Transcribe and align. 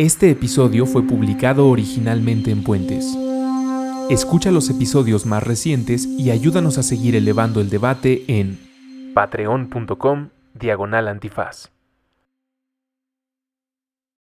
Este 0.00 0.30
episodio 0.30 0.86
fue 0.86 1.06
publicado 1.06 1.68
originalmente 1.68 2.50
en 2.50 2.64
Puentes. 2.64 3.04
Escucha 4.08 4.50
los 4.50 4.70
episodios 4.70 5.26
más 5.26 5.42
recientes 5.42 6.06
y 6.06 6.30
ayúdanos 6.30 6.78
a 6.78 6.82
seguir 6.82 7.16
elevando 7.16 7.60
el 7.60 7.68
debate 7.68 8.24
en 8.26 8.58
patreon.com 9.12 10.30
diagonal 10.54 11.06
antifaz. 11.06 11.70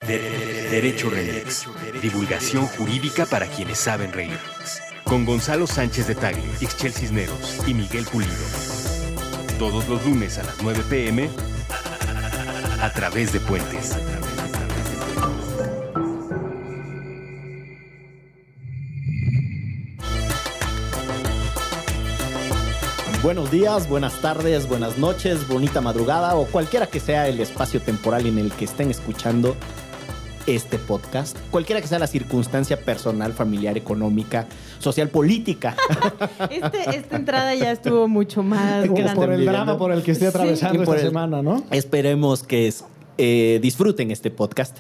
Derecho 0.07 1.09
Remix. 1.09 1.67
Divulgación 2.03 2.67
jurídica 2.67 3.25
para 3.25 3.47
quienes 3.47 3.79
saben 3.79 4.13
reír. 4.13 4.39
Con 5.05 5.25
Gonzalo 5.25 5.67
Sánchez 5.67 6.07
de 6.07 6.17
Tagle, 6.17 6.45
Ixchel 6.61 6.93
Cisneros 6.93 7.67
y 7.67 7.73
Miguel 7.73 8.05
Pulido. 8.13 8.35
Todos 9.59 9.89
los 9.89 10.05
lunes 10.05 10.37
a 10.37 10.43
las 10.43 10.63
9 10.63 10.83
pm 10.91 11.31
a 12.83 12.93
través 12.93 13.33
de 13.33 13.41
Puentes. 13.41 13.97
Buenos 23.23 23.51
días, 23.53 23.89
buenas 23.89 24.21
tardes, 24.21 24.69
buenas 24.69 24.99
noches, 24.99 25.47
bonita 25.47 25.81
madrugada 25.81 26.35
o 26.35 26.47
cualquiera 26.47 26.87
que 26.89 26.99
sea 26.99 27.29
el 27.29 27.39
espacio 27.41 27.81
temporal 27.81 28.27
en 28.27 28.39
el 28.39 28.51
que 28.53 28.65
estén 28.65 28.91
escuchando 28.91 29.55
este 30.47 30.77
podcast, 30.77 31.37
cualquiera 31.53 31.81
que 31.81 31.87
sea 31.87 32.01
la 32.01 32.09
circunstancia 32.09 32.81
personal, 32.81 33.33
familiar, 33.33 33.77
económica, 33.79 34.47
social, 34.81 35.09
política. 35.09 35.77
Este- 36.51 36.97
esta 36.97 37.15
entrada 37.17 37.55
ya 37.55 37.71
estuvo 37.71 38.09
mucho 38.09 38.43
más 38.43 38.89
grande. 38.91 39.15
por 39.15 39.31
el 39.33 39.45
drama 39.47 39.79
por 39.79 39.93
el 39.93 40.03
que 40.03 40.11
estoy 40.13 40.27
Sí. 40.27 40.31
atravesando 40.37 40.83
esta 40.83 40.97
el- 40.97 41.01
semana, 41.03 41.43
¿no? 41.43 41.63
Esperemos 41.71 42.43
que 42.43 42.67
es- 42.67 42.85
eh, 43.19 43.61
disfruten 43.63 44.11
este 44.11 44.33
podcast. 44.33 44.79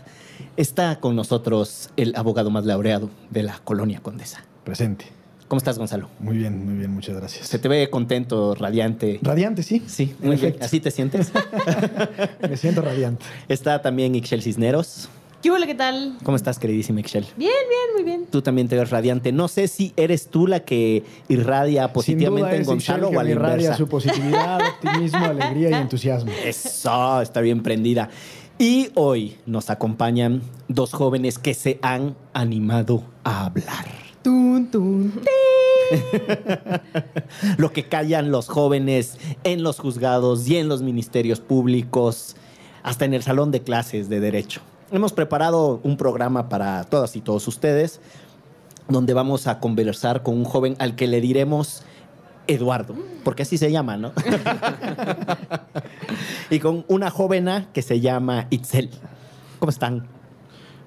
Está 0.57 0.99
con 0.99 1.15
nosotros 1.15 1.91
el 1.97 2.13
abogado 2.17 2.51
más 2.51 2.65
laureado 2.67 3.09
de 3.31 3.45
la 3.45 3.61
colonia 3.63 4.01
Condesa. 4.03 4.43
Presente. 4.65 5.07
¿Cómo 5.53 5.59
estás, 5.59 5.77
Gonzalo? 5.77 6.09
Muy 6.19 6.39
bien, 6.39 6.65
muy 6.65 6.77
bien, 6.77 6.91
muchas 6.91 7.15
Se 7.15 7.21
gracias. 7.21 7.61
te 7.61 7.69
ve 7.69 7.91
contento, 7.91 8.55
radiante. 8.55 9.19
Radiante, 9.21 9.63
sí. 9.63 9.83
Sí, 9.87 10.15
muy 10.21 10.37
bien. 10.37 10.47
efecto. 10.47 10.65
¿Así 10.65 10.81
te 10.81 10.91
sientes? 10.91 11.31
Me 12.49 12.57
siento 12.57 12.81
radiante. 12.81 13.27
Está 13.51 13.83
también 13.83 14.15
Ixchel 14.15 14.41
Cisneros. 14.41 15.11
¿Qué 15.43 15.51
hubo, 15.51 15.59
qué 15.67 15.75
tal? 15.75 16.17
¿Cómo 16.23 16.39
estás, 16.39 16.59
queridísima 16.59 17.01
Ixchel? 17.01 17.27
Bien, 17.37 17.51
bien, 17.69 17.95
muy 17.95 18.03
bien. 18.03 18.27
Tú 18.31 18.41
también 18.41 18.67
te 18.67 18.77
ves 18.77 18.89
radiante. 18.89 19.31
No 19.31 19.47
sé 19.47 19.69
si 19.69 19.93
eres 19.99 20.29
tú 20.29 20.47
la 20.47 20.61
que 20.61 21.05
irradia 21.29 21.93
positivamente 21.93 22.53
Sin 22.53 22.61
en 22.61 22.67
Gonzalo 22.67 23.09
o 23.11 23.21
a 23.21 23.23
la 23.23 23.31
irradia 23.31 23.57
inversa. 23.57 23.77
su 23.77 23.89
positividad, 23.89 24.59
optimismo, 24.83 25.23
alegría 25.23 25.69
y 25.69 25.75
entusiasmo. 25.75 26.33
Eso, 26.47 27.21
está 27.21 27.43
bien 27.43 27.63
prendida. 27.63 28.09
Y 28.59 28.89
hoy 28.95 29.37
nos 29.45 29.69
acompañan 29.69 30.41
dos 30.69 30.95
jóvenes 30.95 31.39
que 31.39 31.53
se 31.53 31.79
han 31.83 32.17
animado 32.33 33.05
a 33.23 33.45
hablar. 33.45 34.02
Tun, 34.23 34.67
tun. 34.71 35.13
Lo 37.59 37.73
que 37.73 37.85
callan 37.89 38.31
los 38.31 38.49
jóvenes 38.49 39.19
en 39.45 39.63
los 39.63 39.79
juzgados 39.79 40.49
y 40.49 40.57
en 40.57 40.69
los 40.69 40.83
ministerios 40.83 41.41
públicos, 41.41 42.37
hasta 42.83 43.05
en 43.05 43.15
el 43.15 43.23
salón 43.23 43.51
de 43.51 43.63
clases 43.63 44.09
de 44.09 44.21
derecho. 44.21 44.61
Hemos 44.91 45.13
preparado 45.13 45.81
un 45.83 45.97
programa 45.97 46.49
para 46.49 46.85
todas 46.85 47.17
y 47.17 47.21
todos 47.21 47.49
ustedes, 47.49 48.01
donde 48.89 49.15
vamos 49.15 49.47
a 49.47 49.59
conversar 49.59 50.23
con 50.23 50.37
un 50.37 50.45
joven 50.45 50.77
al 50.79 50.97
que 50.97 51.07
le 51.07 51.21
diremos 51.21 51.83
Eduardo, 52.47 52.95
porque 53.25 53.43
así 53.43 53.57
se 53.57 53.71
llama, 53.71 53.97
¿no? 53.97 54.13
y 56.51 56.59
con 56.59 56.85
una 56.89 57.11
jovena 57.11 57.69
que 57.73 57.83
se 57.83 58.01
llama 58.01 58.47
Itzel. 58.51 58.91
¿Cómo 59.59 59.71
están? 59.71 60.07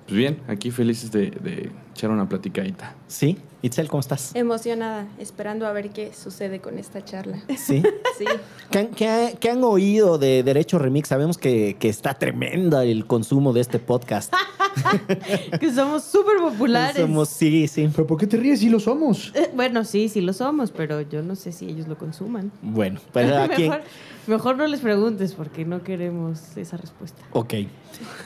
Pues 0.05 0.17
bien, 0.17 0.41
aquí 0.47 0.69
felices 0.69 1.11
de, 1.11 1.31
de 1.31 1.71
echar 1.95 2.09
una 2.11 2.27
platicadita. 2.27 2.93
¿Sí? 3.07 3.37
Itzel, 3.61 3.87
¿cómo 3.87 4.01
estás? 4.01 4.35
Emocionada, 4.35 5.07
esperando 5.17 5.65
a 5.65 5.71
ver 5.71 5.89
qué 5.91 6.13
sucede 6.13 6.59
con 6.59 6.77
esta 6.77 7.03
charla. 7.03 7.41
Sí. 7.57 7.81
Sí, 8.17 8.23
¿Qué 8.71 8.79
han, 8.79 8.87
qué 8.91 9.09
ha- 9.09 9.31
qué 9.33 9.49
han 9.49 9.61
oído 9.65 10.17
de 10.17 10.41
Derecho 10.41 10.79
Remix? 10.79 11.09
Sabemos 11.09 11.37
que, 11.37 11.75
que 11.77 11.89
está 11.89 12.13
tremenda 12.13 12.85
el 12.85 13.05
consumo 13.07 13.51
de 13.51 13.59
este 13.59 13.77
podcast. 13.79 14.33
Que 15.59 15.73
somos 15.73 16.03
súper 16.03 16.37
populares. 16.37 17.01
Somos, 17.01 17.27
sí, 17.29 17.67
sí. 17.67 17.89
¿Pero 17.93 18.07
por 18.07 18.17
qué 18.17 18.27
te 18.27 18.37
ríes 18.37 18.59
si 18.59 18.69
lo 18.69 18.79
somos? 18.79 19.31
Eh, 19.35 19.49
bueno, 19.55 19.83
sí, 19.83 20.07
sí 20.09 20.21
lo 20.21 20.31
somos, 20.33 20.71
pero 20.71 21.01
yo 21.01 21.21
no 21.23 21.35
sé 21.35 21.51
si 21.51 21.65
ellos 21.67 21.87
lo 21.87 21.97
consuman. 21.97 22.51
Bueno, 22.61 22.99
pues 23.11 23.31
aquí. 23.33 23.63
mejor, 23.63 23.81
mejor 24.27 24.57
no 24.57 24.67
les 24.67 24.79
preguntes 24.81 25.33
porque 25.33 25.65
no 25.65 25.83
queremos 25.83 26.55
esa 26.57 26.77
respuesta. 26.77 27.21
Ok. 27.31 27.53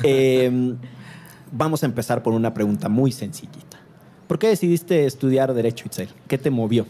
Eh, 0.04 0.76
vamos 1.52 1.84
a 1.84 1.86
empezar 1.86 2.24
por 2.24 2.34
una 2.34 2.54
pregunta 2.54 2.90
muy 2.90 3.12
sencillita. 3.12 3.80
¿Por 4.28 4.40
qué 4.40 4.48
decidiste 4.48 5.06
estudiar 5.06 5.54
Derecho, 5.54 5.86
Itzel? 5.88 6.10
¿Qué 6.28 6.38
te 6.38 6.50
movió? 6.50 6.86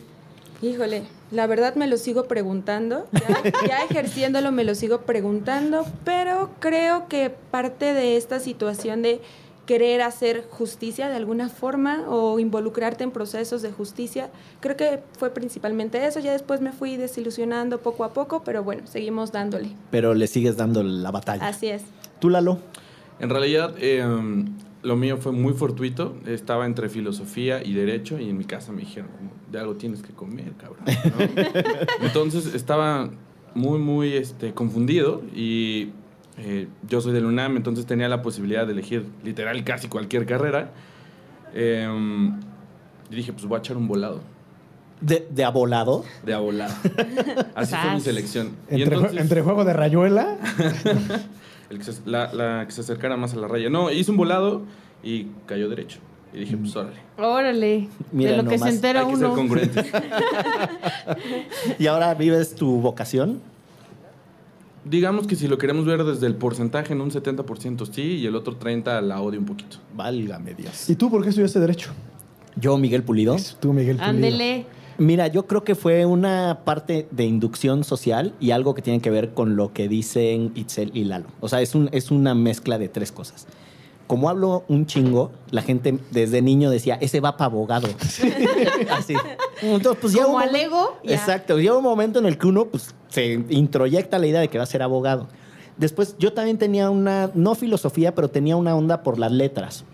híjole, 0.61 1.03
la 1.31 1.47
verdad 1.47 1.75
me 1.75 1.87
lo 1.87 1.97
sigo 1.97 2.25
preguntando, 2.25 3.07
ya, 3.13 3.43
ya 3.67 3.83
ejerciéndolo 3.89 4.51
me 4.51 4.63
lo 4.63 4.75
sigo 4.75 5.01
preguntando, 5.01 5.85
pero 6.03 6.49
creo 6.59 7.07
que 7.07 7.29
parte 7.29 7.93
de 7.93 8.17
esta 8.17 8.39
situación 8.39 9.01
de 9.01 9.21
querer 9.65 10.01
hacer 10.01 10.47
justicia 10.49 11.09
de 11.09 11.15
alguna 11.15 11.47
forma 11.47 12.03
o 12.09 12.39
involucrarte 12.39 13.03
en 13.03 13.11
procesos 13.11 13.61
de 13.61 13.71
justicia, 13.71 14.31
creo 14.61 14.75
que 14.75 14.99
fue 15.17 15.29
principalmente 15.29 16.03
eso, 16.05 16.19
ya 16.19 16.31
después 16.31 16.59
me 16.59 16.71
fui 16.71 16.97
desilusionando 16.97 17.79
poco 17.79 18.03
a 18.03 18.11
poco, 18.11 18.41
pero 18.43 18.63
bueno, 18.63 18.87
seguimos 18.87 19.31
dándole. 19.31 19.69
Pero 19.91 20.15
le 20.15 20.25
sigues 20.25 20.57
dando 20.57 20.81
la 20.81 21.11
batalla. 21.11 21.47
Así 21.47 21.67
es. 21.67 21.83
¿Tú, 22.19 22.29
Lalo? 22.29 22.57
En 23.19 23.29
realidad, 23.29 23.75
eh, 23.77 24.03
lo 24.81 24.95
mío 24.95 25.17
fue 25.17 25.31
muy 25.31 25.53
fortuito. 25.53 26.15
Estaba 26.25 26.65
entre 26.65 26.89
filosofía 26.89 27.63
y 27.63 27.73
derecho 27.73 28.19
y 28.19 28.29
en 28.29 28.37
mi 28.37 28.45
casa 28.45 28.71
me 28.71 28.81
dijeron, 28.81 29.09
de 29.51 29.59
algo 29.59 29.75
tienes 29.75 30.01
que 30.01 30.13
comer, 30.13 30.53
cabrón. 30.57 30.83
¿no? 30.85 32.05
Entonces 32.05 32.53
estaba 32.53 33.09
muy, 33.55 33.79
muy 33.79 34.13
este, 34.13 34.53
confundido 34.53 35.21
y 35.35 35.89
eh, 36.37 36.67
yo 36.87 37.01
soy 37.01 37.11
del 37.13 37.25
UNAM, 37.25 37.57
entonces 37.57 37.85
tenía 37.85 38.07
la 38.07 38.21
posibilidad 38.21 38.65
de 38.65 38.71
elegir 38.71 39.05
literal 39.23 39.61
casi 39.65 39.89
cualquier 39.89 40.25
carrera. 40.25 40.71
Eh, 41.53 41.87
y 43.11 43.15
dije, 43.15 43.33
pues 43.33 43.45
voy 43.45 43.57
a 43.57 43.59
echar 43.59 43.75
un 43.75 43.87
volado. 43.87 44.21
¿De, 45.01 45.27
de 45.29 45.43
abolado? 45.43 46.03
De 46.25 46.33
a 46.33 46.39
volado. 46.39 46.73
Así 47.55 47.75
fue 47.75 47.93
mi 47.95 48.01
selección. 48.01 48.55
Entonces- 48.69 49.19
entre 49.19 49.41
juego 49.41 49.65
de 49.65 49.73
rayuela. 49.73 50.37
El 51.69 51.77
que 51.77 51.83
se- 51.85 52.01
la, 52.05 52.33
la 52.33 52.65
que 52.65 52.71
se 52.71 52.81
acercara 52.81 53.15
más 53.17 53.33
a 53.33 53.37
la 53.37 53.47
raya. 53.47 53.69
No, 53.69 53.91
hice 53.91 54.11
un 54.11 54.17
volado 54.17 54.63
y 55.03 55.27
cayó 55.45 55.69
derecho. 55.69 55.99
Y 56.33 56.39
dije, 56.39 56.55
pues 56.57 56.75
órale. 56.75 56.97
Órale, 57.17 57.87
Mira 58.11 58.31
de 58.31 58.43
lo 58.43 58.49
que 58.49 58.57
se 58.59 58.69
entera 58.69 59.01
Hay 59.01 59.07
que 59.07 59.15
ser 59.15 59.25
uno. 59.25 59.35
congruentes. 59.35 59.85
¿Y 61.79 61.87
ahora 61.87 62.13
vives 62.13 62.55
tu 62.55 62.79
vocación? 62.81 63.41
Digamos 64.85 65.27
que 65.27 65.35
si 65.35 65.47
lo 65.47 65.57
queremos 65.57 65.85
ver 65.85 66.03
desde 66.03 66.25
el 66.27 66.35
porcentaje, 66.35 66.93
en 66.93 67.01
un 67.01 67.11
70% 67.11 67.91
sí, 67.91 68.01
y 68.01 68.25
el 68.25 68.35
otro 68.35 68.57
30% 68.59 69.01
la 69.01 69.21
odio 69.21 69.39
un 69.39 69.45
poquito. 69.45 69.77
Válgame 69.95 70.53
Dios. 70.53 70.89
¿Y 70.89 70.95
tú 70.95 71.09
por 71.09 71.21
qué 71.23 71.29
estudiaste 71.29 71.59
Derecho? 71.59 71.91
Yo, 72.55 72.77
Miguel 72.77 73.03
Pulido. 73.03 73.35
Tú, 73.59 73.73
Miguel 73.73 73.97
Pulido. 73.97 74.09
Ándele. 74.09 74.65
Mira, 74.99 75.27
yo 75.27 75.47
creo 75.47 75.63
que 75.63 75.75
fue 75.75 76.05
una 76.05 76.59
parte 76.65 77.07
de 77.09 77.23
inducción 77.23 77.85
social 77.85 78.33
y 78.41 78.51
algo 78.51 78.73
que 78.75 78.81
tiene 78.81 78.99
que 78.99 79.09
ver 79.09 79.33
con 79.33 79.55
lo 79.55 79.71
que 79.71 79.87
dicen 79.87 80.51
Itzel 80.55 80.91
y 80.93 81.05
Lalo. 81.05 81.27
O 81.39 81.47
sea, 81.47 81.61
es, 81.61 81.73
un, 81.73 81.89
es 81.93 82.11
una 82.11 82.35
mezcla 82.35 82.77
de 82.77 82.89
tres 82.89 83.13
cosas. 83.13 83.47
Como 84.07 84.27
hablo 84.27 84.65
un 84.67 84.87
chingo, 84.87 85.31
la 85.51 85.61
gente 85.61 85.99
desde 86.11 86.41
niño 86.41 86.69
decía, 86.69 86.97
ese 86.99 87.21
va 87.21 87.37
para 87.37 87.45
abogado. 87.45 87.87
Así. 88.91 89.13
Entonces, 89.61 90.01
pues, 90.01 90.17
Como 90.17 90.37
alego, 90.37 90.97
ya. 91.01 91.15
Exacto. 91.15 91.57
Llega 91.57 91.77
un 91.77 91.83
momento 91.83 92.19
en 92.19 92.25
el 92.25 92.37
que 92.37 92.47
uno 92.47 92.65
pues, 92.65 92.93
se 93.07 93.45
introyecta 93.49 94.19
la 94.19 94.27
idea 94.27 94.41
de 94.41 94.49
que 94.49 94.57
va 94.57 94.65
a 94.65 94.67
ser 94.67 94.81
abogado. 94.81 95.29
Después, 95.77 96.17
yo 96.19 96.33
también 96.33 96.57
tenía 96.57 96.89
una, 96.89 97.31
no 97.35 97.55
filosofía, 97.55 98.13
pero 98.13 98.29
tenía 98.29 98.57
una 98.57 98.75
onda 98.75 99.01
por 99.01 99.17
las 99.17 99.31
letras. 99.31 99.85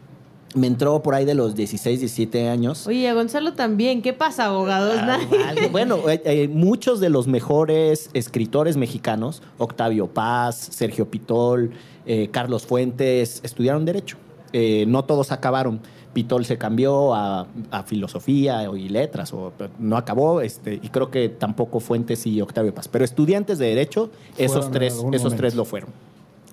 Me 0.56 0.68
entró 0.68 1.04
por 1.04 1.14
ahí 1.14 1.26
de 1.26 1.36
los 1.36 1.54
16, 1.54 2.00
17 2.00 2.50
años. 2.50 2.88
Oye, 2.88 3.08
a 3.08 3.14
Gonzalo 3.14 3.54
también. 3.54 4.02
¿Qué 4.02 4.14
pasa, 4.14 4.46
abogados? 4.46 4.96
Ah, 5.00 5.20
vale. 5.30 5.68
Bueno, 5.68 6.10
eh, 6.10 6.22
eh, 6.26 6.48
muchos 6.48 7.00
de 7.00 7.10
los 7.10 7.28
mejores 7.28 8.10
escritores 8.14 8.78
mexicanos, 8.78 9.44
Octavio 9.58 10.08
Paz, 10.08 10.56
Sergio 10.72 11.10
Pitol, 11.12 11.72
eh, 12.06 12.30
Carlos 12.32 12.66
Fuentes, 12.66 13.42
estudiaron 13.44 13.86
Derecho. 13.86 14.18
Eh, 14.54 14.86
no 14.88 15.04
todos 15.04 15.32
acabaron. 15.32 15.82
Pitol 16.14 16.46
se 16.46 16.58
cambió 16.58 17.14
a, 17.14 17.46
a 17.72 17.84
filosofía 17.84 18.64
y 18.74 18.88
letras, 18.88 19.34
o 19.34 19.52
no 19.80 19.98
acabó, 19.98 20.40
este, 20.40 20.76
y 20.82 20.88
creo 20.88 21.12
que 21.12 21.28
tampoco 21.28 21.82
Fuentes 21.82 22.26
y 22.26 22.40
Octavio 22.40 22.74
Paz. 22.74 22.88
Pero 22.88 23.04
estudiantes 23.04 23.58
de 23.58 23.66
Derecho, 23.68 24.10
esos 24.38 24.54
Fueron 24.54 24.72
tres, 24.72 24.94
esos 24.94 25.04
momento. 25.04 25.36
tres 25.36 25.56
lo 25.56 25.66
fueron. 25.66 25.90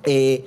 Eh, 0.02 0.44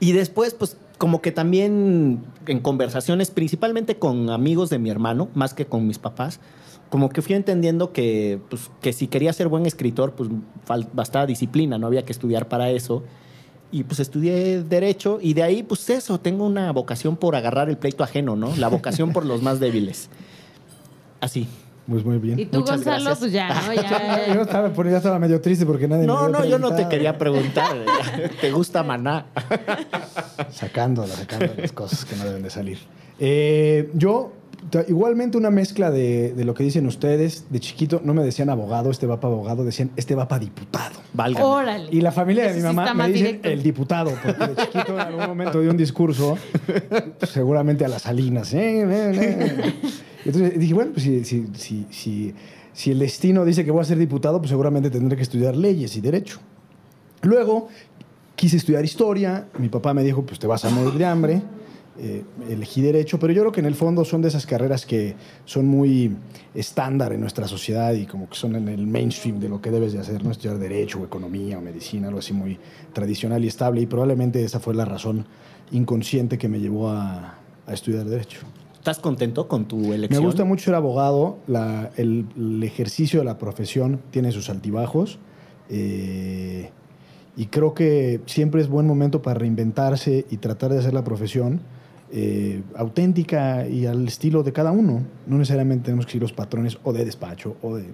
y 0.00 0.10
después, 0.10 0.52
pues, 0.54 0.76
como 0.98 1.20
que 1.20 1.32
también 1.32 2.24
en 2.46 2.60
conversaciones, 2.60 3.30
principalmente 3.30 3.98
con 3.98 4.30
amigos 4.30 4.70
de 4.70 4.78
mi 4.78 4.90
hermano, 4.90 5.28
más 5.34 5.52
que 5.54 5.66
con 5.66 5.86
mis 5.86 5.98
papás, 5.98 6.40
como 6.88 7.08
que 7.08 7.20
fui 7.20 7.34
entendiendo 7.34 7.92
que, 7.92 8.40
pues, 8.48 8.70
que 8.80 8.92
si 8.92 9.08
quería 9.08 9.32
ser 9.32 9.48
buen 9.48 9.66
escritor, 9.66 10.12
pues 10.12 10.30
bastaba 10.92 11.26
disciplina, 11.26 11.78
no 11.78 11.86
había 11.86 12.04
que 12.04 12.12
estudiar 12.12 12.48
para 12.48 12.70
eso. 12.70 13.02
y 13.72 13.82
pues 13.84 14.00
estudié 14.00 14.62
Derecho 14.62 15.18
y 15.20 15.34
de 15.34 15.42
ahí, 15.42 15.62
pues 15.62 15.90
eso, 15.90 16.20
tengo 16.20 16.46
una 16.46 16.72
vocación 16.72 17.16
por 17.16 17.34
agarrar 17.34 17.68
el 17.68 17.76
pleito 17.76 18.04
ajeno, 18.04 18.36
¿no? 18.36 18.54
La 18.56 18.68
vocación 18.68 19.12
por 19.12 19.26
los 19.26 19.42
más 19.42 19.60
débiles. 19.60 20.08
Así. 21.20 21.48
Pues 21.88 22.04
muy 22.04 22.18
bien. 22.18 22.38
Y 22.38 22.46
tú, 22.46 22.58
Muchas 22.58 22.76
Gonzalo, 22.84 23.04
gracias. 23.04 23.18
pues 23.18 23.32
ya, 23.32 23.48
¿no? 23.48 23.74
Yo 23.74 23.82
Ya, 24.34 24.42
estaba, 24.42 24.68
pues, 24.72 24.90
ya 24.90 24.96
estaba 24.96 25.18
medio 25.18 25.40
triste 25.40 25.64
porque 25.64 25.86
nadie 25.86 26.02
me 26.02 26.06
No, 26.08 26.28
no, 26.28 26.44
yo 26.44 26.58
no 26.58 26.74
te 26.74 26.88
quería 26.88 27.16
preguntar. 27.16 27.76
¿Te 28.40 28.50
gusta 28.50 28.82
Maná? 28.82 29.26
Sacándola, 30.50 31.14
sacando 31.14 31.52
las 31.56 31.72
cosas 31.72 32.04
que 32.04 32.16
no 32.16 32.24
deben 32.24 32.42
de 32.42 32.50
salir. 32.50 32.78
Eh, 33.18 33.90
yo, 33.94 34.32
igualmente 34.88 35.38
una 35.38 35.50
mezcla 35.50 35.90
de, 35.92 36.32
de 36.32 36.44
lo 36.44 36.54
que 36.54 36.64
dicen 36.64 36.86
ustedes. 36.86 37.44
De 37.50 37.60
chiquito 37.60 38.00
no 38.02 38.14
me 38.14 38.24
decían 38.24 38.50
abogado, 38.50 38.90
este 38.90 39.06
va 39.06 39.20
para 39.20 39.34
abogado, 39.34 39.64
decían 39.64 39.90
este 39.96 40.14
va 40.16 40.26
para 40.26 40.40
diputado. 40.40 40.96
Válgame. 41.12 41.46
Órale. 41.46 41.88
Y 41.92 42.00
la 42.00 42.10
familia 42.10 42.48
de 42.48 42.54
mi 42.54 42.62
mamá 42.62 42.94
me 42.94 43.06
dicen 43.08 43.26
directo. 43.26 43.48
el 43.48 43.62
diputado, 43.62 44.10
porque 44.22 44.46
de 44.46 44.56
chiquito 44.56 44.92
en 44.94 45.00
algún 45.00 45.26
momento 45.26 45.60
di 45.60 45.68
un 45.68 45.76
discurso, 45.76 46.36
seguramente 47.22 47.84
a 47.84 47.88
las 47.88 48.02
salinas. 48.02 48.52
¿eh? 48.54 49.74
Entonces 50.26 50.58
dije, 50.58 50.74
bueno, 50.74 50.92
pues 50.92 51.04
si, 51.04 51.24
si, 51.24 51.46
si, 51.54 51.86
si, 51.90 52.34
si 52.72 52.90
el 52.90 52.98
destino 52.98 53.44
dice 53.44 53.64
que 53.64 53.70
voy 53.70 53.82
a 53.82 53.84
ser 53.84 53.98
diputado, 53.98 54.38
pues 54.38 54.50
seguramente 54.50 54.90
tendré 54.90 55.16
que 55.16 55.22
estudiar 55.22 55.56
leyes 55.56 55.96
y 55.96 56.00
derecho. 56.00 56.40
Luego 57.22 57.68
quise 58.34 58.56
estudiar 58.56 58.84
historia, 58.84 59.48
mi 59.58 59.68
papá 59.68 59.94
me 59.94 60.02
dijo, 60.02 60.26
pues 60.26 60.38
te 60.38 60.46
vas 60.46 60.64
a 60.64 60.70
morir 60.70 60.94
de 60.94 61.04
hambre. 61.04 61.42
Eh, 61.98 62.24
elegí 62.50 62.82
derecho, 62.82 63.18
pero 63.18 63.32
yo 63.32 63.40
creo 63.40 63.52
que 63.52 63.60
en 63.60 63.66
el 63.66 63.74
fondo 63.74 64.04
son 64.04 64.20
de 64.20 64.28
esas 64.28 64.44
carreras 64.44 64.84
que 64.84 65.14
son 65.46 65.66
muy 65.66 66.14
estándar 66.54 67.14
en 67.14 67.20
nuestra 67.20 67.48
sociedad 67.48 67.94
y 67.94 68.04
como 68.04 68.28
que 68.28 68.34
son 68.36 68.54
en 68.54 68.68
el 68.68 68.86
mainstream 68.86 69.40
de 69.40 69.48
lo 69.48 69.62
que 69.62 69.70
debes 69.70 69.94
de 69.94 70.00
hacer, 70.00 70.22
no 70.22 70.30
estudiar 70.30 70.58
derecho 70.58 71.00
o 71.00 71.04
economía 71.06 71.56
o 71.56 71.62
medicina, 71.62 72.08
algo 72.08 72.18
así 72.18 72.34
muy 72.34 72.58
tradicional 72.92 73.42
y 73.42 73.48
estable 73.48 73.80
y 73.80 73.86
probablemente 73.86 74.44
esa 74.44 74.60
fue 74.60 74.74
la 74.74 74.84
razón 74.84 75.24
inconsciente 75.70 76.36
que 76.36 76.48
me 76.48 76.60
llevó 76.60 76.90
a 76.90 77.38
estudiar 77.68 78.04
derecho. 78.04 78.40
¿Estás 78.88 79.00
contento 79.02 79.48
con 79.48 79.64
tu 79.64 79.78
Me 79.78 79.96
elección? 79.96 80.22
gusta 80.22 80.44
mucho 80.44 80.66
ser 80.66 80.76
abogado, 80.76 81.38
la- 81.48 81.90
el, 81.96 82.24
el 82.36 82.62
ejercicio 82.62 83.18
de 83.18 83.24
la 83.24 83.36
profesión 83.36 84.00
tiene 84.12 84.30
sus 84.30 84.48
altibajos 84.48 85.18
eh, 85.68 86.70
y 87.36 87.46
creo 87.46 87.74
que 87.74 88.20
siempre 88.26 88.60
es 88.60 88.68
buen 88.68 88.86
momento 88.86 89.22
para 89.22 89.40
reinventarse 89.40 90.24
y 90.30 90.36
tratar 90.36 90.70
de 90.72 90.78
hacer 90.78 90.94
la 90.94 91.02
profesión 91.02 91.62
eh, 92.12 92.62
auténtica 92.76 93.66
y 93.66 93.86
al 93.86 94.06
estilo 94.06 94.44
de 94.44 94.52
cada 94.52 94.70
uno. 94.70 95.02
No 95.26 95.36
necesariamente 95.36 95.86
tenemos 95.86 96.06
que 96.06 96.12
seguir 96.12 96.22
los 96.22 96.32
patrones 96.32 96.78
o 96.84 96.92
de 96.92 97.04
despacho 97.04 97.56
o 97.62 97.74
de, 97.74 97.86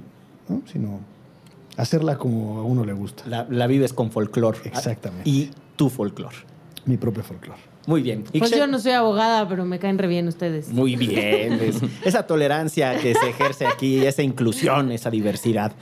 ¿no? 0.51 0.61
sino 0.71 1.01
hacerla 1.79 2.19
como 2.19 2.59
a 2.59 2.65
uno 2.65 2.85
le 2.85 2.93
gusta. 2.93 3.25
La, 3.27 3.47
la 3.49 3.67
vives 3.67 3.95
con 3.95 4.11
folclore. 4.11 4.59
Exactamente. 4.67 5.27
Y 5.31 5.49
tu 5.75 5.89
folclore. 5.89 6.37
Mi 6.85 6.99
propio 6.99 7.23
folclore. 7.23 7.72
Muy 7.87 8.01
bien. 8.03 8.25
Pues 8.39 8.51
yo 8.53 8.67
no 8.67 8.79
soy 8.79 8.93
abogada, 8.93 9.49
pero 9.49 9.65
me 9.65 9.79
caen 9.79 9.99
re 9.99 10.07
bien 10.07 10.29
ustedes. 10.29 10.69
Muy 10.69 10.95
bien. 10.97 11.55
es- 11.55 11.81
esa 12.05 12.27
tolerancia 12.27 12.97
que 13.01 13.15
se 13.15 13.29
ejerce 13.31 13.67
aquí, 13.67 13.99
esa 14.07 14.23
inclusión, 14.23 14.93
esa 14.93 15.11
diversidad. 15.11 15.73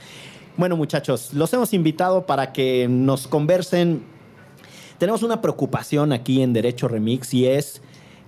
Bueno, 0.57 0.75
muchachos, 0.77 1.33
los 1.33 1.53
hemos 1.53 1.73
invitado 1.73 2.25
para 2.25 2.51
que 2.53 2.87
nos 2.89 3.27
conversen. 3.27 4.01
Tenemos 4.97 5.23
una 5.23 5.41
preocupación 5.41 6.11
aquí 6.11 6.41
en 6.41 6.53
Derecho 6.53 6.87
Remix 6.87 7.33
y 7.33 7.47
es 7.47 7.81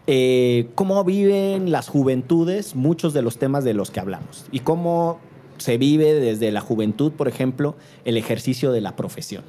eh, 0.08 0.70
cómo 0.76 1.04
viven 1.04 1.72
las 1.72 1.88
juventudes 1.88 2.76
muchos 2.76 3.14
de 3.14 3.22
los 3.22 3.38
temas 3.38 3.64
de 3.64 3.74
los 3.74 3.90
que 3.92 4.00
hablamos 4.00 4.46
y 4.52 4.60
cómo 4.60 5.20
se 5.58 5.78
vive 5.78 6.14
desde 6.14 6.52
la 6.52 6.62
juventud, 6.62 7.12
por 7.12 7.28
ejemplo, 7.28 7.76
el 8.06 8.18
ejercicio 8.18 8.72
de 8.72 8.82
la 8.82 8.96
profesión. 8.96 9.44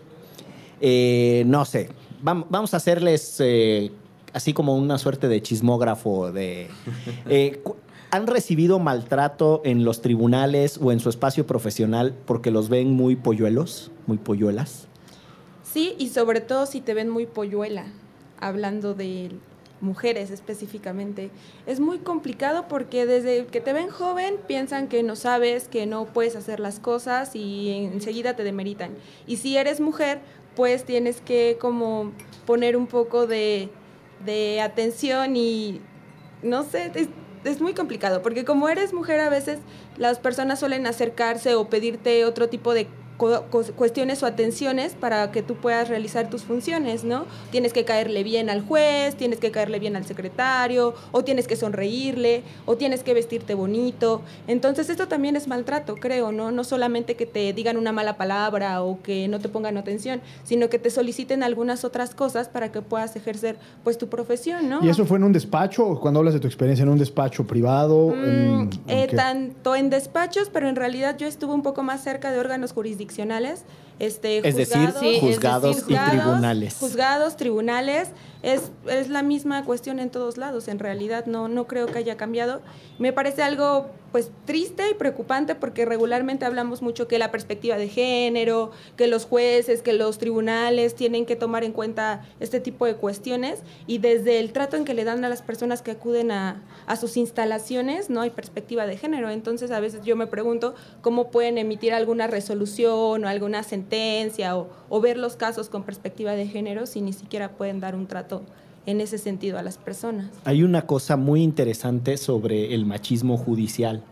Eh, 0.80 1.44
no 1.46 1.64
sé, 1.64 1.88
vam- 2.22 2.44
vamos 2.50 2.74
a 2.74 2.76
hacerles 2.76 3.36
eh, 3.40 3.90
así 4.34 4.52
como 4.52 4.76
una 4.76 4.98
suerte 4.98 5.28
de 5.28 5.40
chismógrafo 5.40 6.32
de... 6.32 6.68
eh, 7.28 7.62
¿Han 8.10 8.28
recibido 8.28 8.78
maltrato 8.78 9.60
en 9.64 9.84
los 9.84 10.00
tribunales 10.00 10.78
o 10.80 10.92
en 10.92 11.00
su 11.00 11.08
espacio 11.08 11.48
profesional 11.48 12.14
porque 12.26 12.52
los 12.52 12.68
ven 12.68 12.92
muy 12.92 13.16
polluelos, 13.16 13.90
muy 14.06 14.18
polluelas? 14.18 14.86
Sí, 15.64 15.96
y 15.98 16.10
sobre 16.10 16.40
todo 16.40 16.66
si 16.66 16.80
te 16.80 16.94
ven 16.94 17.08
muy 17.08 17.26
polluela, 17.26 17.86
hablando 18.38 18.94
de 18.94 19.32
mujeres 19.80 20.30
específicamente. 20.30 21.30
Es 21.66 21.80
muy 21.80 21.98
complicado 21.98 22.66
porque 22.68 23.06
desde 23.06 23.46
que 23.46 23.60
te 23.60 23.72
ven 23.72 23.88
joven 23.88 24.36
piensan 24.46 24.86
que 24.86 25.02
no 25.02 25.16
sabes, 25.16 25.66
que 25.66 25.86
no 25.86 26.06
puedes 26.06 26.36
hacer 26.36 26.60
las 26.60 26.78
cosas 26.78 27.34
y 27.34 27.88
enseguida 27.92 28.36
te 28.36 28.44
demeritan. 28.44 28.92
Y 29.26 29.38
si 29.38 29.56
eres 29.56 29.80
mujer, 29.80 30.20
pues 30.54 30.84
tienes 30.84 31.20
que 31.20 31.58
como 31.60 32.12
poner 32.46 32.76
un 32.76 32.86
poco 32.86 33.26
de, 33.26 33.70
de 34.24 34.60
atención 34.60 35.36
y 35.36 35.80
no 36.42 36.62
sé, 36.62 36.90
es, 36.94 37.08
es 37.44 37.60
muy 37.60 37.74
complicado, 37.74 38.22
porque 38.22 38.44
como 38.44 38.68
eres 38.68 38.92
mujer 38.92 39.20
a 39.20 39.28
veces 39.28 39.58
las 39.96 40.18
personas 40.18 40.60
suelen 40.60 40.86
acercarse 40.86 41.54
o 41.54 41.68
pedirte 41.68 42.24
otro 42.24 42.48
tipo 42.48 42.74
de 42.74 42.88
cuestiones 43.16 44.22
o 44.22 44.26
atenciones 44.26 44.94
para 44.94 45.30
que 45.30 45.42
tú 45.42 45.54
puedas 45.54 45.88
realizar 45.88 46.28
tus 46.30 46.42
funciones, 46.42 47.04
¿no? 47.04 47.26
Tienes 47.50 47.72
que 47.72 47.84
caerle 47.84 48.22
bien 48.24 48.50
al 48.50 48.62
juez, 48.66 49.14
tienes 49.16 49.38
que 49.38 49.50
caerle 49.50 49.78
bien 49.78 49.96
al 49.96 50.04
secretario, 50.04 50.94
o 51.12 51.22
tienes 51.24 51.46
que 51.46 51.56
sonreírle, 51.56 52.42
o 52.66 52.76
tienes 52.76 53.02
que 53.02 53.14
vestirte 53.14 53.54
bonito. 53.54 54.22
Entonces 54.48 54.88
esto 54.90 55.08
también 55.08 55.36
es 55.36 55.46
maltrato, 55.48 55.94
creo, 55.96 56.32
¿no? 56.32 56.50
No 56.50 56.64
solamente 56.64 57.14
que 57.14 57.26
te 57.26 57.52
digan 57.52 57.76
una 57.76 57.92
mala 57.92 58.16
palabra 58.16 58.82
o 58.82 59.00
que 59.02 59.28
no 59.28 59.38
te 59.38 59.48
pongan 59.48 59.76
atención, 59.76 60.20
sino 60.44 60.68
que 60.68 60.78
te 60.78 60.90
soliciten 60.90 61.42
algunas 61.42 61.84
otras 61.84 62.14
cosas 62.14 62.48
para 62.48 62.72
que 62.72 62.82
puedas 62.82 63.14
ejercer 63.16 63.56
pues 63.84 63.96
tu 63.98 64.08
profesión, 64.08 64.68
¿no? 64.68 64.84
¿Y 64.84 64.88
eso 64.88 65.06
fue 65.06 65.18
en 65.18 65.24
un 65.24 65.32
despacho 65.32 65.98
cuando 66.00 66.18
hablas 66.20 66.34
de 66.34 66.40
tu 66.40 66.46
experiencia 66.48 66.82
en 66.82 66.88
un 66.88 66.98
despacho 66.98 67.46
privado? 67.46 68.08
Mm, 68.08 68.24
en- 68.24 68.70
en 68.88 68.98
eh, 68.98 69.06
tanto 69.14 69.76
en 69.76 69.90
despachos, 69.90 70.50
pero 70.52 70.68
en 70.68 70.76
realidad 70.76 71.16
yo 71.16 71.26
estuve 71.26 71.54
un 71.54 71.62
poco 71.62 71.82
más 71.82 72.02
cerca 72.02 72.30
de 72.32 72.38
órganos 72.38 72.72
jurisdiccionales, 72.72 73.03
este, 73.98 74.46
Es 74.46 74.56
decir, 74.56 74.90
juzgados, 74.90 75.02
es 75.02 75.20
juzgados 75.20 75.76
decir, 75.76 75.92
y 75.92 75.96
juzgados, 75.96 76.10
tribunales. 76.10 76.76
Juzgados, 76.80 77.36
tribunales, 77.36 78.08
es, 78.44 78.70
es 78.86 79.08
la 79.08 79.22
misma 79.22 79.64
cuestión 79.64 79.98
en 79.98 80.10
todos 80.10 80.36
lados, 80.36 80.68
en 80.68 80.78
realidad 80.78 81.24
no, 81.26 81.48
no 81.48 81.66
creo 81.66 81.86
que 81.86 81.98
haya 81.98 82.16
cambiado. 82.16 82.60
Me 82.98 83.12
parece 83.12 83.42
algo 83.42 83.86
pues 84.12 84.30
triste 84.44 84.88
y 84.88 84.94
preocupante 84.94 85.56
porque 85.56 85.84
regularmente 85.84 86.44
hablamos 86.44 86.82
mucho 86.82 87.08
que 87.08 87.18
la 87.18 87.32
perspectiva 87.32 87.76
de 87.76 87.88
género, 87.88 88.70
que 88.96 89.08
los 89.08 89.24
jueces, 89.24 89.82
que 89.82 89.92
los 89.92 90.18
tribunales 90.18 90.94
tienen 90.94 91.26
que 91.26 91.34
tomar 91.34 91.64
en 91.64 91.72
cuenta 91.72 92.24
este 92.38 92.60
tipo 92.60 92.86
de 92.86 92.94
cuestiones 92.94 93.62
y 93.88 93.98
desde 93.98 94.38
el 94.38 94.52
trato 94.52 94.76
en 94.76 94.84
que 94.84 94.94
le 94.94 95.02
dan 95.02 95.24
a 95.24 95.28
las 95.28 95.42
personas 95.42 95.82
que 95.82 95.90
acuden 95.90 96.30
a, 96.30 96.62
a 96.86 96.94
sus 96.94 97.16
instalaciones 97.16 98.08
no 98.08 98.20
hay 98.20 98.30
perspectiva 98.30 98.86
de 98.86 98.96
género. 98.96 99.30
Entonces 99.30 99.72
a 99.72 99.80
veces 99.80 100.04
yo 100.04 100.14
me 100.14 100.28
pregunto 100.28 100.76
cómo 101.00 101.32
pueden 101.32 101.58
emitir 101.58 101.92
alguna 101.92 102.28
resolución 102.28 103.24
o 103.24 103.28
alguna 103.28 103.64
sentencia 103.64 104.56
o, 104.56 104.68
o 104.90 105.00
ver 105.00 105.16
los 105.16 105.34
casos 105.34 105.68
con 105.68 105.82
perspectiva 105.82 106.32
de 106.32 106.46
género 106.46 106.86
si 106.86 107.00
ni 107.00 107.12
siquiera 107.12 107.52
pueden 107.52 107.80
dar 107.80 107.96
un 107.96 108.06
trato 108.06 108.33
en 108.86 109.00
ese 109.00 109.18
sentido 109.18 109.58
a 109.58 109.62
las 109.62 109.78
personas. 109.78 110.30
Hay 110.44 110.62
una 110.62 110.82
cosa 110.86 111.16
muy 111.16 111.42
interesante 111.42 112.16
sobre 112.16 112.74
el 112.74 112.86
machismo 112.86 113.36
judicial, 113.36 114.02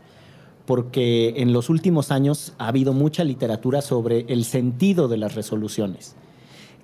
porque 0.65 1.33
en 1.37 1.53
los 1.53 1.69
últimos 1.69 2.11
años 2.11 2.53
ha 2.57 2.67
habido 2.67 2.93
mucha 2.93 3.23
literatura 3.23 3.81
sobre 3.81 4.25
el 4.29 4.45
sentido 4.45 5.07
de 5.07 5.17
las 5.17 5.35
resoluciones. 5.35 6.15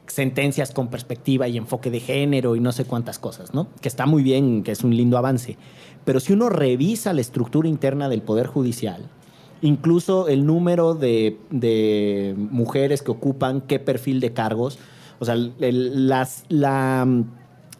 Sentencias 0.08 0.72
con 0.72 0.90
perspectiva 0.90 1.48
y 1.48 1.58
enfoque 1.58 1.92
de 1.92 2.00
género 2.00 2.56
y 2.56 2.60
no 2.60 2.72
sé 2.72 2.86
cuántas 2.86 3.20
cosas, 3.20 3.54
¿no? 3.54 3.68
Que 3.80 3.88
está 3.88 4.06
muy 4.06 4.24
bien, 4.24 4.64
que 4.64 4.72
es 4.72 4.84
un 4.84 4.96
lindo 4.96 5.18
avance. 5.18 5.56
Pero 6.04 6.20
si 6.20 6.34
uno 6.34 6.50
revisa 6.50 7.14
la 7.14 7.22
estructura 7.22 7.68
interna 7.68 8.10
del 8.10 8.24
Poder 8.24 8.48
Judicial, 8.48 9.08
incluso 9.62 10.28
el 10.28 10.46
número 10.46 10.96
de, 10.96 11.38
de 11.52 12.34
mujeres 12.38 13.04
que 13.04 13.12
ocupan 13.12 13.62
qué 13.62 13.80
perfil 13.80 14.20
de 14.20 14.34
cargos, 14.34 14.80
o 15.20 15.26
sea, 15.26 15.36
el- 15.36 16.08
la 16.08 17.06
mm, 17.06 17.24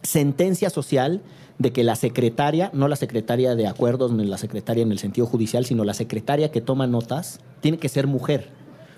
sentencia 0.02 0.70
social 0.70 1.20
de 1.58 1.72
que 1.72 1.84
la 1.84 1.94
secretaria, 1.94 2.70
no 2.72 2.88
la 2.88 2.96
secretaria 2.96 3.54
de 3.54 3.66
acuerdos, 3.66 4.12
ni 4.12 4.24
la 4.24 4.38
secretaria 4.38 4.82
en 4.82 4.92
el 4.92 4.98
sentido 4.98 5.26
judicial, 5.26 5.64
sino 5.66 5.84
la 5.84 5.92
secretaria 5.94 6.50
que 6.50 6.60
toma 6.62 6.86
notas, 6.86 7.40
tiene 7.60 7.76
que 7.78 7.88
ser 7.88 8.06
mujer. 8.06 8.48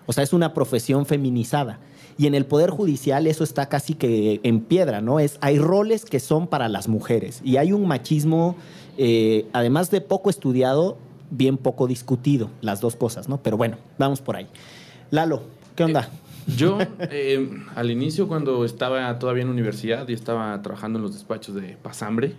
O 0.06 0.12
sea, 0.12 0.22
es 0.22 0.32
una 0.32 0.54
profesión 0.54 1.04
feminizada. 1.06 1.78
Y 2.18 2.26
en 2.26 2.34
el 2.34 2.44
Poder 2.44 2.70
Judicial 2.70 3.26
eso 3.26 3.42
está 3.42 3.68
casi 3.68 3.94
que 3.94 4.38
en 4.42 4.60
piedra, 4.60 5.00
¿no? 5.00 5.18
Es, 5.18 5.38
hay 5.40 5.58
roles 5.58 6.04
que 6.04 6.20
son 6.20 6.46
para 6.46 6.68
las 6.68 6.86
mujeres 6.86 7.40
y 7.42 7.56
hay 7.56 7.72
un 7.72 7.86
machismo, 7.88 8.54
eh, 8.98 9.46
además 9.52 9.90
de 9.90 10.00
poco 10.02 10.28
estudiado, 10.28 10.98
bien 11.30 11.56
poco 11.56 11.86
discutido, 11.86 12.50
las 12.60 12.80
dos 12.80 12.94
cosas, 12.96 13.28
¿no? 13.28 13.38
Pero 13.42 13.56
bueno, 13.56 13.78
vamos 13.98 14.20
por 14.20 14.36
ahí. 14.36 14.46
Lalo, 15.10 15.42
¿qué 15.74 15.84
onda? 15.84 16.10
Yo, 16.46 16.78
eh, 16.98 17.48
al 17.74 17.90
inicio, 17.90 18.28
cuando 18.28 18.64
estaba 18.64 19.18
todavía 19.18 19.42
en 19.42 19.48
universidad 19.48 20.08
y 20.08 20.12
estaba 20.12 20.60
trabajando 20.62 20.98
en 20.98 21.04
los 21.04 21.14
despachos 21.14 21.54
de 21.54 21.76
Pasambre, 21.82 22.34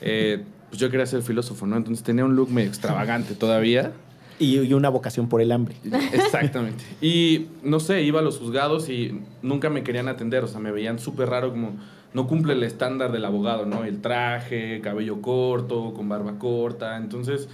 eh, 0.00 0.44
pues 0.68 0.80
yo 0.80 0.90
quería 0.90 1.06
ser 1.06 1.22
filósofo, 1.22 1.66
¿no? 1.66 1.76
Entonces 1.76 2.04
tenía 2.04 2.24
un 2.24 2.36
look 2.36 2.50
medio 2.50 2.68
extravagante 2.68 3.34
todavía. 3.34 3.92
Y, 4.38 4.58
y 4.60 4.72
una 4.72 4.88
vocación 4.88 5.28
por 5.28 5.40
el 5.40 5.50
hambre. 5.50 5.76
Exactamente. 6.12 6.84
Y 7.00 7.46
no 7.62 7.80
sé, 7.80 8.02
iba 8.02 8.20
a 8.20 8.22
los 8.22 8.38
juzgados 8.38 8.88
y 8.88 9.20
nunca 9.42 9.70
me 9.70 9.82
querían 9.82 10.08
atender, 10.08 10.44
o 10.44 10.48
sea, 10.48 10.60
me 10.60 10.70
veían 10.70 10.98
súper 10.98 11.28
raro 11.28 11.50
como 11.50 11.72
no 12.14 12.26
cumple 12.26 12.54
el 12.54 12.62
estándar 12.62 13.12
del 13.12 13.24
abogado, 13.24 13.66
¿no? 13.66 13.84
El 13.84 14.00
traje, 14.00 14.80
cabello 14.80 15.20
corto, 15.20 15.92
con 15.94 16.08
barba 16.08 16.38
corta, 16.38 16.96
entonces... 16.96 17.48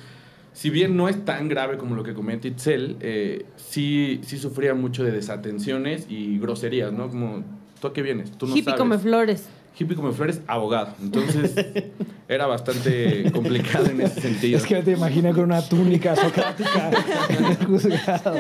Si 0.55 0.71
bien 0.71 0.97
no 0.97 1.09
es 1.09 1.23
tan 1.25 1.49
grave 1.49 1.77
como 1.77 1.95
lo 1.97 2.03
que 2.05 2.15
comenta 2.15 2.47
Itzel, 2.49 2.97
eh, 3.01 3.45
sí, 3.57 4.21
sí 4.25 4.39
sufría 4.39 4.73
mucho 4.75 5.03
de 5.05 5.11
desatenciones 5.11 6.07
y 6.09 6.39
groserías, 6.39 6.93
¿no? 6.93 7.09
Como, 7.11 7.43
¿tú 7.81 7.89
a 7.89 7.93
qué 7.93 8.03
vienes? 8.03 8.31
Tú 8.39 8.47
no 8.47 8.53
Hippie 8.55 8.65
sabes. 8.65 8.79
come 8.81 8.99
flores. 8.99 9.49
Hippie 9.77 9.97
come 9.97 10.13
flores, 10.13 10.41
abogado. 10.47 10.95
Entonces, 11.03 11.53
era 12.29 12.47
bastante 12.47 13.29
complicado 13.33 13.87
en 13.87 14.03
ese 14.03 14.21
sentido. 14.21 14.57
Es 14.59 14.65
que 14.65 14.81
te 14.85 14.93
imaginé 14.93 15.33
con 15.33 15.43
una 15.43 15.61
túnica 15.69 16.15
socrática 16.15 16.91
en 17.31 17.45
el 17.45 17.57
juzgado. 17.57 18.35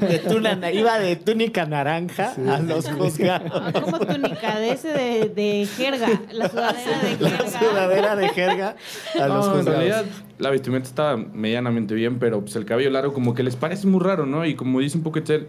De 0.00 0.18
tuna- 0.20 0.72
iba 0.72 0.98
de 0.98 1.16
túnica 1.16 1.66
naranja 1.66 2.32
a 2.50 2.60
los 2.60 2.88
juzgados. 2.90 3.52
Ah, 3.54 3.72
Como 3.78 3.98
túnica 3.98 4.58
de 4.58 4.70
ese 4.70 4.88
de, 4.88 5.28
de 5.28 5.66
jerga. 5.76 6.08
La 6.32 6.48
sudadera 6.48 6.98
de 7.02 7.16
La 7.20 7.28
jerga. 7.30 7.58
sudadera 7.60 8.16
de 8.16 8.28
jerga 8.30 8.76
a 9.20 9.28
los 9.28 9.46
No, 9.46 9.52
en 9.52 9.58
juzgados. 9.58 9.66
realidad 9.66 10.04
la 10.38 10.50
vestimenta 10.50 10.88
estaba 10.88 11.16
medianamente 11.16 11.94
bien, 11.94 12.18
pero 12.18 12.40
pues 12.40 12.56
el 12.56 12.64
cabello 12.64 12.90
largo 12.90 13.12
como 13.12 13.34
que 13.34 13.42
les 13.42 13.56
parece 13.56 13.86
muy 13.86 14.00
raro, 14.00 14.26
¿no? 14.26 14.46
Y 14.46 14.54
como 14.54 14.80
dice 14.80 14.96
un 14.96 15.04
poco 15.04 15.18
Itzel, 15.18 15.48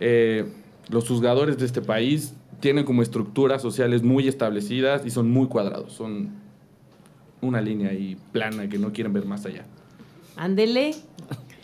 eh, 0.00 0.44
los 0.88 1.08
juzgadores 1.08 1.58
de 1.58 1.66
este 1.66 1.82
país 1.82 2.34
tienen 2.60 2.84
como 2.84 3.02
estructuras 3.02 3.62
sociales 3.62 4.02
muy 4.02 4.28
establecidas 4.28 5.04
y 5.04 5.10
son 5.10 5.30
muy 5.30 5.46
cuadrados, 5.48 5.92
son 5.92 6.30
una 7.40 7.60
línea 7.60 7.90
ahí 7.90 8.16
plana 8.32 8.68
que 8.68 8.78
no 8.78 8.92
quieren 8.92 9.12
ver 9.12 9.24
más 9.26 9.46
allá. 9.46 9.64
Ándele. 10.36 10.94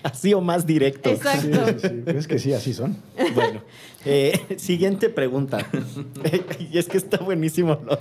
Así 0.12 0.34
o 0.34 0.40
más 0.40 0.66
directo. 0.66 1.10
Sí, 1.10 1.16
Exacto. 1.16 1.66
sí, 1.80 1.88
sí. 1.88 2.02
Es 2.06 2.26
que 2.26 2.38
sí, 2.38 2.52
así 2.52 2.74
son. 2.74 2.96
Bueno, 3.34 3.62
eh, 4.04 4.40
siguiente 4.56 5.08
pregunta. 5.08 5.66
y 6.72 6.78
es 6.78 6.88
que 6.88 6.96
está 6.96 7.18
buenísimo. 7.18 7.78
Lo, 7.84 7.98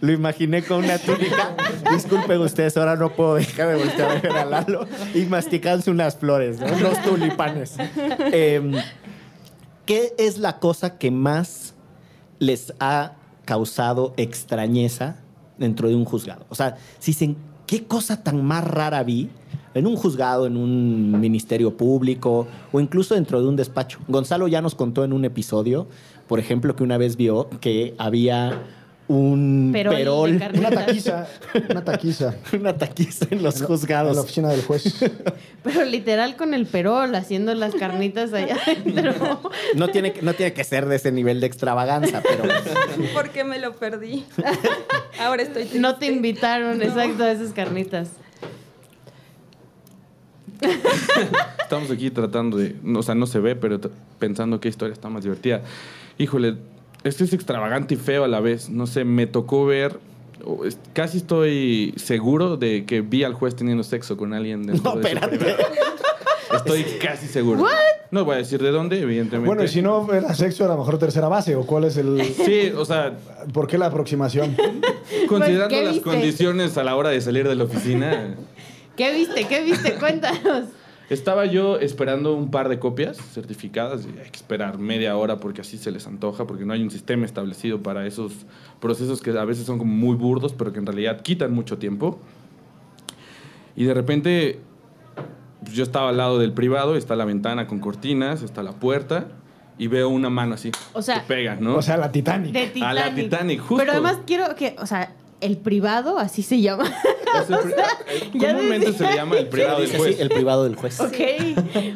lo 0.00 0.12
imaginé 0.12 0.62
con 0.62 0.84
una 0.84 0.98
túnica. 0.98 1.56
Disculpen 1.92 2.40
ustedes, 2.40 2.76
ahora 2.76 2.96
no 2.96 3.14
puedo 3.14 3.34
dejar 3.34 3.68
de 3.68 3.76
voltear 3.76 4.10
a 4.10 4.20
ver 4.20 4.32
a 4.32 4.44
Lalo 4.44 4.86
y 5.14 5.22
masticarse 5.22 5.90
unas 5.90 6.16
flores, 6.16 6.60
¿no? 6.60 6.66
unos 6.72 7.02
tulipanes. 7.02 7.74
Em, 8.32 8.74
¿Qué 9.86 10.14
es 10.18 10.38
la 10.38 10.58
cosa 10.60 10.98
que 10.98 11.10
más 11.10 11.74
les 12.38 12.72
ha 12.78 13.14
causado 13.44 14.14
extrañeza 14.16 15.16
dentro 15.58 15.88
de 15.88 15.96
un 15.96 16.04
juzgado? 16.04 16.46
O 16.48 16.54
sea, 16.54 16.76
si 17.00 17.10
dicen, 17.10 17.36
¿qué 17.66 17.84
cosa 17.84 18.22
tan 18.22 18.44
más 18.44 18.62
rara 18.62 19.02
vi 19.02 19.30
en 19.74 19.86
un 19.86 19.96
juzgado, 19.96 20.46
en 20.46 20.56
un 20.56 21.20
ministerio 21.20 21.76
público 21.76 22.46
o 22.72 22.80
incluso 22.80 23.14
dentro 23.14 23.40
de 23.40 23.48
un 23.48 23.56
despacho? 23.56 23.98
Gonzalo 24.08 24.48
ya 24.48 24.60
nos 24.62 24.74
contó 24.74 25.04
en 25.04 25.12
un 25.12 25.24
episodio, 25.24 25.86
por 26.28 26.38
ejemplo, 26.40 26.74
que 26.76 26.82
una 26.82 26.98
vez 26.98 27.16
vio 27.16 27.48
que 27.60 27.94
había 27.98 28.62
un 29.08 29.70
Perol. 29.72 30.40
Una 30.54 30.70
taquiza, 30.70 31.26
una 31.68 31.82
taquiza. 31.84 32.34
una 32.52 32.76
taquiza 32.78 33.26
en 33.32 33.42
los 33.42 33.56
En 33.56 33.62
la 33.62 33.66
juzgados. 33.66 34.16
oficina 34.18 34.48
del 34.50 34.62
juez. 34.62 34.94
Pero 35.64 35.84
literal 35.84 36.36
con 36.36 36.54
el 36.54 36.64
perol, 36.66 37.12
haciendo 37.16 37.52
las 37.56 37.74
carnitas 37.74 38.32
allá 38.32 38.56
adentro. 38.66 39.40
No 39.74 39.88
tiene, 39.88 40.12
que- 40.12 40.22
no 40.22 40.34
tiene 40.34 40.52
que 40.52 40.62
ser 40.62 40.86
de 40.86 40.94
ese 40.94 41.10
nivel 41.10 41.40
de 41.40 41.46
extravaganza, 41.48 42.22
pero 42.22 42.44
Porque 43.12 43.42
me 43.42 43.58
lo 43.58 43.72
perdí. 43.74 44.24
Ahora 45.18 45.42
estoy 45.42 45.62
triste. 45.64 45.80
No 45.80 45.96
te 45.96 46.06
invitaron, 46.06 46.80
exacto, 46.80 47.24
a 47.24 47.32
esas 47.32 47.52
carnitas. 47.52 48.10
Estamos 51.62 51.90
aquí 51.90 52.10
tratando 52.10 52.56
de, 52.56 52.76
o 52.94 53.02
sea, 53.02 53.14
no 53.14 53.26
se 53.26 53.38
ve, 53.38 53.56
pero 53.56 53.80
pensando 54.18 54.60
qué 54.60 54.68
historia 54.68 54.92
está 54.92 55.08
más 55.08 55.22
divertida. 55.22 55.62
Híjole, 56.18 56.56
esto 57.04 57.24
es 57.24 57.32
extravagante 57.32 57.94
y 57.94 57.96
feo 57.96 58.24
a 58.24 58.28
la 58.28 58.40
vez. 58.40 58.68
No 58.68 58.86
sé, 58.86 59.04
me 59.04 59.26
tocó 59.26 59.64
ver, 59.66 59.98
casi 60.92 61.18
estoy 61.18 61.94
seguro 61.96 62.56
de 62.56 62.84
que 62.84 63.00
vi 63.00 63.24
al 63.24 63.34
juez 63.34 63.54
teniendo 63.56 63.82
sexo 63.82 64.16
con 64.16 64.34
alguien 64.34 64.66
dentro 64.66 64.94
No, 64.94 65.00
de 65.00 65.10
su. 65.10 65.16
Estoy 66.56 66.82
casi 67.00 67.28
seguro. 67.28 67.64
No 68.10 68.24
voy 68.24 68.34
a 68.34 68.38
decir 68.38 68.60
de 68.60 68.72
dónde, 68.72 69.00
evidentemente. 69.00 69.46
Bueno, 69.46 69.62
y 69.62 69.68
si 69.68 69.82
no 69.82 70.12
era 70.12 70.34
sexo, 70.34 70.64
a 70.64 70.68
lo 70.68 70.78
mejor 70.78 70.98
tercera 70.98 71.28
base. 71.28 71.54
¿O 71.54 71.64
cuál 71.64 71.84
es 71.84 71.96
el...? 71.96 72.20
Sí, 72.44 72.72
o 72.76 72.84
sea, 72.84 73.16
¿Por 73.52 73.68
qué 73.68 73.78
la 73.78 73.86
aproximación? 73.86 74.56
considerando 75.28 75.68
¿qué 75.68 75.84
las 75.84 76.00
condiciones 76.00 76.76
a 76.76 76.82
la 76.82 76.96
hora 76.96 77.10
de 77.10 77.20
salir 77.20 77.46
de 77.46 77.54
la 77.54 77.64
oficina, 77.64 78.34
¿Qué 79.00 79.14
viste? 79.14 79.46
¿Qué 79.46 79.62
viste? 79.62 79.94
Cuéntanos. 79.94 80.66
Estaba 81.08 81.46
yo 81.46 81.78
esperando 81.78 82.34
un 82.34 82.50
par 82.50 82.68
de 82.68 82.78
copias 82.78 83.16
certificadas 83.16 84.04
y 84.04 84.08
hay 84.18 84.28
que 84.28 84.36
esperar 84.36 84.76
media 84.76 85.16
hora 85.16 85.40
porque 85.40 85.62
así 85.62 85.78
se 85.78 85.90
les 85.90 86.06
antoja, 86.06 86.46
porque 86.46 86.66
no 86.66 86.74
hay 86.74 86.82
un 86.82 86.90
sistema 86.90 87.24
establecido 87.24 87.82
para 87.82 88.06
esos 88.06 88.44
procesos 88.78 89.22
que 89.22 89.30
a 89.30 89.44
veces 89.46 89.64
son 89.64 89.78
como 89.78 89.94
muy 89.94 90.16
burdos, 90.16 90.52
pero 90.52 90.74
que 90.74 90.80
en 90.80 90.84
realidad 90.86 91.22
quitan 91.22 91.54
mucho 91.54 91.78
tiempo. 91.78 92.18
Y 93.74 93.84
de 93.84 93.94
repente 93.94 94.60
pues, 95.62 95.72
yo 95.72 95.82
estaba 95.82 96.10
al 96.10 96.18
lado 96.18 96.38
del 96.38 96.52
privado, 96.52 96.94
está 96.94 97.16
la 97.16 97.24
ventana 97.24 97.66
con 97.66 97.78
cortinas, 97.78 98.42
está 98.42 98.62
la 98.62 98.72
puerta 98.72 99.28
y 99.78 99.86
veo 99.86 100.10
una 100.10 100.28
mano 100.28 100.56
así. 100.56 100.72
O 100.92 101.00
sea- 101.00 101.22
que 101.22 101.26
pega, 101.26 101.56
¿no? 101.56 101.76
O 101.76 101.80
sea, 101.82 101.96
la 101.96 102.12
Titanic. 102.12 102.52
De 102.52 102.66
Titanic. 102.66 102.84
A 102.84 102.92
la 102.92 103.14
Titanic, 103.14 103.60
justo. 103.60 103.76
Pero 103.78 103.92
además 103.92 104.18
quiero 104.26 104.54
que, 104.54 104.76
o 104.78 104.84
sea, 104.84 105.14
el 105.40 105.56
privado, 105.58 106.18
así 106.18 106.42
se 106.42 106.60
llama. 106.60 106.84
Es 107.30 107.48
el 107.48 107.58
pri- 107.58 108.40
ya 108.40 108.52
comúnmente 108.54 108.86
decía. 108.86 109.06
se 109.06 109.12
le 109.12 109.16
llama 109.16 109.38
el 109.38 109.48
privado 109.50 109.80
del 109.80 109.96
juez. 109.96 110.12
así, 110.14 110.22
el 110.22 110.28
privado 110.30 110.64
del 110.64 110.74
juez. 110.74 110.98
ok, 111.00 111.14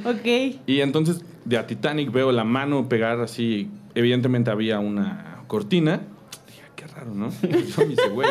ok. 0.07 0.27
Y 0.67 0.81
entonces 0.81 1.23
de 1.45 1.59
a 1.59 1.67
Titanic 1.67 2.13
veo 2.13 2.31
la 2.31 2.45
mano 2.45 2.89
pegar 2.89 3.21
así. 3.21 3.69
Evidentemente 3.97 4.51
había 4.53 4.79
una 4.79 5.43
cortina. 5.49 6.03
Dije, 6.47 6.63
"Ah, 6.65 6.71
qué 6.77 6.87
raro, 6.87 7.13
¿no? 7.15 7.31
Yo 7.43 7.85
me 7.87 7.93
hice, 7.95 8.09
güey. 8.11 8.29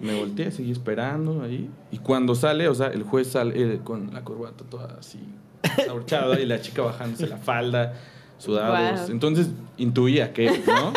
Me 0.00 0.18
volteé, 0.18 0.50
seguí 0.50 0.72
esperando 0.72 1.42
ahí. 1.44 1.70
Y 1.92 1.98
cuando 1.98 2.34
sale, 2.34 2.66
o 2.68 2.74
sea, 2.74 2.88
el 2.88 3.04
juez 3.04 3.28
sale 3.28 3.74
eh, 3.74 3.80
con 3.84 4.12
la 4.12 4.24
corbata 4.24 4.64
toda 4.68 4.96
así 4.98 5.20
ahorchada 5.88 6.40
y 6.40 6.46
la 6.46 6.60
chica 6.60 6.82
bajándose 6.82 7.28
la 7.28 7.36
falda, 7.38 7.94
sudados. 8.38 9.02
Wow. 9.02 9.10
Entonces 9.12 9.48
intuía 9.76 10.32
que, 10.32 10.46
¿no? 10.66 10.92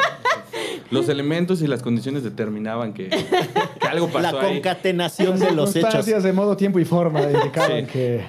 Los 0.91 1.07
elementos 1.09 1.61
y 1.61 1.67
las 1.67 1.81
condiciones 1.81 2.23
determinaban 2.23 2.93
que, 2.93 3.09
que 3.09 3.87
algo 3.87 4.07
La 4.07 4.13
pasó 4.31 4.39
ahí. 4.39 4.55
concatenación 4.55 5.39
de 5.39 5.51
los 5.51 5.69
hechos. 5.69 5.73
Circunstancias 5.73 6.23
de 6.23 6.33
modo, 6.33 6.57
tiempo 6.57 6.79
y 6.79 6.85
forma 6.85 7.21
indicaban 7.21 7.81
Sí. 7.81 7.91
que, 7.91 8.21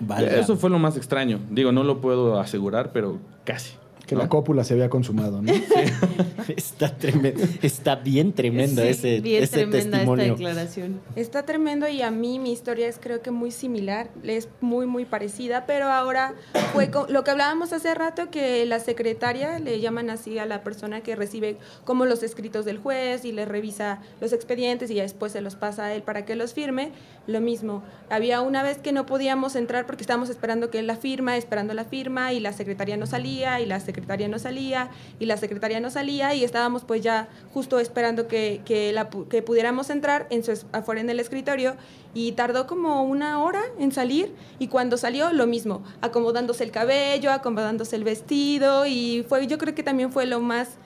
Valga. 0.00 0.36
Eso 0.36 0.56
fue 0.56 0.70
lo 0.70 0.78
más 0.78 0.96
extraño. 0.96 1.38
Digo, 1.50 1.72
no 1.72 1.82
lo 1.84 2.00
puedo 2.00 2.38
asegurar, 2.40 2.92
pero 2.92 3.18
casi. 3.44 3.72
Que 4.06 4.14
¿no? 4.14 4.22
la 4.22 4.28
cópula 4.28 4.64
se 4.64 4.74
había 4.74 4.88
consumado, 4.90 5.40
¿no? 5.42 5.52
Está 6.56 6.94
tremendo. 6.96 7.42
Está 7.62 7.96
bien 7.96 8.32
tremendo 8.32 8.82
Sí, 8.82 8.88
ese, 8.88 9.20
bien 9.20 9.42
ese 9.42 9.52
tremenda 9.58 9.98
testimonio. 9.98 10.24
esta 10.24 10.34
declaración. 10.36 11.00
Está 11.16 11.44
tremendo 11.44 11.88
y 11.88 12.02
a 12.02 12.10
mí 12.10 12.38
mi 12.38 12.52
historia 12.52 12.86
es 12.88 12.98
creo 13.00 13.22
que 13.22 13.30
muy 13.30 13.50
similar, 13.50 14.10
es 14.22 14.48
muy 14.60 14.86
muy 14.86 15.04
parecida, 15.04 15.64
pero 15.66 15.86
ahora 15.88 16.34
fue 16.72 16.90
con- 16.90 17.10
lo 17.12 17.24
que 17.24 17.30
hablábamos 17.30 17.72
hace 17.72 17.94
rato 17.94 18.30
que 18.30 18.66
la 18.66 18.78
secretaria 18.80 19.58
le 19.58 19.80
llaman 19.80 20.10
así 20.10 20.38
a 20.38 20.46
la 20.46 20.62
persona 20.62 21.00
que 21.00 21.16
recibe 21.16 21.56
como 21.84 22.04
los 22.04 22.22
escritos 22.22 22.64
del 22.64 22.78
juez 22.78 23.24
y 23.24 23.32
le 23.32 23.44
revisa 23.46 24.00
los 24.20 24.32
expedientes 24.32 24.90
y 24.90 24.94
ya 24.96 25.02
después 25.02 25.32
se 25.32 25.40
los 25.40 25.54
pasa 25.56 25.86
a 25.86 25.94
él 25.94 26.02
para 26.02 26.24
que 26.26 26.34
los 26.34 26.52
firme, 26.52 26.90
lo 27.26 27.40
mismo. 27.40 27.82
Había 28.10 28.42
una 28.42 28.62
vez 28.62 28.78
que 28.78 28.92
no 28.92 29.06
podíamos 29.06 29.56
entrar 29.56 29.86
porque 29.86 30.02
estábamos 30.02 30.28
esperando 30.28 30.70
que 30.70 30.78
él 30.80 30.86
la 30.86 30.96
firma, 30.96 31.36
esperando 31.36 31.72
la 31.72 31.84
firma 31.84 32.32
y 32.34 32.40
la 32.40 32.52
secretaria 32.52 32.96
no 32.98 33.06
salía 33.06 33.60
y 33.60 33.66
la 33.66 33.76
secretaria 33.80 33.93
no 34.28 34.38
salía 34.38 34.90
y 35.18 35.26
la 35.26 35.36
secretaria 35.36 35.80
no 35.80 35.90
salía 35.90 36.34
y 36.34 36.44
estábamos 36.44 36.84
pues 36.84 37.02
ya 37.02 37.28
justo 37.52 37.78
esperando 37.78 38.28
que, 38.28 38.60
que, 38.64 38.92
la, 38.92 39.08
que 39.28 39.42
pudiéramos 39.42 39.90
entrar 39.90 40.26
en 40.30 40.42
su, 40.44 40.64
afuera 40.72 41.00
en 41.00 41.10
el 41.10 41.20
escritorio 41.20 41.76
y 42.14 42.32
tardó 42.32 42.66
como 42.66 43.02
una 43.02 43.42
hora 43.42 43.62
en 43.78 43.92
salir 43.92 44.34
y 44.58 44.68
cuando 44.68 44.96
salió 44.96 45.32
lo 45.32 45.46
mismo, 45.46 45.82
acomodándose 46.00 46.64
el 46.64 46.70
cabello, 46.70 47.32
acomodándose 47.32 47.96
el 47.96 48.04
vestido 48.04 48.86
y 48.86 49.24
fue 49.28 49.46
yo 49.46 49.58
creo 49.58 49.74
que 49.74 49.82
también 49.82 50.12
fue 50.12 50.26
lo 50.26 50.40
más 50.40 50.78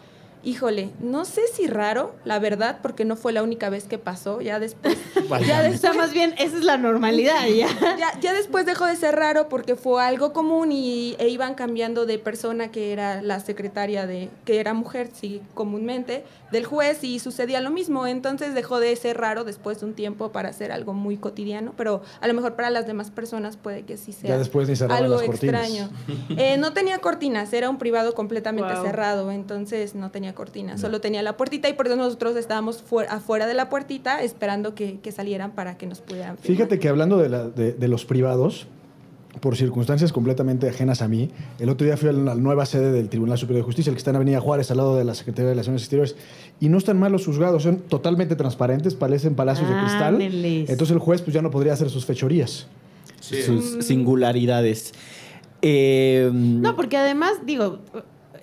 Híjole, 0.45 0.91
no 1.01 1.25
sé 1.25 1.43
si 1.53 1.67
raro, 1.67 2.15
la 2.25 2.39
verdad, 2.39 2.79
porque 2.83 3.05
no 3.05 3.17
fue 3.17 3.33
la 3.33 3.43
única 3.43 3.71
vez 3.71 3.85
que 3.85 3.99
pasó. 3.99 4.41
Ya 4.41 4.61
después, 4.61 4.97
ya 5.47 5.69
O 5.73 5.77
sea, 5.77 5.93
más 5.93 6.13
bien, 6.13 6.35
esa 6.39 6.57
es 6.57 6.65
la 6.65 6.77
normalidad 6.77 7.47
ya. 7.47 7.69
ya, 7.99 8.21
ya 8.21 8.33
después 8.33 8.65
dejó 8.67 8.87
de 8.87 8.97
ser 8.97 9.17
raro 9.17 9.49
porque 9.49 9.77
fue 9.77 10.03
algo 10.03 10.33
común 10.33 10.73
y 10.73 11.17
e 11.19 11.29
iban 11.29 11.55
cambiando 11.55 12.07
de 12.07 12.19
persona 12.19 12.71
que 12.71 12.93
era 12.93 13.23
la 13.23 13.41
secretaria 13.41 14.07
de, 14.07 14.31
que 14.45 14.61
era 14.61 14.75
mujer, 14.75 15.11
sí, 15.13 15.43
comúnmente, 15.55 16.25
del 16.53 16.65
juez 16.65 17.03
y 17.05 17.19
sucedía 17.19 17.61
lo 17.61 17.71
mismo. 17.71 18.07
Entonces 18.07 18.55
dejó 18.55 18.81
de 18.81 18.95
ser 18.97 19.19
raro 19.19 19.45
después 19.45 19.81
de 19.81 19.87
un 19.87 19.95
tiempo 19.95 20.31
para 20.31 20.53
ser 20.53 20.73
algo 20.73 20.93
muy 20.95 21.17
cotidiano, 21.17 21.75
pero 21.77 22.03
a 22.21 22.29
lo 22.29 22.35
mejor 22.35 22.55
para 22.55 22.71
las 22.71 22.87
demás 22.87 23.11
personas 23.11 23.57
puede 23.57 23.83
que 23.83 23.97
sí 23.97 24.13
sea 24.13 24.31
Ya 24.31 24.39
después 24.39 24.69
ni 24.69 24.75
algo 24.95 25.17
las 25.17 25.23
cortinas. 25.25 25.69
extraño. 25.69 25.91
Eh, 26.37 26.57
no 26.59 26.73
tenía 26.73 26.99
cortinas, 26.99 27.53
era 27.53 27.69
un 27.71 27.79
privado 27.79 28.15
completamente 28.15 28.73
Wow. 28.75 28.83
cerrado, 28.85 29.31
entonces 29.31 29.95
no 29.95 30.11
tenía 30.11 30.28
cortinas, 30.35 30.81
solo 30.81 31.01
tenía 31.01 31.23
la 31.23 31.37
puertita 31.37 31.69
y 31.69 31.73
por 31.75 31.87
eso 31.87 31.97
nosotros 31.97 32.37
estábamos 32.37 32.83
fuera, 32.83 33.13
afuera 33.13 33.47
de 33.47 33.55
la 33.55 33.69
puertita 33.69 34.23
esperando 34.23 34.75
que, 34.75 34.99
que 35.01 35.13
salieran 35.13 35.53
para 35.53 35.77
que 35.79 35.87
nos 35.87 36.01
pudieran 36.01 36.37
firmar. 36.39 36.57
Fíjate 36.57 36.79
que 36.79 36.89
hablando 36.89 37.19
de, 37.19 37.29
la- 37.29 37.49
de- 37.49 37.73
de 37.73 37.89
los 37.89 38.05
privados, 38.05 38.67
por 39.41 39.57
circunstancias 39.57 40.13
completamente 40.13 40.69
ajenas 40.69 41.01
a 41.01 41.07
mí. 41.07 41.31
El 41.61 41.69
otro 41.69 41.85
día 41.87 41.97
fui 41.97 42.09
a 42.09 42.13
la 42.13 42.35
nueva 42.35 42.67
sede 42.67 42.91
del 42.91 43.09
Tribunal 43.09 43.39
Superior 43.39 43.63
de 43.63 43.67
Justicia, 43.67 43.91
el 43.91 43.95
que 43.95 43.99
está 43.99 44.11
en 44.11 44.17
Avenida 44.17 44.41
Juárez, 44.41 44.71
al 44.73 44.79
lado 44.79 44.97
de 44.97 45.05
la 45.05 45.15
Secretaría 45.15 45.49
de 45.49 45.53
Relaciones 45.53 45.83
Exteriores. 45.83 46.17
Y 46.59 46.69
no 46.71 46.79
están 46.79 46.99
mal 46.99 47.13
los 47.13 47.25
juzgados, 47.25 47.63
son 47.63 47.79
totalmente 47.83 48.35
transparentes, 48.35 48.95
parecen 48.97 49.37
palacios 49.37 49.69
de 49.69 49.79
cristal. 49.79 50.21
Entonces 50.21 50.91
el 50.91 50.99
juez 50.99 51.23
pues 51.23 51.35
ya 51.35 51.43
no 51.43 51.53
podría 51.53 51.73
hacer 51.75 51.89
sus 51.89 52.05
fechorías. 52.05 52.67
Sí. 53.21 53.43
Sus 53.43 53.85
singularidades. 53.85 54.93
Eh, 55.63 56.31
No, 56.33 56.75
porque 56.75 56.97
además, 56.97 57.33
digo, 57.45 57.79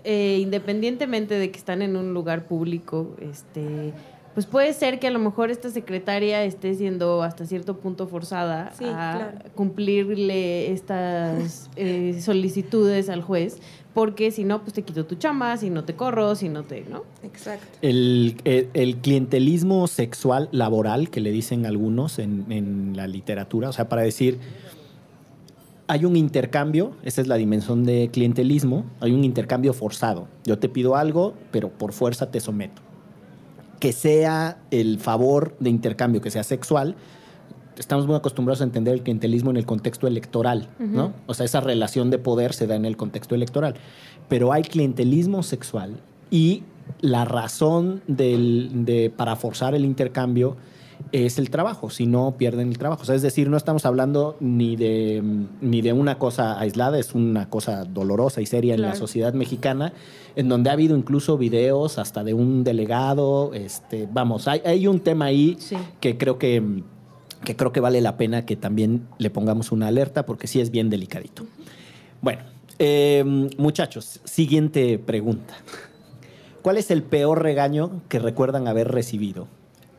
eh, 0.06 0.38
independientemente 0.42 1.34
de 1.36 1.52
que 1.52 1.58
están 1.58 1.82
en 1.82 1.96
un 1.98 2.14
lugar 2.14 2.46
público, 2.46 3.16
este, 3.20 3.92
pues 4.34 4.46
puede 4.46 4.72
ser 4.74 5.00
que 5.00 5.08
a 5.08 5.12
lo 5.12 5.20
mejor 5.20 5.50
esta 5.52 5.70
secretaria 5.70 6.44
esté 6.44 6.74
siendo 6.76 7.24
hasta 7.24 7.46
cierto 7.46 7.78
punto 7.78 8.08
forzada 8.08 8.72
Sí, 8.78 8.86
a 8.86 9.32
claro. 9.34 9.52
cumplirle 9.56 10.72
estas 10.72 11.70
eh, 11.76 12.20
solicitudes 12.22 13.10
al 13.10 13.22
juez, 13.22 13.58
porque 13.94 14.32
si 14.32 14.44
no, 14.44 14.62
pues 14.62 14.74
te 14.74 14.82
quito 14.84 15.06
tu 15.06 15.16
chamba, 15.16 15.56
si 15.56 15.70
no 15.70 15.86
te 15.86 15.96
corro, 15.96 16.36
si 16.36 16.50
no 16.50 16.64
te, 16.64 16.82
¿no? 16.90 17.04
Exacto. 17.24 17.66
El, 17.82 18.36
el- 18.44 18.68
el 18.74 18.98
clientelismo 18.98 19.88
sexual 19.88 20.50
laboral, 20.52 21.10
que 21.10 21.22
le 21.22 21.32
dicen 21.32 21.66
algunos 21.66 22.20
en, 22.20 22.46
en 22.50 22.98
la 22.98 23.08
literatura, 23.08 23.70
o 23.70 23.74
sea, 23.74 23.88
para 23.88 24.02
decir, 24.02 24.38
hay 25.88 26.06
un 26.06 26.16
intercambio, 26.16 26.92
esa 27.04 27.22
es 27.22 27.28
la 27.28 27.36
dimensión 27.36 27.84
de 27.84 28.10
clientelismo, 28.12 28.86
hay 29.02 29.12
un 29.12 29.24
intercambio 29.24 29.74
forzado. 29.74 30.28
Yo 30.44 30.58
te 30.58 30.68
pido 30.70 30.96
algo, 30.96 31.34
pero 31.52 31.70
por 31.70 31.94
fuerza 31.94 32.32
te 32.32 32.40
someto. 32.40 32.82
Que 33.80 33.92
sea 33.94 34.58
el 34.72 35.00
favor 35.00 35.56
de 35.60 35.70
intercambio, 35.70 36.22
que 36.22 36.32
sea 36.32 36.44
sexual, 36.44 36.96
estamos 37.78 38.08
muy 38.08 38.16
acostumbrados 38.16 38.62
a 38.62 38.64
entender 38.64 38.94
el 38.94 39.02
clientelismo 39.04 39.52
en 39.52 39.58
el 39.58 39.66
contexto 39.66 40.08
electoral, 40.08 40.70
¿no? 40.80 41.14
O 41.28 41.34
sea, 41.34 41.46
esa 41.46 41.60
relación 41.62 42.10
de 42.10 42.18
poder 42.18 42.54
se 42.54 42.68
da 42.68 42.76
en 42.76 42.86
el 42.86 42.96
contexto 42.98 43.36
electoral. 43.36 43.76
Pero 44.30 44.54
hay 44.54 44.64
clientelismo 44.64 45.44
sexual 45.44 45.98
y 46.32 46.64
la 47.02 47.26
razón 47.26 48.02
del- 48.08 48.86
de, 48.86 49.12
para 49.16 49.36
forzar 49.36 49.76
el 49.76 49.86
intercambio 49.86 50.56
es 51.12 51.38
el 51.38 51.50
trabajo, 51.50 51.90
si 51.90 52.06
no 52.06 52.36
pierden 52.38 52.70
el 52.70 52.78
trabajo. 52.78 53.04
O 53.04 53.06
sea, 53.06 53.16
es 53.16 53.22
decir, 53.22 53.50
no 53.50 53.58
estamos 53.58 53.86
hablando 53.86 54.38
ni 54.40 54.76
de, 54.76 55.24
ni 55.62 55.82
de 55.82 55.94
una 55.94 56.18
cosa 56.18 56.60
aislada, 56.60 57.00
es 57.00 57.14
una 57.14 57.50
cosa 57.50 57.86
dolorosa 57.86 58.42
y 58.42 58.46
seria 58.46 58.74
en 58.76 58.82
la 58.82 58.96
sociedad 58.96 59.34
mexicana, 59.34 59.94
en 60.36 60.50
donde 60.50 60.70
ha 60.70 60.74
habido 60.74 60.98
incluso 60.98 61.38
videos 61.38 61.98
hasta 62.00 62.24
de 62.24 62.34
un 62.34 62.64
delegado, 62.64 63.54
este, 63.54 64.08
vamos, 64.12 64.48
hay, 64.48 64.62
hay 64.66 64.88
un 64.88 65.00
tema 65.00 65.26
ahí 65.26 65.56
Sí. 65.60 65.78
que 66.00 66.18
creo 66.18 66.38
que, 66.38 66.62
que 67.44 67.56
creo 67.56 67.72
que 67.72 67.80
vale 67.80 68.02
la 68.02 68.18
pena 68.18 68.46
que 68.46 68.56
también 68.56 69.08
le 69.18 69.30
pongamos 69.30 69.72
una 69.72 69.88
alerta 69.88 70.26
porque 70.26 70.48
sí 70.48 70.60
es 70.60 70.72
bien 70.72 70.90
delicadito. 70.90 71.46
Bueno, 72.22 72.42
eh, 72.80 73.24
muchachos, 73.58 74.20
siguiente 74.26 75.00
pregunta. 75.00 75.56
¿Cuál 76.62 76.78
es 76.78 76.90
el 76.92 77.04
peor 77.04 77.44
regaño 77.44 78.02
que 78.10 78.20
recuerdan 78.20 78.68
haber 78.68 78.90
recibido 78.92 79.48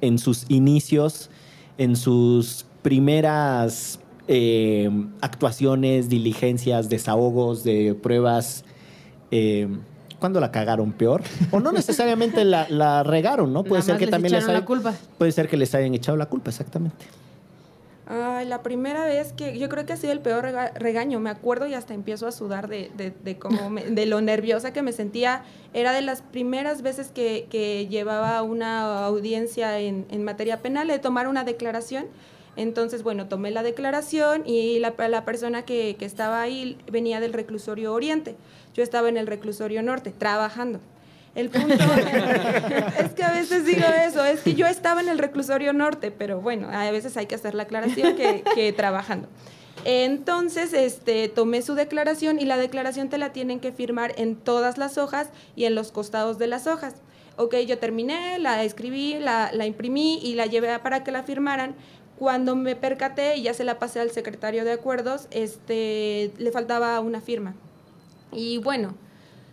en 0.01 0.19
sus 0.19 0.45
inicios, 0.49 1.31
en 1.79 1.97
sus 1.97 2.67
primeras 2.83 4.01
eh, 4.29 4.91
actuaciones, 5.21 6.09
diligencias, 6.09 6.89
desahogos 6.89 7.65
de 7.65 7.95
pruebas? 7.95 8.65
Eh, 9.31 9.69
¿Cuándo 10.19 10.41
la 10.41 10.51
cagaron 10.51 10.93
peor? 10.93 11.23
O 11.51 11.61
no 11.61 11.73
necesariamente 11.73 12.45
la, 12.45 12.67
la 12.71 13.03
regaron, 13.03 13.53
¿no? 13.53 13.65
Puede 13.65 13.81
Nada 13.81 13.93
ser 13.93 13.99
que 13.99 14.07
les 14.07 14.11
también 14.11 14.33
les 14.33 14.43
echaron 14.45 14.61
la 14.61 14.67
culpa. 14.67 14.95
Puede 15.19 15.33
ser 15.33 15.49
que 15.49 15.57
les 15.57 15.75
hayan 15.75 15.95
echado 15.95 16.17
la 16.17 16.27
culpa, 16.27 16.51
exactamente. 16.51 17.05
Ay, 18.09 18.47
la 18.47 18.63
primera 18.63 19.05
vez 19.05 19.33
que 19.33 19.59
yo 19.59 19.69
creo 19.69 19.85
que 19.85 19.93
ha 19.93 19.97
sido 19.97 20.13
el 20.13 20.21
peor 20.21 20.45
rega- 20.45 20.73
regaño, 20.77 21.19
me 21.19 21.29
acuerdo 21.29 21.67
y 21.67 21.75
hasta 21.75 21.93
empiezo 21.93 22.29
a 22.29 22.33
sudar 22.33 22.69
de, 22.69 22.91
de, 22.97 23.13
de 23.25 23.37
cómo 23.37 23.69
me- 23.69 23.83
de 23.85 24.07
lo 24.07 24.21
nerviosa 24.21 24.73
que 24.73 24.81
me 24.83 24.93
sentía. 24.93 25.43
Era 25.75 25.93
de 25.93 26.03
las 26.03 26.23
primeras 26.23 26.83
veces 26.83 27.11
que, 27.11 27.49
que 27.51 27.89
llevaba 27.89 28.43
una 28.43 29.05
audiencia 29.07 29.81
en, 29.81 30.07
en 30.11 30.23
materia 30.23 30.59
penal, 30.63 30.87
de 30.87 31.01
tomar 31.01 31.27
una 31.27 31.43
declaración. 31.43 32.07
Entonces, 32.55 33.03
bueno, 33.03 33.27
tomé 33.27 33.51
la 33.51 33.65
declaración 33.65 34.45
y 34.47 34.79
la, 34.79 34.95
la 35.09 35.25
persona 35.25 35.63
que, 35.65 35.97
que 35.99 36.05
estaba 36.05 36.41
ahí 36.41 36.79
venía 36.91 37.19
del 37.19 37.33
reclusorio 37.33 37.93
oriente. 37.93 38.37
Yo 38.73 38.85
estaba 38.85 39.09
en 39.09 39.17
el 39.17 39.27
reclusorio 39.27 39.83
norte, 39.83 40.13
trabajando. 40.17 40.79
El 41.37 41.51
punto 41.51 41.75
es 42.99 43.13
que 43.13 43.23
a 43.23 43.31
veces 43.31 43.67
digo 43.67 43.85
eso, 43.87 44.25
es 44.25 44.41
que 44.41 44.55
yo 44.55 44.67
estaba 44.67 45.03
en 45.03 45.11
el 45.11 45.19
reclusorio 45.19 45.75
norte, 45.75 46.11
pero 46.11 46.41
bueno, 46.41 46.69
a 46.73 46.91
veces 46.91 47.15
hay 47.19 47.27
que 47.27 47.35
hacer 47.35 47.55
la 47.55 47.65
aclaración 47.65 48.17
que, 48.17 48.43
que 48.55 48.73
trabajando. 48.77 49.29
Entonces, 49.85 50.73
este, 50.73 51.29
tomé 51.29 51.61
su 51.61 51.75
declaración 51.75 52.41
y 52.41 52.47
la 52.47 52.57
declaración 52.57 53.11
te 53.11 53.19
la 53.19 53.35
tienen 53.35 53.61
que 53.61 53.71
firmar 53.71 54.15
en 54.17 54.35
todas 54.35 54.79
las 54.79 54.97
hojas 54.97 55.29
y 55.55 55.67
en 55.67 55.75
los 55.75 55.93
costados 55.93 56.39
de 56.39 56.47
las 56.47 56.67
hojas. 56.67 56.95
Ok, 57.37 57.55
yo 57.67 57.79
terminé, 57.79 58.39
la 58.39 58.65
escribí, 58.65 59.19
la, 59.19 59.51
la 59.53 59.67
imprimí 59.67 60.19
y 60.23 60.37
la 60.37 60.47
llevé 60.47 60.79
para 60.79 61.05
que 61.05 61.13
la 61.13 61.23
firmaran. 61.23 61.75
Cuando 62.19 62.57
me 62.57 62.77
percaté 62.77 63.37
y 63.37 63.43
ya 63.43 63.53
se 63.53 63.65
la 63.65 63.79
pasé 63.79 64.01
al 64.01 64.11
secretario 64.11 64.65
de 64.65 64.73
acuerdos, 64.73 65.29
este, 65.31 66.33
le 66.39 66.51
faltaba 66.51 66.99
una 67.01 67.21
firma. 67.21 67.55
Y 68.33 68.57
bueno, 68.57 68.95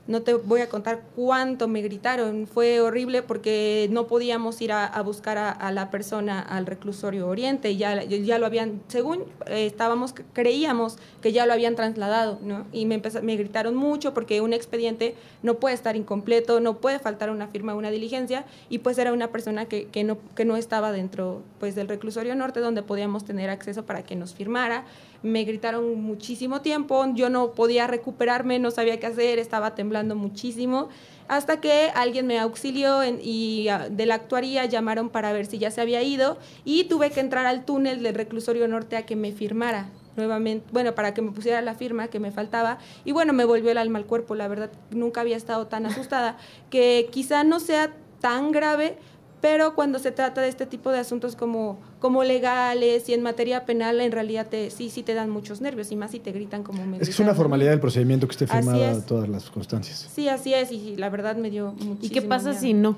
no 0.05 0.21
te 0.21 0.33
voy 0.33 0.59
a 0.59 0.67
contar 0.67 1.01
cuánto 1.15 1.67
me 1.69 1.81
gritaron. 1.81 2.45
Fue 2.45 2.81
horrible 2.81 3.21
porque 3.21 3.87
no 3.89 4.05
podíamos 4.07 4.61
ir 4.61 4.73
a, 4.73 5.01
buscar 5.01 5.37
a, 5.37 5.71
la 5.71 5.89
persona 5.91 6.41
al 6.41 6.65
reclusorio 6.65 7.27
Oriente. 7.27 7.77
Ya, 7.77 8.03
ya 8.03 8.37
lo 8.37 8.45
habían, 8.45 8.81
según 8.89 9.23
eh, 9.45 9.65
estábamos, 9.65 10.13
creíamos 10.33 10.97
que 11.21 11.31
ya 11.31 11.45
lo 11.45 11.53
habían 11.53 11.75
trasladado, 11.75 12.37
¿no? 12.41 12.65
Y 12.73 12.85
me, 12.85 12.95
empeza- 13.01 13.21
me 13.21 13.37
gritaron 13.37 13.75
mucho 13.75 14.13
porque 14.13 14.41
un 14.41 14.51
expediente 14.51 15.15
no 15.41 15.55
puede 15.55 15.75
estar 15.75 15.95
incompleto, 15.95 16.59
no 16.59 16.77
puede 16.79 16.99
faltar 16.99 17.29
una 17.29 17.47
firma, 17.47 17.73
una 17.73 17.89
diligencia. 17.89 18.45
Y 18.69 18.79
pues 18.79 18.97
era 18.97 19.13
una 19.13 19.29
persona 19.29 19.65
que, 19.65 19.85
que 19.85 20.03
no, 20.03 20.17
que 20.35 20.43
no 20.43 20.57
estaba 20.57 20.91
dentro 20.91 21.43
pues, 21.61 21.75
del 21.75 21.87
reclusorio 21.87 22.35
norte 22.35 22.59
donde 22.59 22.83
podíamos 22.83 23.23
tener 23.23 23.49
acceso 23.49 23.85
para 23.85 24.03
que 24.03 24.17
nos 24.17 24.33
firmara. 24.33 24.83
Me 25.23 25.43
gritaron 25.45 26.01
muchísimo 26.01 26.61
tiempo, 26.61 27.05
yo 27.13 27.29
no 27.29 27.53
podía 27.53 27.87
recuperarme, 27.87 28.59
no 28.59 28.71
sabía 28.71 28.99
qué 28.99 29.07
hacer, 29.07 29.39
estaba 29.39 29.73
temblando 29.73 30.15
muchísimo, 30.15 30.89
hasta 31.27 31.61
que 31.61 31.89
alguien 31.95 32.27
me 32.27 32.39
auxilió 32.39 33.01
y 33.03 33.67
ah, 33.69 33.87
de 33.89 34.05
la 34.05 34.15
actuaría 34.15 34.65
llamaron 34.65 35.09
para 35.09 35.31
ver 35.33 35.45
si 35.45 35.57
ya 35.57 35.71
se 35.71 35.81
había 35.81 36.03
ido 36.03 36.37
y 36.65 36.83
tuve 36.85 37.09
que 37.09 37.21
entrar 37.21 37.45
al 37.45 37.65
túnel 37.65 38.03
del 38.03 38.15
reclusorio 38.15 38.67
norte 38.67 38.97
a 38.97 39.05
que 39.05 39.15
me 39.15 39.31
firmara 39.31 39.89
nuevamente, 40.15 40.65
bueno, 40.71 40.93
para 40.93 41.13
que 41.13 41.21
me 41.21 41.31
pusiera 41.31 41.61
la 41.61 41.75
firma 41.75 42.07
que 42.07 42.19
me 42.19 42.31
faltaba 42.31 42.77
y 43.05 43.11
bueno, 43.13 43.33
me 43.33 43.45
volvió 43.45 43.71
el 43.71 43.77
alma 43.77 43.99
al 43.99 44.05
cuerpo, 44.05 44.35
la 44.35 44.47
verdad, 44.47 44.71
nunca 44.91 45.21
había 45.21 45.37
estado 45.37 45.67
tan 45.67 45.85
asustada, 45.85 46.37
que 46.69 47.07
quizá 47.11 47.43
no 47.43 47.59
sea 47.59 47.93
tan 48.19 48.51
grave, 48.51 48.97
pero 49.43 49.75
cuando 49.75 49.99
se 49.99 50.13
trata 50.13 50.39
de 50.39 50.47
este 50.47 50.65
tipo 50.65 50.89
de 50.89 50.99
asuntos 50.99 51.35
como, 51.35 51.77
como 51.99 52.23
legales 52.23 53.09
y 53.09 53.13
en 53.13 53.21
materia 53.21 53.65
penal, 53.65 53.99
en 53.99 54.13
realidad 54.13 54.47
te, 54.47 54.69
sí, 54.69 54.89
sí 54.89 55.03
te 55.03 55.13
dan 55.15 55.29
muchos 55.29 55.59
nervios 55.59 55.91
y 55.91 55.97
más 55.97 56.11
si 56.11 56.21
te 56.21 56.31
gritan 56.31 56.63
como 56.63 56.85
me 56.85 56.95
Es 56.95 57.03
que 57.03 57.11
es 57.11 57.19
una 57.19 57.35
formalidad 57.35 57.71
del 57.71 57.81
procedimiento 57.81 58.25
que 58.25 58.31
esté 58.31 58.47
firmada 58.47 58.91
es. 58.91 59.05
todas 59.05 59.27
las 59.27 59.49
constancias. 59.49 60.09
Sí, 60.15 60.29
así 60.29 60.53
es, 60.53 60.71
y 60.71 60.95
la 60.95 61.09
verdad 61.09 61.35
me 61.35 61.49
dio 61.49 61.73
muchísimo 61.73 61.97
¿Y 62.03 62.09
qué 62.09 62.21
pasa 62.21 62.51
miedo. 62.51 62.61
si 62.61 62.73
no? 62.73 62.97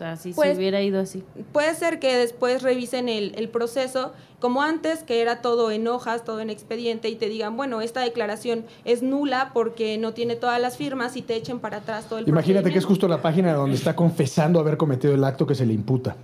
Sea, 0.00 0.16
si 0.16 0.32
Pues- 0.32 0.52
se 0.52 0.56
hubiera 0.56 0.80
ido 0.80 0.98
así. 0.98 1.22
Puede 1.52 1.74
ser 1.74 1.98
que 1.98 2.16
después 2.16 2.62
revisen 2.62 3.10
el, 3.10 3.34
el 3.36 3.50
proceso, 3.50 4.12
como 4.38 4.62
antes, 4.62 5.02
que 5.02 5.20
era 5.20 5.42
todo 5.42 5.70
en 5.70 5.86
hojas, 5.86 6.24
todo 6.24 6.40
en 6.40 6.48
expediente, 6.48 7.10
y 7.10 7.16
te 7.16 7.28
digan, 7.28 7.54
bueno, 7.54 7.82
esta 7.82 8.00
declaración 8.00 8.64
es 8.86 9.02
nula 9.02 9.50
porque 9.52 9.98
no 9.98 10.14
tiene 10.14 10.36
todas 10.36 10.58
las 10.58 10.78
firmas 10.78 11.18
y 11.18 11.20
te 11.20 11.36
echen 11.36 11.58
para 11.58 11.76
atrás 11.76 12.06
todo 12.08 12.18
el 12.18 12.26
Imagínate 12.26 12.72
que 12.72 12.78
es 12.78 12.86
justo 12.86 13.08
la 13.08 13.20
página 13.20 13.52
donde 13.52 13.76
está 13.76 13.94
confesando 13.94 14.58
haber 14.58 14.78
cometido 14.78 15.12
el 15.12 15.22
acto 15.22 15.46
que 15.46 15.54
se 15.54 15.66
le 15.66 15.74
imputa. 15.74 16.16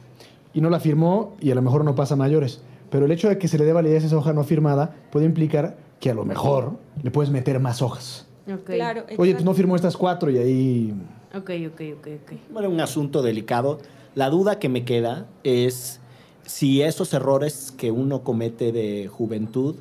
Y 0.54 0.62
no 0.62 0.70
la 0.70 0.80
firmó 0.80 1.36
y 1.38 1.50
a 1.50 1.54
lo 1.54 1.60
mejor 1.60 1.84
no 1.84 1.94
pasa 1.94 2.16
mayores. 2.16 2.62
Pero 2.88 3.04
el 3.04 3.12
hecho 3.12 3.28
de 3.28 3.36
que 3.36 3.46
se 3.46 3.58
le 3.58 3.66
dé 3.66 3.74
validez 3.74 4.04
a 4.04 4.06
esa 4.06 4.16
hoja 4.16 4.32
no 4.32 4.42
firmada 4.42 4.94
puede 5.12 5.26
implicar 5.26 5.76
que 6.00 6.08
a 6.08 6.14
lo 6.14 6.24
mejor 6.24 6.78
le 7.02 7.10
puedes 7.10 7.30
meter 7.30 7.60
más 7.60 7.82
hojas. 7.82 8.26
Ok. 8.50 8.64
Claro, 8.64 9.04
Oye, 9.18 9.32
pues 9.34 9.44
no 9.44 9.52
firmó 9.52 9.76
estas 9.76 9.98
cuatro 9.98 10.30
y 10.30 10.38
ahí... 10.38 10.94
Ok, 11.36 11.50
ok, 11.68 11.80
ok, 11.98 12.08
ok. 12.22 12.32
Bueno, 12.50 12.70
un 12.70 12.80
asunto 12.80 13.22
delicado. 13.22 13.78
La 14.14 14.30
duda 14.30 14.58
que 14.58 14.70
me 14.70 14.84
queda 14.84 15.26
es 15.44 16.00
si 16.46 16.80
esos 16.80 17.12
errores 17.12 17.74
que 17.76 17.90
uno 17.90 18.22
comete 18.22 18.72
de 18.72 19.08
juventud 19.08 19.76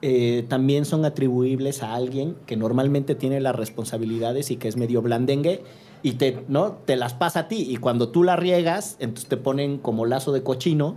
eh, 0.00 0.46
también 0.48 0.84
son 0.86 1.04
atribuibles 1.04 1.82
a 1.82 1.94
alguien 1.94 2.36
que 2.46 2.56
normalmente 2.56 3.14
tiene 3.14 3.40
las 3.40 3.54
responsabilidades 3.54 4.50
y 4.50 4.56
que 4.56 4.68
es 4.68 4.76
medio 4.76 5.02
blandengue 5.02 5.62
y 6.02 6.12
te, 6.12 6.44
¿no? 6.48 6.72
te 6.72 6.96
las 6.96 7.12
pasa 7.12 7.40
a 7.40 7.48
ti. 7.48 7.66
Y 7.68 7.76
cuando 7.76 8.08
tú 8.08 8.22
la 8.22 8.36
riegas, 8.36 8.96
entonces 8.98 9.28
te 9.28 9.36
ponen 9.36 9.76
como 9.76 10.06
lazo 10.06 10.32
de 10.32 10.42
cochino, 10.42 10.96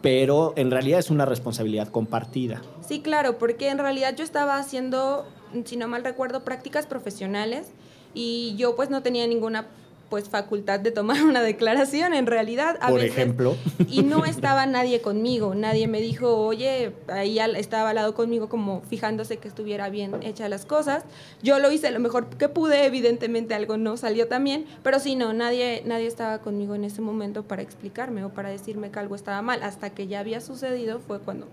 pero 0.00 0.54
en 0.56 0.70
realidad 0.70 1.00
es 1.00 1.10
una 1.10 1.26
responsabilidad 1.26 1.88
compartida. 1.88 2.62
Sí, 2.86 3.00
claro, 3.00 3.36
porque 3.36 3.68
en 3.68 3.78
realidad 3.78 4.14
yo 4.16 4.24
estaba 4.24 4.56
haciendo, 4.58 5.26
si 5.64 5.76
no 5.76 5.88
mal 5.88 6.04
recuerdo, 6.04 6.44
prácticas 6.44 6.86
profesionales 6.86 7.72
y 8.18 8.54
yo 8.56 8.74
pues 8.76 8.88
no 8.88 9.02
tenía 9.02 9.26
ninguna 9.26 9.66
pues 10.08 10.28
facultad 10.28 10.78
de 10.78 10.92
tomar 10.92 11.22
una 11.24 11.42
declaración 11.42 12.14
en 12.14 12.26
realidad 12.26 12.78
a 12.80 12.88
Por 12.88 13.00
veces 13.00 13.18
ejemplo. 13.18 13.56
y 13.90 14.02
no 14.04 14.24
estaba 14.34 14.64
nadie 14.64 15.00
conmigo 15.00 15.54
nadie 15.56 15.88
me 15.88 16.00
dijo 16.00 16.36
oye 16.46 16.92
ahí 17.08 17.38
estaba 17.40 17.90
al 17.90 17.96
lado 17.96 18.14
conmigo 18.14 18.48
como 18.48 18.82
fijándose 18.88 19.36
que 19.38 19.48
estuviera 19.48 19.90
bien 19.90 20.12
hechas 20.22 20.48
las 20.48 20.64
cosas 20.64 21.04
yo 21.42 21.58
lo 21.58 21.70
hice 21.72 21.90
lo 21.90 21.98
mejor 22.00 22.26
que 22.28 22.48
pude 22.48 22.86
evidentemente 22.86 23.52
algo 23.54 23.76
no 23.76 23.96
salió 23.96 24.28
también 24.28 24.64
pero 24.84 25.00
sí 25.00 25.16
no 25.16 25.32
nadie 25.34 25.82
nadie 25.84 26.06
estaba 26.06 26.38
conmigo 26.38 26.74
en 26.76 26.84
ese 26.84 27.02
momento 27.02 27.42
para 27.42 27.62
explicarme 27.62 28.24
o 28.24 28.30
para 28.30 28.48
decirme 28.48 28.90
que 28.92 28.98
algo 29.00 29.16
estaba 29.16 29.42
mal 29.42 29.60
hasta 29.64 29.90
que 29.90 30.06
ya 30.06 30.20
había 30.20 30.40
sucedido 30.40 31.00
fue 31.00 31.18
cuando 31.18 31.48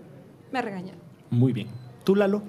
me 0.52 0.62
regañaron 0.62 1.00
Muy 1.30 1.52
bien. 1.52 1.66
¿Tú, 2.04 2.14
Lalo? 2.14 2.42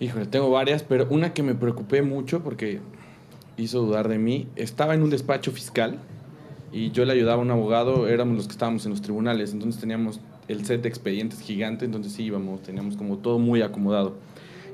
Híjole, 0.00 0.26
tengo 0.26 0.50
varias, 0.50 0.82
pero 0.82 1.06
una 1.10 1.34
que 1.34 1.42
me 1.42 1.54
preocupé 1.54 2.02
mucho 2.02 2.42
porque 2.42 2.80
hizo 3.56 3.80
dudar 3.82 4.08
de 4.08 4.18
mí. 4.18 4.48
Estaba 4.56 4.94
en 4.94 5.02
un 5.02 5.10
despacho 5.10 5.50
fiscal 5.52 5.98
y 6.72 6.90
yo 6.90 7.04
le 7.04 7.12
ayudaba 7.12 7.40
a 7.40 7.44
un 7.44 7.50
abogado, 7.50 8.08
éramos 8.08 8.36
los 8.36 8.46
que 8.46 8.52
estábamos 8.52 8.84
en 8.86 8.90
los 8.90 9.02
tribunales, 9.02 9.52
entonces 9.52 9.80
teníamos 9.80 10.20
el 10.48 10.64
set 10.66 10.82
de 10.82 10.88
expedientes 10.88 11.40
gigante, 11.40 11.84
entonces 11.84 12.12
sí 12.12 12.24
íbamos, 12.24 12.62
teníamos 12.62 12.96
como 12.96 13.18
todo 13.18 13.38
muy 13.38 13.62
acomodado. 13.62 14.14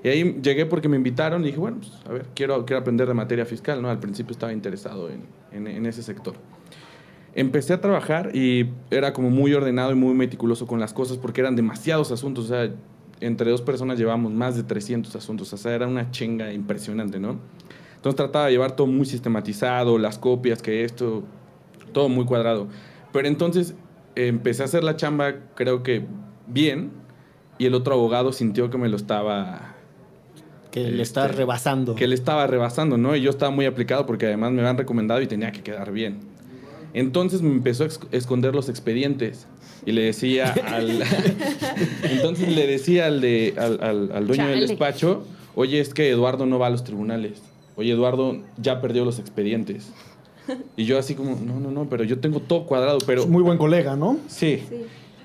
Y 0.03 0.09
ahí 0.09 0.41
llegué 0.43 0.65
porque 0.65 0.89
me 0.89 0.97
invitaron 0.97 1.43
y 1.43 1.47
dije, 1.49 1.59
bueno, 1.59 1.77
pues 1.79 1.93
a 2.09 2.13
ver, 2.13 2.27
quiero, 2.35 2.65
quiero 2.65 2.81
aprender 2.81 3.07
de 3.07 3.13
materia 3.15 3.45
fiscal, 3.45 3.83
¿no? 3.83 3.91
Al 3.91 3.99
principio 4.01 4.33
estaba 4.33 4.53
interesado 4.53 5.11
en, 5.11 5.21
en- 5.53 5.67
en 5.67 5.85
ese 5.87 6.03
sector. 6.03 6.35
Empecé 7.35 7.75
a 7.75 7.81
trabajar 7.81 8.35
y 8.35 8.71
era 8.91 9.13
como 9.13 9.31
muy 9.31 9.53
ordenado 9.55 9.93
y 9.93 9.95
muy 9.95 10.15
meticuloso 10.15 10.67
con 10.67 10.81
las 10.81 10.93
cosas 10.93 11.17
porque 11.19 11.43
eran 11.43 11.55
demasiados 11.55 12.11
asuntos, 12.11 12.47
o 12.47 12.49
sea, 12.49 12.71
entre 13.21 13.51
dos 13.51 13.61
personas 13.63 13.99
llevábamos 13.99 14.33
más 14.33 14.57
de 14.57 14.63
300 14.65 15.15
asuntos, 15.15 15.53
o 15.53 15.57
sea, 15.57 15.75
era 15.75 15.87
una 15.87 16.11
chinga 16.11 16.53
impresionante, 16.53 17.21
¿no? 17.21 17.37
Entonces 18.01 18.17
trataba 18.17 18.47
de 18.47 18.53
llevar 18.53 18.77
todo 18.77 18.87
muy 18.87 19.05
sistematizado, 19.05 19.99
las 19.99 20.17
copias, 20.19 20.63
que 20.63 20.85
esto, 20.85 21.23
todo 21.93 22.09
muy 22.09 22.25
cuadrado. 22.25 22.67
Pero 23.13 23.29
entonces 23.29 23.75
empecé 24.15 24.63
a 24.63 24.65
hacer 24.65 24.83
la 24.85 24.97
chamba, 24.97 25.35
creo 25.55 25.83
que 25.83 26.07
bien, 26.47 26.93
y 27.59 27.67
el 27.67 27.75
otro 27.75 27.93
abogado 27.95 28.33
sintió 28.33 28.71
que 28.71 28.79
me 28.79 28.89
lo 28.89 28.97
estaba 28.97 29.75
Que 30.71 30.81
le 30.81 30.89
Este, 30.89 31.03
estás 31.03 31.35
rebasando. 31.37 31.95
que 31.95 32.07
le 32.09 32.15
estaba 32.15 32.47
rebasando, 32.47 32.97
¿no? 32.97 33.15
Y 33.17 33.21
yo 33.21 33.29
estaba 33.31 33.51
muy 33.51 33.67
aplicado 33.67 34.07
porque 34.07 34.27
además 34.27 34.53
me 34.53 34.61
habían 34.61 34.79
recomendado 34.79 35.21
y 35.21 35.27
tenía 35.27 35.53
que 35.53 35.63
quedar 35.63 35.93
bien. 35.93 36.21
Entonces 36.95 37.43
me 37.43 37.51
empezó 37.51 37.85
a 37.85 37.89
esconder 38.13 38.55
los 38.55 38.69
expedientes 38.71 39.47
y 39.85 39.93
le 39.93 40.03
decía 40.03 40.55
al... 40.67 41.03
Entonces 42.05 42.49
le 42.49 42.67
decía 42.67 43.07
al, 43.07 43.21
de, 43.21 43.55
al, 43.59 43.83
al- 43.83 44.13
al 44.13 44.27
dueño 44.27 44.47
del 44.49 44.67
despacho, 44.67 45.25
oye, 45.55 45.81
es 45.81 45.93
que 45.93 46.09
Eduardo 46.09 46.47
no 46.47 46.59
va 46.59 46.69
a 46.69 46.71
los 46.71 46.83
tribunales. 46.85 47.43
Oye, 47.81 47.93
Eduardo 47.93 48.43
ya 48.59 48.81
perdió 48.81 49.05
los 49.05 49.19
expedientes. 49.19 49.93
Y 50.77 50.85
yo 50.85 50.99
así 50.99 51.15
como, 51.15 51.37
no, 51.37 51.61
no, 51.61 51.71
no, 51.71 51.89
pero 51.89 52.05
yo 52.05 52.19
tengo 52.19 52.41
todo 52.41 52.67
cuadrado, 52.67 52.99
pero... 53.07 53.23
Es 53.23 53.29
muy 53.29 53.43
buen 53.43 53.57
colega, 53.57 53.97
¿no? 53.97 54.19
Sí, 54.27 54.63
sí 54.69 54.85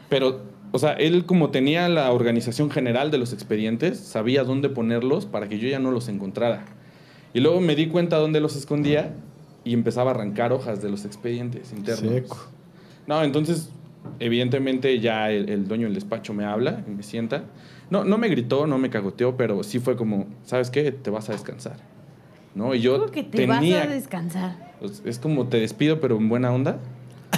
pero, 0.09 0.41
o 0.71 0.79
sea, 0.79 0.93
él 0.93 1.25
como 1.25 1.49
tenía 1.49 1.89
la 1.89 2.11
organización 2.11 2.69
general 2.69 3.11
de 3.11 3.17
los 3.17 3.33
expedientes, 3.33 3.99
sabía 3.99 4.43
dónde 4.43 4.69
ponerlos 4.69 5.25
para 5.25 5.49
que 5.49 5.59
yo 5.59 5.67
ya 5.67 5.79
no 5.79 5.91
los 5.91 6.07
encontrara. 6.07 6.65
Y 7.33 7.39
luego 7.39 7.59
me 7.59 7.75
di 7.75 7.87
cuenta 7.87 8.17
dónde 8.17 8.39
los 8.39 8.55
escondía 8.55 9.13
y 9.63 9.73
empezaba 9.73 10.11
a 10.11 10.13
arrancar 10.13 10.53
hojas 10.53 10.81
de 10.81 10.89
los 10.89 11.05
expedientes 11.05 11.73
internos. 11.73 12.13
Seco. 12.13 12.37
No, 13.07 13.23
entonces, 13.23 13.69
evidentemente 14.19 14.99
ya 14.99 15.31
el, 15.31 15.49
el 15.49 15.67
dueño 15.67 15.87
del 15.87 15.95
despacho 15.95 16.33
me 16.33 16.45
habla 16.45 16.83
y 16.87 16.91
me 16.91 17.03
sienta. 17.03 17.43
No, 17.89 18.03
no 18.03 18.17
me 18.17 18.29
gritó, 18.29 18.67
no 18.67 18.77
me 18.77 18.89
cagoteó, 18.89 19.35
pero 19.35 19.63
sí 19.63 19.79
fue 19.79 19.95
como, 19.95 20.27
¿sabes 20.43 20.69
qué? 20.69 20.91
Te 20.91 21.09
vas 21.09 21.29
a 21.29 21.33
descansar. 21.33 21.77
¿No? 22.55 22.73
Y 22.73 22.79
yo 22.81 22.97
¿Cómo 22.99 23.11
que 23.11 23.23
te 23.23 23.37
tenía... 23.45 23.79
vas 23.81 23.87
a 23.87 23.91
descansar? 23.91 24.73
pues, 24.79 25.01
es 25.05 25.19
como 25.19 25.47
te 25.47 25.57
despido, 25.59 25.99
pero 25.99 26.17
en 26.17 26.29
buena 26.29 26.51
onda. 26.51 26.79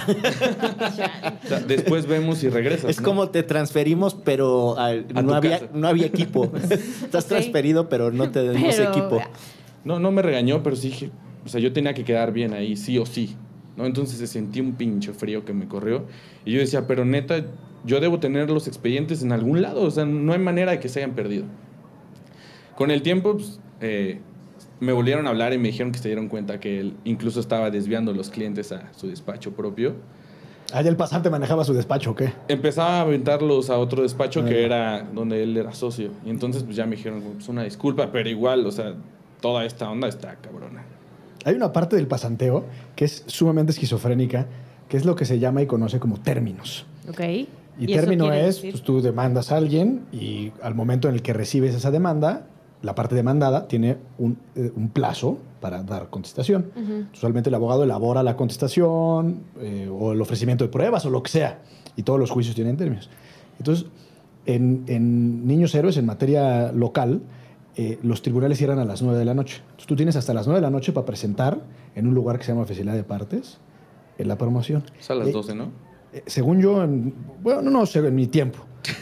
O 0.08 1.46
sea, 1.48 1.60
después 1.66 2.06
vemos 2.06 2.42
y 2.44 2.48
regresas. 2.48 2.90
Es 2.90 3.00
¿no? 3.00 3.04
como 3.04 3.28
te 3.30 3.42
transferimos, 3.42 4.14
pero 4.14 4.78
al- 4.78 5.06
A 5.14 5.22
no, 5.22 5.34
había, 5.34 5.58
casa. 5.60 5.70
no 5.74 5.88
había 5.88 6.06
equipo. 6.06 6.50
Estás 7.04 7.26
transferido, 7.26 7.88
pero 7.88 8.10
no 8.10 8.30
te 8.30 8.40
Pero- 8.52 8.90
equipo. 8.90 9.20
No, 9.84 9.98
no 9.98 10.10
me 10.12 10.22
regañó, 10.22 10.62
pero 10.62 10.76
sí 10.76 10.88
dije, 10.88 11.10
o 11.44 11.48
sea, 11.48 11.60
yo 11.60 11.72
tenía 11.72 11.94
que 11.94 12.04
quedar 12.04 12.32
bien 12.32 12.52
ahí, 12.54 12.76
sí 12.76 12.98
o 12.98 13.06
sí. 13.06 13.36
¿no? 13.76 13.86
Entonces 13.86 14.18
se 14.18 14.26
sentí 14.26 14.60
un 14.60 14.74
pinche 14.74 15.12
frío 15.12 15.44
que 15.44 15.52
me 15.52 15.66
corrió. 15.68 16.04
Y 16.44 16.52
yo 16.52 16.58
decía, 16.60 16.86
pero 16.86 17.04
neta, 17.04 17.44
yo 17.84 18.00
debo 18.00 18.18
tener 18.18 18.50
los 18.50 18.66
expedientes 18.66 19.22
en 19.22 19.32
algún 19.32 19.62
lado, 19.62 19.82
o 19.82 19.90
sea, 19.90 20.04
no 20.04 20.32
hay 20.32 20.38
manera 20.40 20.72
de 20.72 20.80
que 20.80 20.88
se 20.88 21.00
hayan 21.00 21.14
perdido. 21.14 21.44
Con 22.76 22.90
el 22.90 23.02
tiempo, 23.02 23.34
pues, 23.34 23.60
eh, 23.80 24.20
me 24.80 24.92
volvieron 24.92 25.26
a 25.26 25.30
hablar 25.30 25.52
y 25.52 25.58
me 25.58 25.68
dijeron 25.68 25.92
que 25.92 25.98
se 25.98 26.08
dieron 26.08 26.28
cuenta 26.28 26.60
que 26.60 26.80
él 26.80 26.94
incluso 27.04 27.40
estaba 27.40 27.70
desviando 27.70 28.12
los 28.12 28.30
clientes 28.30 28.72
a 28.72 28.92
su 28.96 29.08
despacho 29.08 29.52
propio. 29.52 29.94
Allá 30.72 30.90
el 30.90 30.96
pasante 30.96 31.30
manejaba 31.30 31.64
su 31.64 31.72
despacho, 31.72 32.10
¿o 32.10 32.14
qué? 32.14 32.32
Empezaba 32.48 32.98
a 32.98 33.00
aventarlos 33.00 33.70
a 33.70 33.78
otro 33.78 34.02
despacho 34.02 34.40
Ah, 34.40 34.44
que 34.44 34.54
ya. 34.60 34.66
era 34.66 35.02
donde 35.02 35.42
él 35.42 35.56
era 35.56 35.72
socio. 35.72 36.10
Y 36.26 36.30
entonces 36.30 36.62
pues 36.62 36.76
ya 36.76 36.84
me 36.84 36.96
dijeron, 36.96 37.22
pues 37.34 37.48
una 37.48 37.62
disculpa, 37.62 38.10
pero 38.12 38.28
igual, 38.28 38.66
o 38.66 38.70
sea, 38.70 38.94
toda 39.40 39.64
esta 39.64 39.90
onda 39.90 40.08
está 40.08 40.34
cabrona. 40.36 40.82
Hay 41.44 41.54
una 41.54 41.72
parte 41.72 41.96
del 41.96 42.06
pasanteo 42.06 42.66
que 42.96 43.06
es 43.06 43.24
sumamente 43.26 43.72
esquizofrénica, 43.72 44.46
que 44.88 44.98
es 44.98 45.06
lo 45.06 45.16
que 45.16 45.24
se 45.24 45.38
llama 45.38 45.62
y 45.62 45.66
conoce 45.66 45.98
como 45.98 46.20
términos. 46.20 46.84
¿Ok? 47.08 47.20
Y, 47.20 47.92
eso 47.92 48.00
término 48.00 48.32
es, 48.32 48.56
decir? 48.56 48.72
pues 48.72 48.82
tú 48.82 49.00
demandas 49.00 49.52
a 49.52 49.56
alguien 49.56 50.02
y 50.12 50.52
al 50.62 50.74
momento 50.74 51.08
en 51.08 51.14
el 51.14 51.22
que 51.22 51.32
recibes 51.32 51.74
esa 51.74 51.90
demanda, 51.90 52.46
la 52.82 52.94
parte 52.94 53.14
demandada 53.14 53.66
tiene 53.68 53.96
un, 54.18 54.38
eh, 54.54 54.70
un 54.76 54.88
plazo 54.90 55.38
para 55.60 55.82
dar 55.82 56.10
contestación. 56.10 56.70
Usualmente 57.12 57.48
el 57.50 57.54
abogado 57.54 57.82
elabora 57.82 58.22
la 58.22 58.36
contestación 58.36 59.40
eh, 59.60 59.88
o 59.92 60.12
el 60.12 60.20
ofrecimiento 60.20 60.64
de 60.64 60.70
pruebas 60.70 61.04
o 61.04 61.10
lo 61.10 61.22
que 61.22 61.30
sea. 61.30 61.60
Y 61.96 62.02
todos 62.04 62.20
los 62.20 62.30
juicios 62.30 62.54
tienen 62.54 62.76
términos. 62.76 63.10
Entonces, 63.58 63.86
en, 64.46 64.84
en 64.86 65.46
Niños 65.46 65.74
Héroes, 65.74 65.96
en 65.96 66.06
materia 66.06 66.70
local, 66.72 67.20
eh, 67.76 67.98
los 68.02 68.22
tribunales 68.22 68.58
cierran 68.58 68.78
a 68.78 68.84
las 68.84 69.02
9 69.02 69.18
de 69.18 69.24
la 69.24 69.34
noche. 69.34 69.56
Entonces, 69.62 69.86
tú 69.86 69.96
tienes 69.96 70.14
hasta 70.16 70.32
las 70.32 70.46
9 70.46 70.58
de 70.60 70.62
la 70.66 70.70
noche 70.70 70.92
para 70.92 71.04
presentar 71.06 71.58
en 71.96 72.06
un 72.06 72.14
lugar 72.14 72.38
que 72.38 72.44
se 72.44 72.52
llama 72.52 72.62
Oficialidad 72.62 72.94
de 72.94 73.04
Partes 73.04 73.58
en 74.18 74.28
la 74.28 74.38
promoción. 74.38 74.84
Es 74.98 75.10
a 75.10 75.14
las 75.16 75.28
Eh, 75.28 75.32
12, 75.32 75.54
¿no? 75.56 75.87
Eh, 76.12 76.22
según 76.26 76.60
yo, 76.60 76.82
en- 76.84 77.14
bueno, 77.42 77.62
no, 77.62 77.70
no 77.70 77.86
sé, 77.86 77.98
en 78.00 78.14
mi 78.14 78.26
tiempo. 78.26 78.58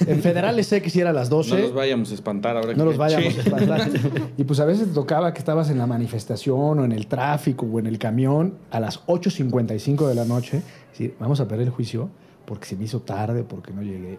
En 0.06 0.20
federales 0.20 0.66
sé 0.66 0.82
que 0.82 0.90
si 0.90 1.00
era 1.00 1.10
a 1.10 1.12
las 1.12 1.28
12. 1.28 1.50
No 1.54 1.58
los 1.62 1.74
vayamos 1.74 2.10
a 2.10 2.14
espantar 2.14 2.56
ahora. 2.56 2.72
No 2.72 2.78
que- 2.78 2.84
los 2.84 2.96
vayamos 2.96 3.36
a 3.38 3.40
espantar. 3.40 3.88
Y 4.36 4.42
pues 4.44 4.58
a 4.58 4.64
veces 4.64 4.88
te 4.88 4.94
tocaba 4.94 5.32
que 5.32 5.38
estabas 5.38 5.70
en 5.70 5.78
la 5.78 5.86
manifestación 5.86 6.78
o 6.80 6.84
en 6.84 6.90
el 6.92 7.06
tráfico 7.06 7.66
o 7.66 7.78
en 7.78 7.86
el 7.86 7.98
camión 7.98 8.54
a 8.70 8.80
las 8.80 9.06
8.55 9.06 10.08
de 10.08 10.14
la 10.16 10.24
noche. 10.24 10.62
Decir, 10.90 11.14
vamos 11.20 11.38
a 11.40 11.46
perder 11.46 11.66
el 11.68 11.72
juicio 11.72 12.08
porque 12.46 12.64
se 12.66 12.74
me 12.76 12.84
hizo 12.84 13.00
tarde, 13.02 13.44
porque 13.44 13.72
no 13.72 13.82
llegué. 13.82 14.18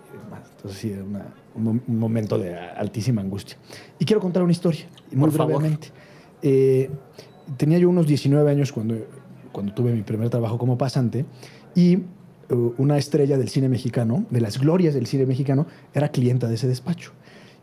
Entonces 0.55 0.79
sí, 0.79 0.91
era 0.91 1.03
una- 1.03 1.33
un, 1.55 1.81
un 1.85 1.99
momento 1.99 2.37
de 2.37 2.55
altísima 2.55 3.21
angustia. 3.21 3.57
Y 3.99 4.05
quiero 4.05 4.21
contar 4.21 4.43
una 4.43 4.51
historia, 4.53 4.85
muy 5.11 5.29
Por 5.31 5.45
brevemente. 5.47 5.89
Eh, 6.41 6.89
tenía 7.57 7.77
yo 7.79 7.89
unos 7.89 8.05
19 8.07 8.49
años 8.49 8.71
cuando, 8.71 8.95
cuando 9.51 9.73
tuve 9.73 9.91
mi 9.91 10.03
primer 10.03 10.29
trabajo 10.29 10.57
como 10.57 10.77
pasante 10.77 11.25
y 11.75 11.99
una 12.49 12.97
estrella 12.97 13.37
del 13.37 13.49
cine 13.49 13.69
mexicano, 13.69 14.25
de 14.29 14.41
las 14.41 14.59
glorias 14.59 14.93
del 14.93 15.07
cine 15.07 15.25
mexicano, 15.25 15.67
era 15.93 16.09
clienta 16.09 16.47
de 16.47 16.55
ese 16.55 16.67
despacho. 16.67 17.11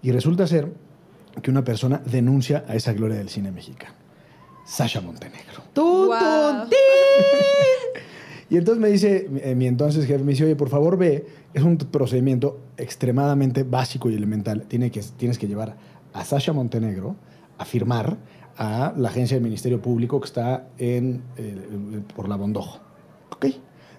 Y 0.03 0.13
resulta 0.13 0.47
ser 0.47 0.73
que 1.43 1.51
una 1.51 1.65
persona 1.65 2.03
denuncia 2.05 2.65
a 2.69 2.75
esa 2.75 2.93
gloria 2.93 3.17
del 3.17 3.29
cine 3.29 3.51
mexicano, 3.51 3.95
Sasha 4.67 5.01
Montenegro. 5.01 5.63
¡Tun, 5.73 6.09
Wow. 6.09 6.19
tun, 6.61 6.71
ti! 6.71 6.77
Y 8.51 8.59
entonces 8.59 8.81
me 8.81 8.89
dice, 8.89 9.29
eh, 9.43 9.55
mi 9.55 9.67
entonces 9.67 10.07
jefe 10.07 10.23
me 10.23 10.33
dice, 10.33 10.45
oye, 10.45 10.55
por 10.55 10.69
favor 10.69 10.99
ve, 10.99 11.27
es 11.55 11.63
un 11.63 11.79
procedimiento 11.79 12.61
extremadamente 12.77 13.63
básico 13.63 14.11
y 14.11 14.15
elemental. 14.15 14.67
Tiene 14.69 14.91
que, 14.91 15.01
tienes 15.17 15.39
que 15.39 15.49
llevar 15.49 15.77
a 16.13 16.25
Sasha 16.25 16.53
Montenegro 16.53 17.17
a 17.57 17.65
firmar 17.65 18.19
a 18.57 18.93
la 18.97 19.09
agencia 19.09 19.37
del 19.37 19.45
Ministerio 19.45 19.81
Público 19.81 20.21
que 20.21 20.27
está 20.27 20.69
en, 20.79 21.23
eh, 21.39 22.01
por 22.15 22.29
la 22.29 22.37
Bondojo. 22.37 22.81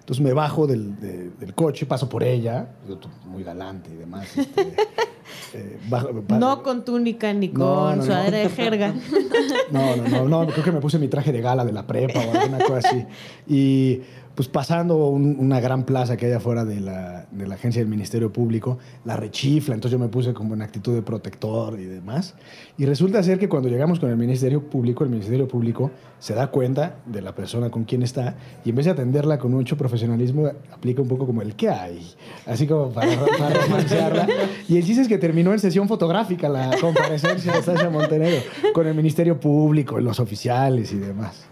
Entonces 0.06 0.22
me 0.24 0.32
bajo 0.32 0.68
del, 0.68 1.00
de- 1.00 1.30
del 1.30 1.52
coche, 1.52 1.84
paso 1.84 2.08
por 2.08 2.22
ella, 2.22 2.68
yo 2.88 2.96
muy 3.24 3.42
galante 3.42 3.90
y 3.92 3.96
demás. 3.96 4.28
este, 4.38 4.62
eh, 5.54 5.80
bajo- 5.88 6.12
No 6.28 6.62
con 6.62 6.84
túnica 6.84 7.32
ni 7.32 7.48
con 7.48 7.58
No, 7.66 7.90
no, 7.90 7.96
no. 7.96 8.02
sudadera 8.04 8.38
de 8.38 8.48
jerga. 8.48 8.94
no, 9.72 9.96
no, 9.96 10.08
no, 10.28 10.28
no, 10.28 10.46
creo 10.52 10.62
que 10.62 10.70
me 10.70 10.80
puse 10.80 11.00
mi 11.00 11.08
traje 11.08 11.32
de 11.32 11.40
gala 11.40 11.64
de 11.64 11.72
la 11.72 11.84
prepa 11.88 12.20
o 12.20 12.38
alguna 12.40 12.58
cosa 12.64 12.88
así. 12.88 13.04
Y 13.48 14.02
pues 14.36 14.46
pasando 14.48 15.08
un- 15.08 15.36
una 15.40 15.58
gran 15.60 15.84
plaza 15.84 16.16
que 16.16 16.26
hay 16.26 16.32
afuera 16.32 16.64
de 16.64 16.78
la, 16.78 17.26
de 17.32 17.46
la 17.48 17.54
agencia 17.56 17.80
del 17.80 17.88
Ministerio 17.88 18.30
Público, 18.32 18.78
la 19.04 19.16
rechifla, 19.16 19.74
entonces 19.74 19.98
yo 19.98 19.98
me 19.98 20.08
puse 20.10 20.32
como 20.34 20.54
en 20.54 20.62
actitud 20.62 20.94
de 20.94 21.02
protector 21.02 21.80
y 21.80 21.86
demás. 21.86 22.34
Y 22.78 22.84
resulta 22.84 23.22
ser 23.22 23.38
que 23.38 23.48
cuando 23.48 23.68
llegamos 23.70 23.98
con 23.98 24.10
el 24.10 24.16
Ministerio 24.16 24.62
Público, 24.62 25.02
el 25.04 25.10
Ministerio 25.10 25.48
Público 25.48 25.90
se 26.18 26.34
da 26.34 26.48
cuenta 26.48 26.96
de 27.06 27.22
la 27.22 27.34
persona 27.34 27.70
con 27.70 27.84
quien 27.84 28.02
está 28.02 28.36
y 28.64 28.70
en 28.70 28.76
vez 28.76 28.84
de 28.84 28.92
atenderla 28.92 29.38
con 29.38 29.52
mucho 29.52 29.76
profesionalismo, 29.76 30.50
aplica 30.72 31.00
un 31.02 31.08
poco 31.08 31.26
como 31.26 31.40
el 31.42 31.56
¿qué 31.56 31.70
hay? 31.70 32.06
Así 32.46 32.66
como 32.66 32.90
para, 32.90 33.08
para 33.38 33.58
romancearla. 33.62 34.28
Y 34.68 34.76
el 34.76 34.84
chiste 34.84 35.00
es 35.02 35.08
que 35.08 35.16
terminó 35.18 35.52
en 35.54 35.58
sesión 35.60 35.88
fotográfica 35.88 36.48
la 36.50 36.76
comparecencia 36.78 37.52
de 37.52 37.62
Sasha 37.62 37.88
Montenegro 37.88 38.40
con 38.74 38.86
el 38.86 38.94
Ministerio 38.94 39.40
Público, 39.40 39.98
los 39.98 40.20
oficiales 40.20 40.92
y 40.92 40.96
demás. 40.98 41.46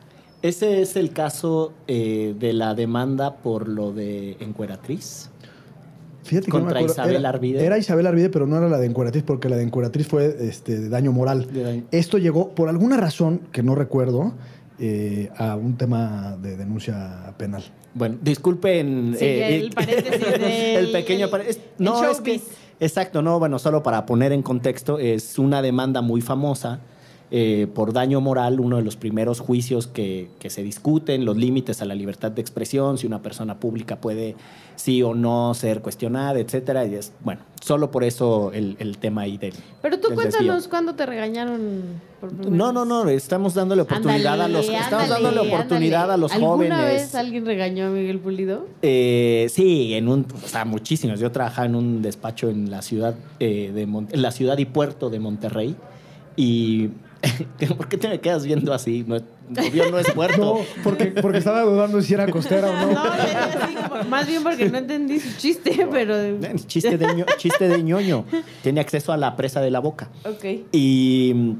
Ese 0.44 0.82
es 0.82 0.94
el 0.96 1.10
caso 1.14 1.72
eh, 1.88 2.34
de 2.38 2.52
la 2.52 2.74
demanda 2.74 3.36
por 3.36 3.66
lo 3.66 3.92
de 3.94 4.36
encueratriz. 4.40 5.30
Fíjate 6.22 6.46
que 6.46 6.52
no 6.52 6.58
Contra 6.64 6.80
acuerdo. 6.80 6.92
Isabel 6.94 7.16
era, 7.16 7.28
Arvide. 7.30 7.64
Era 7.64 7.78
Isabel 7.78 8.06
Arvide, 8.06 8.28
pero 8.28 8.46
no 8.46 8.58
era 8.58 8.68
la 8.68 8.76
de 8.76 8.84
encueratriz, 8.84 9.22
porque 9.22 9.48
la 9.48 9.56
de 9.56 9.62
encueratriz 9.62 10.06
fue 10.06 10.36
este, 10.40 10.78
de 10.80 10.88
daño 10.90 11.12
moral. 11.12 11.50
De 11.50 11.62
daño. 11.62 11.84
Esto 11.92 12.18
llegó, 12.18 12.50
por 12.50 12.68
alguna 12.68 12.98
razón 12.98 13.40
que 13.52 13.62
no 13.62 13.74
recuerdo, 13.74 14.34
eh, 14.78 15.30
a 15.38 15.56
un 15.56 15.78
tema 15.78 16.36
de 16.42 16.58
denuncia 16.58 17.32
penal. 17.38 17.62
Bueno, 17.94 18.16
disculpen 18.20 19.14
Sí, 19.18 19.24
eh, 19.24 19.56
el 19.60 19.70
paréntesis 19.70 20.20
del- 20.32 20.42
el 20.42 20.92
pequeño 20.92 21.30
paréntesis. 21.30 21.62
el 21.78 21.84
No, 21.86 22.04
es 22.10 22.20
que 22.20 22.38
exacto, 22.80 23.22
no, 23.22 23.38
bueno, 23.38 23.58
solo 23.58 23.82
para 23.82 24.04
poner 24.04 24.32
en 24.32 24.42
contexto, 24.42 24.98
es 24.98 25.38
una 25.38 25.62
demanda 25.62 26.02
muy 26.02 26.20
famosa 26.20 26.80
eh, 27.36 27.66
por 27.74 27.92
daño 27.92 28.20
moral, 28.20 28.60
uno 28.60 28.76
de 28.76 28.84
los 28.84 28.94
primeros 28.94 29.40
juicios 29.40 29.88
que, 29.88 30.28
que 30.38 30.50
se 30.50 30.62
discuten, 30.62 31.24
los 31.24 31.36
límites 31.36 31.82
a 31.82 31.84
la 31.84 31.96
libertad 31.96 32.30
de 32.30 32.40
expresión, 32.40 32.96
si 32.96 33.08
una 33.08 33.22
persona 33.22 33.58
pública 33.58 33.96
puede 34.00 34.36
sí 34.76 35.02
o 35.02 35.14
no 35.14 35.52
ser 35.54 35.80
cuestionada, 35.80 36.38
etcétera. 36.38 36.86
Y 36.86 36.94
es, 36.94 37.12
bueno, 37.24 37.40
solo 37.60 37.90
por 37.90 38.04
eso 38.04 38.52
el, 38.52 38.76
el 38.78 38.98
tema 38.98 39.22
ahí 39.22 39.36
del. 39.36 39.54
Pero 39.82 39.98
tú 39.98 40.08
del 40.10 40.14
cuéntanos 40.16 40.54
desvío. 40.54 40.70
cuándo 40.70 40.94
te 40.94 41.06
regañaron 41.06 41.82
por 42.20 42.32
No, 42.48 42.72
no, 42.72 42.84
no, 42.84 43.08
estamos 43.08 43.54
dándole 43.54 43.82
oportunidad 43.82 44.40
a 44.40 44.46
los, 44.46 44.66
Ándale, 44.68 44.84
estamos 44.84 45.08
dándole 45.08 45.40
oportunidad 45.40 46.02
ándale. 46.02 46.12
a 46.14 46.16
los 46.18 46.32
¿Alguna 46.32 46.50
jóvenes. 46.76 46.78
vez 46.86 47.14
alguien 47.16 47.46
regañó 47.46 47.86
a 47.86 47.90
Miguel 47.90 48.20
Pulido? 48.20 48.66
Eh, 48.82 49.48
sí, 49.50 49.94
en 49.94 50.06
un, 50.06 50.24
o 50.44 50.46
sea, 50.46 50.64
muchísimos. 50.64 51.18
Yo 51.18 51.32
trabajaba 51.32 51.66
en 51.66 51.74
un 51.74 52.00
despacho 52.00 52.48
en 52.48 52.70
la 52.70 52.80
ciudad 52.80 53.16
eh, 53.40 53.72
de 53.74 53.86
Mon- 53.86 54.06
en 54.12 54.22
la 54.22 54.30
ciudad 54.30 54.56
y 54.58 54.66
puerto 54.66 55.10
de 55.10 55.18
Monterrey 55.18 55.74
y 56.36 56.90
¿por 57.76 57.88
qué 57.88 57.96
te 57.96 58.08
me 58.08 58.20
quedas 58.20 58.44
viendo 58.44 58.72
así? 58.72 59.04
No, 59.06 59.16
obvio 59.16 59.90
no 59.90 59.98
es 59.98 60.10
puerto. 60.12 60.34
No, 60.58 60.82
porque, 60.82 61.06
porque 61.06 61.38
estaba 61.38 61.62
dudando 61.62 62.00
si 62.02 62.14
era 62.14 62.26
costera 62.30 62.68
o 62.70 62.72
no. 62.72 62.92
No, 62.94 63.02
así 63.02 64.08
más 64.08 64.26
bien 64.26 64.42
porque 64.42 64.68
no 64.68 64.78
entendí 64.78 65.20
su 65.20 65.36
chiste, 65.38 65.86
pero... 65.90 66.16
Eh, 66.16 66.38
Chiste 66.66 66.98
de, 66.98 67.06
ño- 67.06 67.26
chiste 67.36 67.68
de 67.68 67.82
ñoño. 67.82 68.24
Tiene 68.62 68.80
acceso 68.80 69.12
a 69.12 69.16
la 69.16 69.36
presa 69.36 69.60
de 69.60 69.70
la 69.70 69.80
boca. 69.80 70.10
Ok. 70.24 70.44
Y 70.72 71.54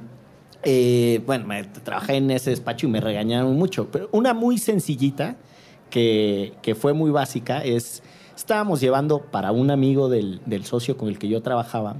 eh, 0.62 1.22
bueno, 1.26 1.46
me, 1.46 1.64
trabajé 1.64 2.16
en 2.16 2.30
ese 2.30 2.50
despacho 2.50 2.86
y 2.86 2.90
me 2.90 3.00
regañaron 3.00 3.56
mucho. 3.56 3.88
Pero 3.90 4.08
una 4.12 4.34
muy 4.34 4.58
sencillita, 4.58 5.36
que, 5.90 6.54
que 6.62 6.74
fue 6.74 6.92
muy 6.92 7.10
básica, 7.10 7.62
es, 7.62 8.02
estábamos 8.36 8.80
llevando 8.80 9.20
para 9.20 9.52
un 9.52 9.70
amigo 9.70 10.08
del, 10.08 10.40
del 10.46 10.64
socio 10.64 10.96
con 10.96 11.08
el 11.08 11.18
que 11.18 11.28
yo 11.28 11.42
trabajaba 11.42 11.96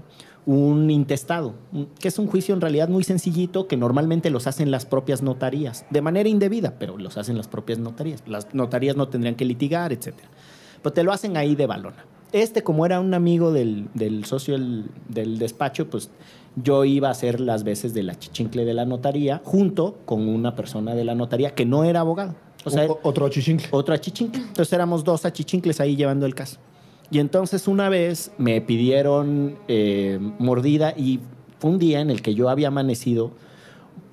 un 0.47 0.91
intestado, 0.91 1.55
que 1.99 2.09
es 2.09 2.19
un 2.19 2.27
juicio 2.27 2.55
en 2.55 2.61
realidad 2.61 2.89
muy 2.89 3.05
sencillito 3.05 3.67
que 3.67 3.77
normalmente 3.77 4.31
los 4.31 4.47
hacen 4.47 4.71
las 4.71 4.85
propias 4.85 5.23
notarías, 5.23 5.87
de 5.91 6.03
manera 6.03 6.29
indebida, 6.29 6.75
pero 6.79 6.99
los 6.99 7.17
hacen 7.17 7.37
las 7.37 7.49
propias 7.49 7.79
notarías. 7.79 8.23
Las 8.27 8.55
notarías 8.55 8.97
no 8.97 9.09
tendrían 9.09 9.37
que 9.37 9.45
litigar, 9.45 9.93
etcétera. 9.93 10.29
Pero 10.83 10.93
te 10.93 11.03
lo 11.03 11.13
hacen 11.13 11.37
ahí 11.37 11.55
de 11.55 11.67
balona. 11.67 12.05
Este, 12.33 12.63
como 12.63 12.85
era 12.85 13.01
un 13.01 13.15
amigo 13.15 13.53
del, 13.53 13.89
del 13.95 14.25
socio 14.25 14.55
del, 14.55 14.87
del 15.09 15.39
despacho, 15.39 15.89
pues 15.89 16.11
yo 16.57 16.85
iba 16.85 17.09
a 17.09 17.13
hacer 17.13 17.41
las 17.41 17.65
veces 17.65 17.95
de 17.95 18.03
la 18.03 18.19
chichincle 18.19 18.65
de 18.65 18.75
la 18.75 18.85
notaría 18.85 19.41
junto 19.45 19.99
con 20.05 20.29
una 20.29 20.55
persona 20.55 20.95
de 20.95 21.05
la 21.05 21.15
notaría 21.15 21.55
que 21.55 21.65
no 21.65 21.85
era 21.85 22.01
abogado. 22.01 22.35
O 22.65 22.71
sea, 22.71 22.87
otro 23.03 23.29
chichincle. 23.29 23.69
otro 23.71 23.95
achichincle. 23.95 24.41
Entonces 24.41 24.73
éramos 24.73 25.05
dos 25.05 25.25
achichincles 25.25 25.81
ahí 25.81 25.97
llevando 25.97 26.27
el 26.27 26.35
caso. 26.35 26.59
Y 27.15 27.21
entonces 27.21 27.69
una 27.69 27.89
vez 27.89 28.33
me 28.39 28.61
pidieron 28.61 29.57
eh, 29.69 30.19
mordida 30.41 30.95
y 30.97 31.21
fue 31.61 31.71
un 31.71 31.79
día 31.79 32.01
en 32.01 32.11
el 32.11 32.23
que 32.23 32.35
yo 32.35 32.49
había 32.49 32.67
amanecido, 32.69 33.31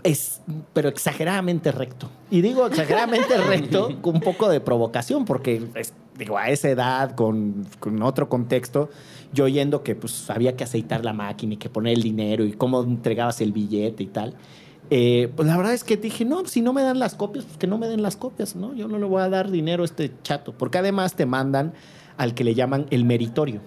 es, 0.03 0.41
pero 0.73 0.87
exageradamente 0.87 1.71
recto. 1.71 2.11
Y 2.29 2.41
digo 2.41 2.67
exageradamente 2.67 3.35
recto 3.47 3.99
con 4.03 4.17
un 4.17 4.21
poco 4.21 4.49
de 4.49 4.59
provocación, 4.61 5.25
porque 5.25 5.63
es- 5.73 5.93
digo, 6.15 6.37
a 6.37 6.49
esa 6.51 6.69
edad, 6.69 7.15
con, 7.15 7.65
con 7.79 8.03
otro 8.03 8.29
contexto, 8.29 8.91
yo 9.33 9.45
oyendo 9.45 9.81
que 9.81 9.95
pues 9.95 10.29
había 10.29 10.55
que 10.55 10.63
aceitar 10.63 11.03
la 11.03 11.13
máquina 11.13 11.55
y 11.55 11.57
que 11.57 11.71
poner 11.71 11.95
el 11.95 12.03
dinero 12.03 12.45
y 12.45 12.51
cómo 12.51 12.83
entregabas 12.83 13.41
el 13.41 13.51
billete 13.51 14.03
y 14.03 14.07
tal. 14.07 14.35
Eh, 14.91 15.31
pues 15.35 15.47
la 15.47 15.57
verdad 15.57 15.73
es 15.73 15.83
que 15.83 15.97
dije, 15.97 16.23
no, 16.23 16.45
si 16.45 16.61
no 16.61 16.71
me 16.71 16.83
dan 16.83 16.99
las 16.99 17.15
copias, 17.15 17.45
pues 17.45 17.57
que 17.57 17.65
no 17.65 17.79
me 17.79 17.87
den 17.87 18.03
las 18.03 18.15
copias, 18.15 18.55
¿no? 18.55 18.75
Yo 18.75 18.87
no 18.87 18.99
le 18.99 19.05
voy 19.05 19.23
a 19.23 19.29
dar 19.29 19.49
dinero 19.49 19.81
a 19.81 19.85
este 19.85 20.11
chato, 20.21 20.53
porque 20.55 20.77
además 20.77 21.15
te 21.15 21.25
mandan 21.25 21.73
al 22.17 22.33
que 22.33 22.43
le 22.43 22.53
llaman 22.55 22.85
el 22.89 23.05
meritorio. 23.05 23.61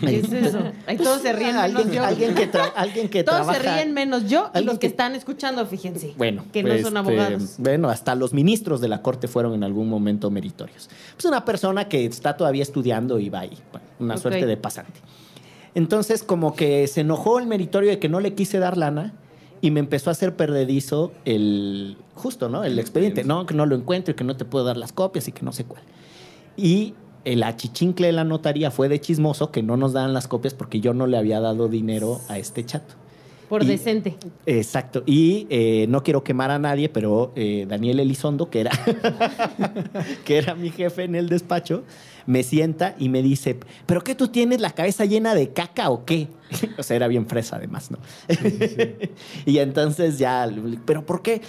¿Qué 0.00 0.20
es 0.20 0.32
eso? 0.32 0.60
Ahí 0.86 0.96
todos 0.96 1.20
se 1.20 1.30
ríen 1.34 1.48
menos 1.56 1.62
alguien, 1.62 1.90
yo. 1.92 2.02
alguien 2.04 2.34
que, 2.34 2.50
tra- 2.50 2.72
alguien 2.74 3.08
que 3.10 3.22
todos 3.22 3.40
trabaja... 3.46 3.60
se 3.62 3.74
ríen 3.74 3.92
menos 3.92 4.30
yo 4.30 4.50
y 4.54 4.62
los 4.64 4.74
que 4.74 4.80
que- 4.80 4.86
están 4.86 5.14
escuchando, 5.14 5.66
fíjense. 5.66 6.14
Bueno, 6.16 6.46
que 6.52 6.62
no 6.62 6.70
pues, 6.70 6.82
son 6.82 6.96
este, 6.96 6.98
abogados. 7.10 7.54
bueno, 7.58 7.90
hasta 7.90 8.14
los 8.14 8.32
ministros 8.32 8.80
de 8.80 8.88
la 8.88 9.02
corte 9.02 9.28
fueron 9.28 9.52
en 9.52 9.62
algún 9.62 9.90
momento 9.90 10.30
meritorios. 10.30 10.88
Pues 11.16 11.26
una 11.26 11.44
persona 11.44 11.86
que 11.86 12.06
está 12.06 12.34
todavía 12.38 12.62
estudiando 12.62 13.18
y 13.18 13.28
va 13.28 13.40
ahí, 13.40 13.58
bueno, 13.72 13.86
una 13.98 14.16
suerte 14.16 14.46
de 14.46 14.56
pasante. 14.56 15.00
Entonces, 15.74 16.22
como 16.22 16.54
que 16.54 16.86
se 16.86 17.02
enojó 17.02 17.38
el 17.38 17.46
meritorio 17.46 17.90
de 17.90 17.98
que 17.98 18.08
no 18.08 18.20
le 18.20 18.34
quise 18.34 18.58
dar 18.58 18.78
lana 18.78 19.12
y 19.60 19.70
me 19.70 19.80
empezó 19.80 20.08
a 20.08 20.12
hacer 20.12 20.34
perdedizo 20.34 21.12
el 21.26 21.98
justo, 22.14 22.48
¿no? 22.48 22.64
El 22.64 22.78
expediente. 22.78 23.24
No, 23.24 23.44
que 23.44 23.52
no 23.54 23.66
lo 23.66 23.74
encuentro 23.76 24.12
y 24.12 24.14
que 24.14 24.24
no 24.24 24.34
te 24.36 24.46
puedo 24.46 24.64
dar 24.64 24.76
las 24.78 24.92
copias 24.92 25.28
y 25.28 25.32
que 25.32 25.42
no 25.42 25.52
sé 25.52 25.64
cuál. 25.64 25.82
Y 26.56 26.94
el 27.24 27.42
achichincle 27.42 28.06
de 28.06 28.12
la 28.12 28.24
notaría 28.24 28.70
fue 28.70 28.88
de 28.88 29.00
chismoso 29.00 29.50
que 29.50 29.62
no 29.62 29.76
nos 29.76 29.92
daban 29.92 30.12
las 30.12 30.28
copias 30.28 30.54
porque 30.54 30.80
yo 30.80 30.94
no 30.94 31.06
le 31.06 31.16
había 31.16 31.40
dado 31.40 31.68
dinero 31.68 32.20
a 32.28 32.38
este 32.38 32.64
chato. 32.64 32.94
Por 33.48 33.62
y- 33.62 33.66
decente. 33.66 34.16
Exacto. 34.46 35.02
Y 35.06 35.46
eh, 35.50 35.86
no 35.88 36.02
quiero 36.02 36.24
quemar 36.24 36.50
a 36.50 36.58
nadie, 36.58 36.88
pero 36.88 37.32
eh, 37.36 37.66
Daniel 37.68 38.00
Elizondo, 38.00 38.48
que 38.48 38.60
era, 38.60 38.70
que 40.24 40.38
era 40.38 40.54
mi 40.54 40.70
jefe 40.70 41.04
en 41.04 41.14
el 41.14 41.28
despacho, 41.28 41.84
me 42.26 42.42
sienta 42.42 42.94
y 42.98 43.10
me 43.10 43.22
dice, 43.22 43.58
¿pero 43.86 44.02
qué 44.02 44.14
tú 44.14 44.28
tienes 44.28 44.60
la 44.60 44.70
cabeza 44.70 45.04
llena 45.04 45.34
de 45.34 45.50
caca 45.50 45.90
o 45.90 46.04
qué? 46.04 46.28
o 46.78 46.82
sea, 46.82 46.96
era 46.96 47.06
bien 47.06 47.26
fresa 47.26 47.56
además, 47.56 47.90
¿no? 47.90 47.98
y 49.46 49.58
entonces 49.58 50.18
ya, 50.18 50.50
¿pero 50.86 51.04
por 51.04 51.22
qué? 51.22 51.42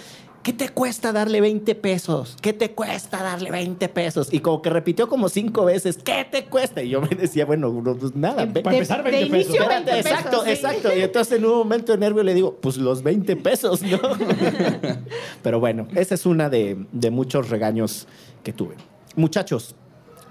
¿Qué 0.46 0.52
te 0.52 0.68
cuesta 0.68 1.10
darle 1.10 1.40
20 1.40 1.74
pesos? 1.74 2.36
¿Qué 2.40 2.52
te 2.52 2.70
cuesta 2.70 3.20
darle 3.20 3.50
20 3.50 3.88
pesos? 3.88 4.32
Y 4.32 4.38
como 4.38 4.62
que 4.62 4.70
repitió 4.70 5.08
como 5.08 5.28
cinco 5.28 5.64
veces, 5.64 5.98
¿qué 5.98 6.24
te 6.30 6.44
cuesta? 6.44 6.84
Y 6.84 6.90
yo 6.90 7.00
me 7.00 7.08
decía, 7.08 7.44
bueno, 7.44 7.72
no, 7.72 7.96
pues 7.96 8.14
nada, 8.14 8.46
De- 8.46 8.52
ve- 8.52 8.60
Para 8.62 8.76
empezar, 8.76 9.02
de 9.02 9.10
20 9.10 9.30
pesos. 9.30 9.46
inicio, 9.48 9.62
Espérate, 9.64 9.90
20 9.90 10.02
pesos, 10.04 10.18
exacto, 10.20 10.44
sí. 10.44 10.50
exacto. 10.52 10.96
Y 10.96 11.00
entonces 11.02 11.38
en 11.38 11.44
un 11.46 11.52
momento 11.58 11.90
de 11.90 11.98
nervio 11.98 12.22
le 12.22 12.32
digo, 12.32 12.54
pues 12.60 12.76
los 12.76 13.02
20 13.02 13.34
pesos, 13.34 13.82
¿no? 13.82 13.98
Pero 15.42 15.58
bueno, 15.60 15.88
esa 15.96 16.14
es 16.14 16.26
una 16.26 16.48
de, 16.48 16.86
de 16.92 17.10
muchos 17.10 17.50
regaños 17.50 18.06
que 18.44 18.52
tuve. 18.52 18.76
Muchachos, 19.16 19.74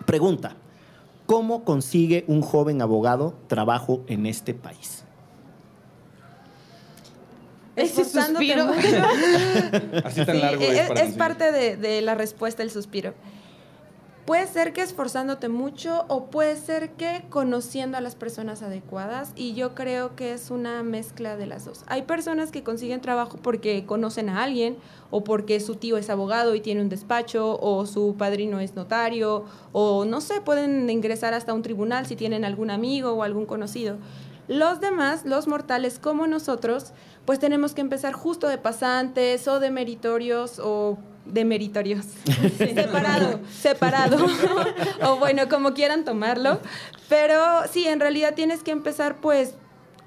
pregunta. 0.06 0.56
¿Cómo 1.26 1.64
consigue 1.66 2.24
un 2.28 2.42
joven 2.42 2.82
abogado 2.82 3.36
trabajo 3.48 4.04
en 4.08 4.28
este 4.28 4.54
país? 4.54 5.04
Esforzándote 7.76 8.56
mucho. 8.64 9.04
Así 10.06 10.26
tan 10.26 10.36
Sí, 10.36 10.42
largo 10.42 10.62
es, 10.62 10.70
es, 10.70 10.88
para 10.88 11.02
es 11.02 11.14
conseguir. 11.14 11.18
parte 11.18 11.52
de, 11.52 11.78
de 11.78 12.02
la 12.02 12.16
respuesta 12.16 12.64
el 12.64 12.72
suspiro. 12.72 13.14
Puede 14.26 14.48
ser 14.48 14.74
que 14.74 14.82
esforzándote 14.82 15.50
mucho 15.50 16.04
o 16.08 16.32
puede 16.32 16.56
ser 16.56 16.94
que 16.94 17.26
conociendo 17.30 17.96
a 17.96 18.02
las 18.02 18.16
personas 18.16 18.64
adecuadas 18.64 19.32
y 19.36 19.54
yo 19.54 19.76
creo 19.76 20.16
que 20.16 20.34
es 20.34 20.50
una 20.50 20.82
mezcla 20.82 21.38
de 21.38 21.46
las 21.46 21.66
dos. 21.66 21.84
Hay 21.86 22.02
personas 22.02 22.50
que 22.50 22.64
consiguen 22.64 23.02
trabajo 23.02 23.38
porque 23.40 23.86
conocen 23.86 24.30
a 24.30 24.42
alguien 24.44 24.78
o 25.12 25.24
porque 25.24 25.60
su 25.60 25.76
tío 25.76 25.98
es 25.98 26.10
abogado 26.10 26.56
y 26.56 26.60
tiene 26.62 26.82
un 26.82 26.90
despacho 26.90 27.60
o 27.62 27.86
su 27.86 28.16
padrino 28.18 28.60
es 28.60 28.74
notario 28.74 29.46
o 29.74 30.06
no 30.06 30.22
sé, 30.22 30.42
pueden 30.42 30.90
ingresar 30.90 31.36
hasta 31.36 31.54
un 31.54 31.62
tribunal 31.62 32.08
si 32.08 32.16
tienen 32.16 32.46
algún 32.46 32.72
amigo 32.72 33.12
o 33.12 33.22
algún 33.22 33.46
conocido. 33.46 33.98
Los 34.48 34.80
demás, 34.80 35.26
los 35.26 35.48
mortales 35.48 36.00
como 36.00 36.28
nosotros, 36.28 36.92
pues 37.26 37.40
tenemos 37.40 37.74
que 37.74 37.82
empezar 37.82 38.14
justo 38.14 38.48
de 38.48 38.58
pasantes 38.58 39.48
o 39.48 39.60
de 39.60 39.72
meritorios 39.72 40.60
o 40.60 40.98
de 41.26 41.46
meritorios. 41.46 42.06
separado, 42.58 43.40
separado. 43.50 44.26
o 45.04 45.18
bueno, 45.18 45.50
como 45.50 45.74
quieran 45.74 46.06
tomarlo. 46.06 46.60
Pero 47.10 47.38
sí, 47.72 47.88
en 47.88 48.00
realidad 48.00 48.36
tienes 48.36 48.62
que 48.62 48.72
empezar 48.72 49.20
pues 49.22 49.56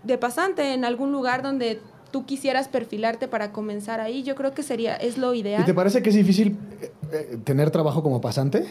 de 0.04 0.18
pasante 0.18 0.74
en 0.74 0.84
algún 0.84 1.10
lugar 1.12 1.42
donde 1.42 1.80
tú 2.10 2.24
quisieras 2.24 2.68
perfilarte 2.68 3.28
para 3.28 3.52
comenzar 3.52 4.00
ahí. 4.00 4.22
Yo 4.22 4.34
creo 4.34 4.54
que 4.54 4.62
sería, 4.62 4.94
es 4.96 5.18
lo 5.18 5.34
¿Y 5.34 5.40
ideal. 5.40 5.64
te 5.64 5.74
parece 5.74 6.02
que 6.02 6.10
es 6.10 6.14
difícil 6.14 6.56
eh, 6.80 6.92
eh, 7.12 7.38
tener 7.44 7.70
trabajo 7.70 8.02
como 8.02 8.20
pasante? 8.20 8.66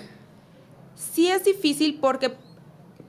Sí 0.95 1.29
es 1.29 1.43
difícil 1.43 1.99
porque, 2.01 2.33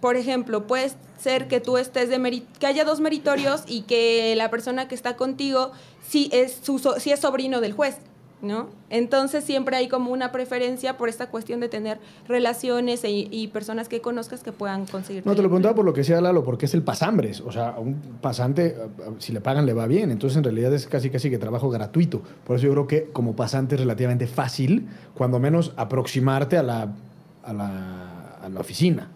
por 0.00 0.16
ejemplo, 0.16 0.66
puede 0.66 0.90
ser 1.18 1.48
que 1.48 1.60
tú 1.60 1.76
estés 1.78 2.08
de 2.08 2.42
que 2.58 2.66
haya 2.66 2.84
dos 2.84 3.00
meritorios 3.00 3.64
y 3.66 3.82
que 3.82 4.34
la 4.36 4.50
persona 4.50 4.88
que 4.88 4.94
está 4.94 5.16
contigo 5.16 5.72
sí 6.06 6.28
es, 6.32 6.58
su 6.62 6.78
so- 6.78 7.00
sí 7.00 7.10
es 7.10 7.20
sobrino 7.20 7.60
del 7.60 7.72
juez. 7.72 7.96
¿no? 8.40 8.68
Entonces 8.88 9.42
siempre 9.42 9.74
hay 9.76 9.88
como 9.88 10.12
una 10.12 10.30
preferencia 10.30 10.96
por 10.96 11.08
esta 11.08 11.28
cuestión 11.28 11.58
de 11.58 11.68
tener 11.68 11.98
relaciones 12.28 13.02
e- 13.02 13.10
y 13.10 13.48
personas 13.48 13.88
que 13.88 14.00
conozcas 14.00 14.44
que 14.44 14.52
puedan 14.52 14.86
conseguir. 14.86 15.26
No, 15.26 15.34
te 15.34 15.42
lo 15.42 15.48
preguntaba 15.48 15.74
por 15.74 15.84
lo 15.84 15.92
que 15.92 16.02
decía 16.02 16.20
Lalo, 16.20 16.44
porque 16.44 16.66
es 16.66 16.74
el 16.74 16.82
pasambres. 16.84 17.40
O 17.40 17.50
sea, 17.50 17.70
a 17.70 17.80
un 17.80 17.96
pasante, 18.20 18.76
a- 18.78 19.08
a- 19.10 19.20
si 19.20 19.32
le 19.32 19.40
pagan, 19.40 19.66
le 19.66 19.72
va 19.74 19.88
bien. 19.88 20.12
Entonces, 20.12 20.36
en 20.36 20.44
realidad 20.44 20.72
es 20.72 20.86
casi 20.86 21.10
casi 21.10 21.30
que 21.30 21.38
trabajo 21.38 21.68
gratuito. 21.68 22.22
Por 22.46 22.54
eso 22.54 22.66
yo 22.66 22.72
creo 22.74 22.86
que 22.86 23.10
como 23.12 23.34
pasante 23.34 23.74
es 23.74 23.80
relativamente 23.80 24.28
fácil, 24.28 24.86
cuando 25.14 25.40
menos, 25.40 25.72
aproximarte 25.76 26.56
a 26.58 26.62
la, 26.62 26.94
a 27.42 27.52
la, 27.52 28.36
a 28.40 28.48
la 28.48 28.60
oficina. 28.60 29.10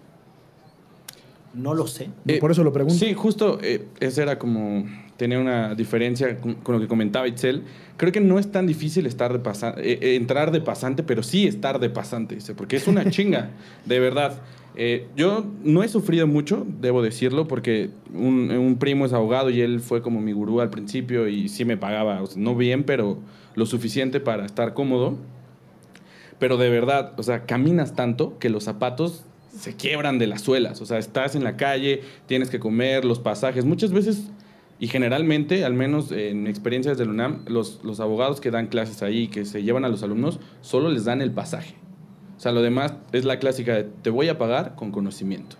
No 1.54 1.74
lo 1.74 1.86
sé. 1.86 2.08
Eh, 2.26 2.38
por 2.38 2.50
eso 2.50 2.64
lo 2.64 2.72
pregunto. 2.72 2.98
Sí, 2.98 3.12
justo 3.14 3.58
eh, 3.62 3.86
esa 4.00 4.22
era 4.22 4.38
como 4.38 4.86
tener 5.16 5.38
una 5.38 5.74
diferencia 5.74 6.38
con, 6.40 6.54
con 6.54 6.74
lo 6.74 6.80
que 6.80 6.88
comentaba 6.88 7.28
Itzel. 7.28 7.62
Creo 7.96 8.10
que 8.10 8.20
no 8.20 8.38
es 8.38 8.50
tan 8.50 8.66
difícil 8.66 9.06
estar 9.06 9.32
de 9.32 9.38
pasa- 9.38 9.74
eh, 9.76 9.98
eh, 10.00 10.16
entrar 10.16 10.50
de 10.50 10.60
pasante, 10.60 11.02
pero 11.02 11.22
sí 11.22 11.46
estar 11.46 11.78
de 11.78 11.90
pasante, 11.90 12.34
dice, 12.36 12.54
porque 12.54 12.76
es 12.76 12.86
una 12.88 13.04
chinga, 13.10 13.50
de 13.84 14.00
verdad. 14.00 14.40
Eh, 14.74 15.06
yo 15.14 15.44
no 15.62 15.82
he 15.82 15.88
sufrido 15.88 16.26
mucho, 16.26 16.66
debo 16.80 17.02
decirlo, 17.02 17.46
porque 17.46 17.90
un, 18.14 18.50
un 18.50 18.76
primo 18.78 19.04
es 19.04 19.12
abogado 19.12 19.50
y 19.50 19.60
él 19.60 19.80
fue 19.80 20.00
como 20.00 20.20
mi 20.22 20.32
gurú 20.32 20.60
al 20.62 20.70
principio 20.70 21.28
y 21.28 21.50
sí 21.50 21.66
me 21.66 21.76
pagaba, 21.76 22.22
o 22.22 22.26
sea, 22.26 22.40
no 22.42 22.56
bien, 22.56 22.84
pero 22.84 23.18
lo 23.54 23.66
suficiente 23.66 24.18
para 24.18 24.46
estar 24.46 24.72
cómodo. 24.72 25.18
Pero 26.38 26.56
de 26.56 26.70
verdad, 26.70 27.12
o 27.18 27.22
sea, 27.22 27.44
caminas 27.44 27.94
tanto 27.94 28.38
que 28.38 28.48
los 28.48 28.64
zapatos 28.64 29.24
se 29.56 29.76
quiebran 29.76 30.18
de 30.18 30.26
las 30.26 30.42
suelas. 30.42 30.80
O 30.80 30.86
sea, 30.86 30.98
estás 30.98 31.34
en 31.34 31.44
la 31.44 31.56
calle, 31.56 32.02
tienes 32.26 32.50
que 32.50 32.58
comer, 32.58 33.04
los 33.04 33.18
pasajes. 33.18 33.64
Muchas 33.64 33.92
veces, 33.92 34.24
y 34.78 34.88
generalmente, 34.88 35.64
al 35.64 35.74
menos 35.74 36.10
en 36.12 36.46
experiencias 36.46 36.98
del 36.98 37.10
UNAM, 37.10 37.44
los, 37.46 37.80
los 37.84 38.00
abogados 38.00 38.40
que 38.40 38.50
dan 38.50 38.66
clases 38.66 39.02
ahí, 39.02 39.28
que 39.28 39.44
se 39.44 39.62
llevan 39.62 39.84
a 39.84 39.88
los 39.88 40.02
alumnos, 40.02 40.40
solo 40.60 40.90
les 40.90 41.04
dan 41.04 41.22
el 41.22 41.30
pasaje. 41.32 41.74
O 42.36 42.40
sea, 42.40 42.50
lo 42.52 42.62
demás 42.62 42.94
es 43.12 43.24
la 43.24 43.38
clásica 43.38 43.74
de 43.74 43.84
te 43.84 44.10
voy 44.10 44.28
a 44.28 44.36
pagar 44.38 44.74
con 44.74 44.90
conocimiento. 44.90 45.56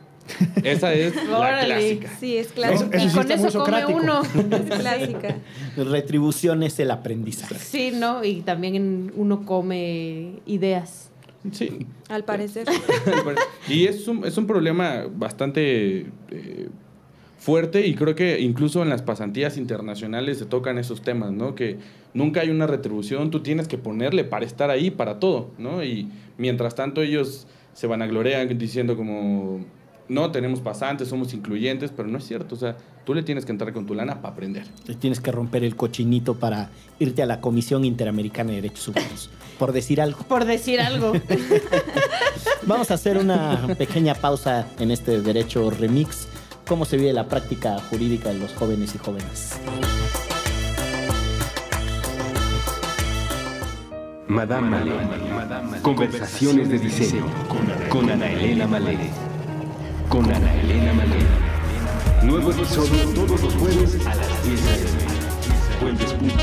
Esa 0.64 0.92
es 0.94 1.14
la 1.28 1.38
Órale. 1.38 1.66
clásica. 1.66 2.10
Sí, 2.18 2.36
es 2.36 2.48
clásica. 2.48 2.96
eso 2.96 3.06
y 3.06 3.10
sí 3.10 3.16
con 3.16 3.30
eso 3.30 3.64
come 3.64 3.86
uno. 3.86 4.22
Es 4.50 4.80
clásica. 4.80 5.36
Retribución 5.76 6.62
es 6.62 6.80
el 6.80 6.90
aprendizaje. 6.90 7.54
Sí, 7.58 7.92
¿no? 7.94 8.24
Y 8.24 8.40
también 8.42 9.12
uno 9.14 9.44
come 9.46 10.40
ideas. 10.46 11.11
Sí. 11.50 11.86
Al 12.08 12.24
parecer. 12.24 12.68
y 13.68 13.86
es 13.86 14.06
un, 14.06 14.24
es 14.24 14.36
un 14.38 14.46
problema 14.46 15.06
bastante 15.12 16.06
eh, 16.30 16.68
fuerte 17.38 17.84
y 17.86 17.94
creo 17.94 18.14
que 18.14 18.40
incluso 18.40 18.82
en 18.82 18.88
las 18.88 19.02
pasantías 19.02 19.56
internacionales 19.56 20.38
se 20.38 20.46
tocan 20.46 20.78
esos 20.78 21.02
temas, 21.02 21.32
¿no? 21.32 21.56
Que 21.56 21.78
nunca 22.14 22.42
hay 22.42 22.50
una 22.50 22.68
retribución, 22.68 23.32
tú 23.32 23.40
tienes 23.40 23.66
que 23.66 23.78
ponerle 23.78 24.22
para 24.22 24.44
estar 24.46 24.70
ahí, 24.70 24.92
para 24.92 25.18
todo, 25.18 25.50
¿no? 25.58 25.82
Y 25.82 26.08
mientras 26.38 26.76
tanto 26.76 27.02
ellos 27.02 27.48
se 27.72 27.88
vanaglorean 27.88 28.56
diciendo 28.56 28.96
como, 28.96 29.64
no, 30.08 30.30
tenemos 30.30 30.60
pasantes, 30.60 31.08
somos 31.08 31.34
incluyentes, 31.34 31.90
pero 31.90 32.08
no 32.08 32.18
es 32.18 32.24
cierto, 32.24 32.54
o 32.54 32.58
sea, 32.58 32.76
tú 33.04 33.14
le 33.14 33.22
tienes 33.22 33.44
que 33.44 33.52
entrar 33.52 33.72
con 33.72 33.86
tu 33.86 33.94
lana 33.94 34.20
para 34.20 34.32
aprender. 34.32 34.66
Te 34.84 34.94
Tienes 34.94 35.20
que 35.20 35.32
romper 35.32 35.64
el 35.64 35.76
cochinito 35.76 36.34
para 36.34 36.70
irte 36.98 37.22
a 37.22 37.26
la 37.26 37.40
Comisión 37.40 37.84
Interamericana 37.84 38.50
de 38.50 38.56
Derechos 38.56 38.88
Humanos, 38.88 39.30
por 39.58 39.72
decir 39.72 40.00
algo. 40.00 40.20
Por 40.24 40.44
decir 40.44 40.80
algo. 40.80 41.12
Vamos 42.66 42.90
a 42.90 42.94
hacer 42.94 43.18
una 43.18 43.66
pequeña 43.78 44.14
pausa 44.14 44.66
en 44.78 44.90
este 44.90 45.20
Derecho 45.20 45.70
Remix. 45.70 46.28
¿Cómo 46.66 46.84
se 46.84 46.96
vive 46.96 47.12
la 47.12 47.28
práctica 47.28 47.78
jurídica 47.90 48.28
de 48.32 48.38
los 48.38 48.52
jóvenes 48.54 48.94
y 48.94 48.98
jóvenes? 48.98 49.58
Madame 54.28 54.70
Malé. 54.70 54.92
Conversaciones 55.82 56.68
de 56.68 56.78
diseño 56.78 57.26
con 57.90 58.08
Ana 58.08 58.30
Elena 58.30 58.66
Malé. 58.66 58.96
Con 60.08 60.24
Ana 60.32 60.54
Elena 60.60 60.92
Malé. 60.94 61.51
Nuevo 62.24 62.52
episodio 62.52 63.08
todos 63.14 63.42
los 63.42 63.54
jueves 63.54 64.06
a 64.06 64.14
las 64.14 64.44
10 64.44 64.68
a.m. 64.68 64.88
Puentes.m. 65.80 66.38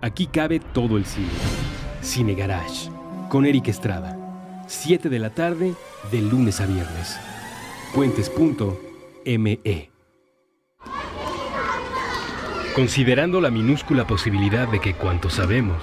Aquí 0.00 0.26
cabe 0.26 0.58
todo 0.58 0.96
el 0.96 1.04
cine. 1.04 1.28
Cine 2.00 2.34
Garage. 2.34 2.88
Con 3.28 3.44
Eric 3.44 3.68
Estrada. 3.68 4.16
7 4.66 5.10
de 5.10 5.18
la 5.18 5.30
tarde, 5.30 5.74
de 6.10 6.22
lunes 6.22 6.62
a 6.62 6.66
viernes. 6.66 7.18
Puentes.me. 7.94 9.60
Considerando 12.74 13.42
la 13.42 13.50
minúscula 13.50 14.06
posibilidad 14.06 14.66
de 14.66 14.80
que 14.80 14.94
cuanto 14.94 15.28
sabemos 15.28 15.76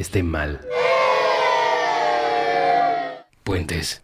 esté 0.00 0.22
mal. 0.22 0.60
Puentes. 3.44 4.02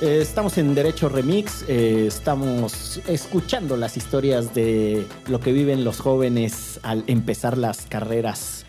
Eh, 0.00 0.20
estamos 0.20 0.58
en 0.58 0.76
Derecho 0.76 1.08
Remix, 1.08 1.64
eh, 1.66 2.06
estamos 2.06 3.00
escuchando 3.08 3.76
las 3.76 3.96
historias 3.96 4.54
de 4.54 5.04
lo 5.26 5.40
que 5.40 5.50
viven 5.50 5.82
los 5.82 5.98
jóvenes 5.98 6.78
al 6.84 7.02
empezar 7.08 7.58
las 7.58 7.86
carreras 7.86 8.64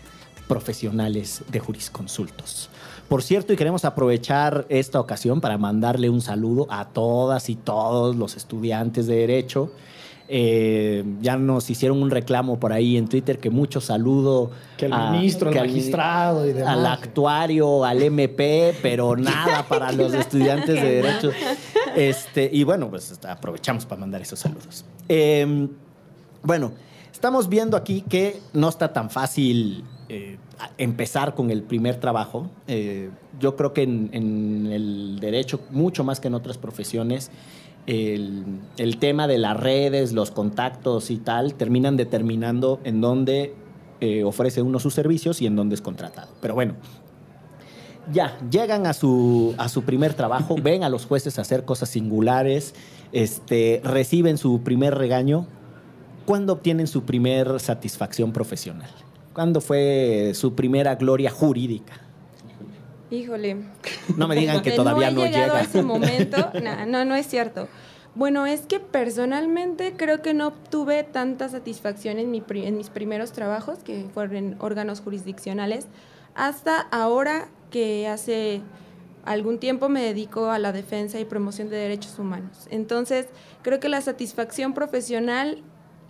profesionales 0.54 1.42
de 1.48 1.60
jurisconsultos. 1.60 2.68
Por 3.08 3.22
cierto, 3.22 3.52
y 3.52 3.56
queremos 3.56 3.84
aprovechar 3.84 4.66
esta 4.68 4.98
ocasión 5.00 5.40
para 5.40 5.58
mandarle 5.58 6.10
un 6.10 6.20
saludo 6.20 6.66
a 6.70 6.86
todas 6.88 7.48
y 7.48 7.56
todos 7.56 8.16
los 8.16 8.36
estudiantes 8.36 9.06
de 9.06 9.14
Derecho. 9.16 9.72
Eh, 10.32 11.04
ya 11.20 11.36
nos 11.36 11.68
hicieron 11.70 12.00
un 12.02 12.10
reclamo 12.10 12.60
por 12.60 12.72
ahí 12.72 12.96
en 12.96 13.08
Twitter 13.08 13.40
que 13.40 13.50
mucho 13.50 13.80
saludo 13.80 14.52
Que 14.76 14.86
el 14.86 14.92
a- 14.92 15.10
ministro, 15.10 15.50
que 15.50 15.58
al- 15.58 15.66
magistrado 15.66 16.46
y 16.46 16.52
demás. 16.52 16.72
al 16.76 16.86
actuario, 16.86 17.84
al 17.84 18.00
MP, 18.02 18.76
pero 18.80 19.16
nada 19.30 19.66
para 19.68 19.90
los 19.92 20.12
estudiantes 20.14 20.74
de 20.80 21.02
Derecho. 21.02 21.30
Este, 21.96 22.48
y 22.52 22.62
bueno, 22.62 22.88
pues 22.88 23.10
hasta 23.10 23.32
aprovechamos 23.32 23.84
para 23.84 24.00
mandar 24.02 24.22
esos 24.22 24.38
saludos. 24.38 24.84
Eh, 25.08 25.66
bueno, 26.44 26.70
estamos 27.12 27.48
viendo 27.48 27.76
aquí 27.76 28.02
que 28.08 28.40
no 28.52 28.68
está 28.68 28.92
tan 28.92 29.10
fácil 29.10 29.82
eh, 30.10 30.36
a- 30.58 30.70
empezar 30.76 31.34
con 31.34 31.50
el 31.50 31.62
primer 31.62 31.96
trabajo. 31.96 32.48
Eh, 32.66 33.10
yo 33.38 33.54
creo 33.56 33.72
que 33.72 33.82
en, 33.82 34.10
en 34.12 34.66
el 34.72 35.18
derecho, 35.20 35.60
mucho 35.70 36.02
más 36.04 36.18
que 36.20 36.28
en 36.28 36.34
otras 36.34 36.58
profesiones, 36.58 37.30
el, 37.86 38.44
el 38.76 38.98
tema 38.98 39.26
de 39.26 39.38
las 39.38 39.58
redes, 39.58 40.12
los 40.12 40.30
contactos 40.30 41.10
y 41.10 41.16
tal, 41.16 41.54
terminan 41.54 41.96
determinando 41.96 42.80
en 42.84 43.00
dónde 43.00 43.54
eh, 44.00 44.24
ofrece 44.24 44.62
uno 44.62 44.78
sus 44.80 44.94
servicios 44.94 45.40
y 45.42 45.46
en 45.46 45.56
dónde 45.56 45.74
es 45.76 45.80
contratado. 45.80 46.28
Pero 46.40 46.54
bueno, 46.54 46.74
ya, 48.12 48.36
llegan 48.50 48.86
a 48.86 48.92
su, 48.92 49.54
a 49.58 49.68
su 49.68 49.82
primer 49.82 50.14
trabajo, 50.14 50.56
ven 50.62 50.84
a 50.84 50.88
los 50.88 51.06
jueces 51.06 51.38
hacer 51.38 51.64
cosas 51.64 51.88
singulares, 51.88 52.74
este, 53.12 53.80
reciben 53.84 54.38
su 54.38 54.60
primer 54.62 54.94
regaño. 54.96 55.46
¿Cuándo 56.26 56.52
obtienen 56.52 56.86
su 56.86 57.02
primer 57.04 57.58
satisfacción 57.60 58.32
profesional? 58.32 58.90
¿Cuándo 59.32 59.60
fue 59.60 60.32
su 60.34 60.54
primera 60.54 60.96
gloria 60.96 61.30
jurídica? 61.30 61.94
Híjole. 63.10 63.56
No 64.16 64.28
me 64.28 64.36
digan 64.36 64.62
que 64.62 64.70
todavía 64.76 65.10
no 65.10 65.20
no, 65.20 65.26
he 65.26 65.30
llegado 65.30 65.46
llega. 65.46 65.58
a 65.58 65.62
ese 65.62 65.82
momento. 65.82 66.50
Nah, 66.62 66.86
no, 66.86 67.04
no 67.04 67.14
es 67.14 67.26
cierto. 67.26 67.68
Bueno, 68.14 68.46
es 68.46 68.62
que 68.62 68.80
personalmente 68.80 69.94
creo 69.96 70.20
que 70.20 70.34
no 70.34 70.48
obtuve 70.48 71.04
tanta 71.04 71.48
satisfacción 71.48 72.18
en, 72.18 72.30
mi 72.30 72.42
en 72.48 72.76
mis 72.76 72.90
primeros 72.90 73.30
trabajos, 73.32 73.78
que 73.84 74.06
fueron 74.12 74.36
en 74.36 74.56
órganos 74.58 75.00
jurisdiccionales, 75.00 75.86
hasta 76.34 76.80
ahora 76.80 77.48
que 77.70 78.08
hace 78.08 78.62
algún 79.24 79.58
tiempo 79.58 79.88
me 79.88 80.02
dedico 80.02 80.50
a 80.50 80.58
la 80.58 80.72
defensa 80.72 81.20
y 81.20 81.24
promoción 81.24 81.68
de 81.68 81.76
derechos 81.76 82.18
humanos. 82.18 82.66
Entonces, 82.70 83.26
creo 83.62 83.78
que 83.78 83.88
la 83.88 84.00
satisfacción 84.00 84.74
profesional 84.74 85.62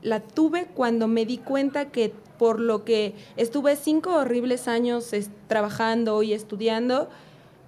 la 0.03 0.21
tuve 0.21 0.67
cuando 0.67 1.09
me 1.09 1.27
di 1.27 1.39
cuenta 1.39 1.91
que 1.91 2.13
por 2.39 2.59
lo 2.59 2.85
que 2.85 3.15
estuve 3.37 3.77
cinco 3.77 4.15
horribles 4.15 4.67
años 4.67 5.11
trabajando 5.47 6.23
y 6.23 6.33
estudiando, 6.33 7.11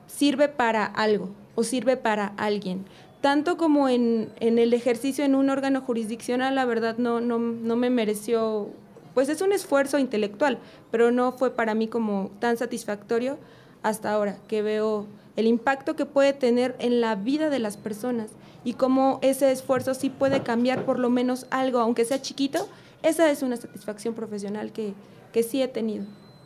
sirve 0.06 0.48
para 0.48 0.84
algo 0.84 1.28
o 1.54 1.62
sirve 1.62 1.96
para 1.96 2.28
alguien. 2.38 2.86
Tanto 3.20 3.56
como 3.56 3.88
en, 3.88 4.30
en 4.40 4.58
el 4.58 4.72
ejercicio 4.72 5.24
en 5.24 5.34
un 5.34 5.50
órgano 5.50 5.82
jurisdiccional, 5.82 6.54
la 6.54 6.64
verdad 6.64 6.96
no, 6.98 7.20
no, 7.20 7.38
no 7.38 7.76
me 7.76 7.90
mereció, 7.90 8.70
pues 9.14 9.28
es 9.28 9.42
un 9.42 9.52
esfuerzo 9.52 9.98
intelectual, 9.98 10.58
pero 10.90 11.12
no 11.12 11.32
fue 11.32 11.54
para 11.54 11.74
mí 11.74 11.86
como 11.86 12.30
tan 12.40 12.56
satisfactorio 12.56 13.38
hasta 13.82 14.12
ahora, 14.12 14.38
que 14.48 14.62
veo 14.62 15.06
el 15.36 15.46
impacto 15.46 15.96
que 15.96 16.06
puede 16.06 16.32
tener 16.32 16.76
en 16.78 17.00
la 17.00 17.14
vida 17.14 17.50
de 17.50 17.58
las 17.58 17.76
personas 17.76 18.30
y 18.64 18.74
cómo 18.74 19.18
ese 19.22 19.50
esfuerzo 19.50 19.94
sí 19.94 20.10
puede 20.10 20.42
cambiar 20.42 20.84
por 20.84 20.98
lo 20.98 21.10
menos 21.10 21.46
algo, 21.50 21.78
aunque 21.78 22.04
sea 22.04 22.20
chiquito, 22.20 22.68
esa 23.02 23.30
es 23.30 23.42
una 23.42 23.56
satisfacción 23.56 24.14
profesional 24.14 24.72
que, 24.72 24.94
que 25.32 25.42
sí 25.42 25.62
he 25.62 25.68
tenido. 25.68 26.04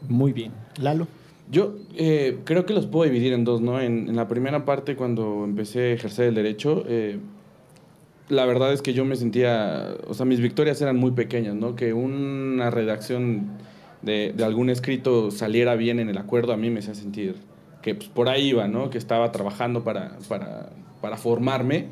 Muy 0.08 0.32
bien. 0.32 0.52
Lalo. 0.80 1.06
Yo 1.50 1.76
eh, 1.94 2.38
creo 2.44 2.66
que 2.66 2.74
los 2.74 2.86
puedo 2.86 3.04
dividir 3.04 3.32
en 3.32 3.44
dos, 3.44 3.60
¿no? 3.60 3.80
En, 3.80 4.08
en 4.08 4.16
la 4.16 4.26
primera 4.26 4.64
parte, 4.64 4.96
cuando 4.96 5.44
empecé 5.44 5.80
a 5.80 5.92
ejercer 5.92 6.26
el 6.26 6.34
derecho, 6.34 6.84
eh, 6.88 7.18
la 8.28 8.46
verdad 8.46 8.72
es 8.72 8.82
que 8.82 8.94
yo 8.94 9.04
me 9.04 9.14
sentía, 9.14 9.94
o 10.08 10.14
sea, 10.14 10.26
mis 10.26 10.40
victorias 10.40 10.80
eran 10.82 10.96
muy 10.96 11.12
pequeñas, 11.12 11.54
¿no? 11.54 11.76
Que 11.76 11.92
una 11.92 12.70
redacción 12.70 13.46
de, 14.02 14.32
de 14.36 14.44
algún 14.44 14.70
escrito 14.70 15.30
saliera 15.30 15.76
bien 15.76 16.00
en 16.00 16.08
el 16.08 16.18
acuerdo 16.18 16.52
a 16.52 16.56
mí 16.56 16.70
me 16.70 16.80
hacía 16.80 16.94
sentir 16.94 17.36
que 17.86 17.94
pues, 17.94 18.08
por 18.08 18.28
ahí 18.28 18.48
iba, 18.48 18.66
¿no? 18.66 18.90
Que 18.90 18.98
estaba 18.98 19.30
trabajando 19.30 19.84
para, 19.84 20.18
para, 20.28 20.70
para 21.00 21.16
formarme, 21.16 21.86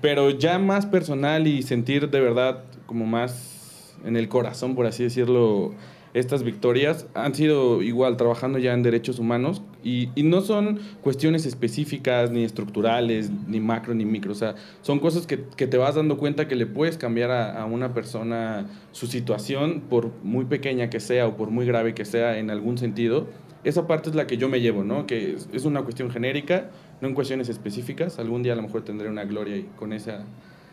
pero 0.00 0.30
ya 0.30 0.58
más 0.58 0.86
personal 0.86 1.46
y 1.46 1.60
sentir 1.60 2.08
de 2.08 2.18
verdad 2.18 2.64
como 2.86 3.04
más 3.04 3.94
en 4.06 4.16
el 4.16 4.30
corazón, 4.30 4.74
por 4.74 4.86
así 4.86 5.02
decirlo, 5.02 5.74
estas 6.14 6.44
victorias 6.44 7.06
han 7.12 7.34
sido 7.34 7.82
igual 7.82 8.16
trabajando 8.16 8.58
ya 8.58 8.72
en 8.72 8.82
derechos 8.82 9.18
humanos 9.18 9.60
y, 9.84 10.08
y, 10.14 10.22
no 10.22 10.40
son 10.40 10.80
cuestiones 11.02 11.44
específicas, 11.44 12.30
ni 12.30 12.42
estructurales, 12.42 13.30
ni 13.46 13.60
macro, 13.60 13.92
ni 13.92 14.06
micro. 14.06 14.32
O 14.32 14.34
sea, 14.34 14.54
son 14.80 14.98
cosas 14.98 15.26
que, 15.26 15.44
que 15.56 15.66
te 15.66 15.76
vas 15.76 15.96
dando 15.96 16.16
cuenta 16.16 16.48
que 16.48 16.56
le 16.56 16.64
puedes 16.64 16.96
cambiar 16.96 17.30
a, 17.30 17.60
a, 17.60 17.66
una 17.66 17.92
persona 17.92 18.66
su 18.92 19.06
situación, 19.06 19.82
por 19.90 20.10
muy 20.22 20.46
pequeña 20.46 20.88
que 20.88 21.00
sea 21.00 21.26
o 21.26 21.36
por 21.36 21.50
muy 21.50 21.66
grave 21.66 21.92
que 21.92 22.06
sea 22.06 22.38
en 22.38 22.48
algún 22.48 22.78
sentido. 22.78 23.26
Esa 23.68 23.86
parte 23.86 24.10
es 24.10 24.16
la 24.16 24.26
que 24.26 24.36
yo 24.36 24.48
me 24.48 24.60
llevo, 24.60 24.82
¿no? 24.82 25.06
Que 25.06 25.34
es, 25.34 25.48
es 25.52 25.64
una 25.64 25.82
cuestión 25.82 26.10
genérica, 26.10 26.70
no 27.00 27.08
en 27.08 27.14
cuestiones 27.14 27.48
específicas. 27.48 28.18
Algún 28.18 28.42
día 28.42 28.54
a 28.54 28.56
lo 28.56 28.62
mejor 28.62 28.82
tendré 28.82 29.08
una 29.08 29.24
gloria 29.24 29.56
y 29.56 29.68
con 29.76 29.92
esa 29.92 30.24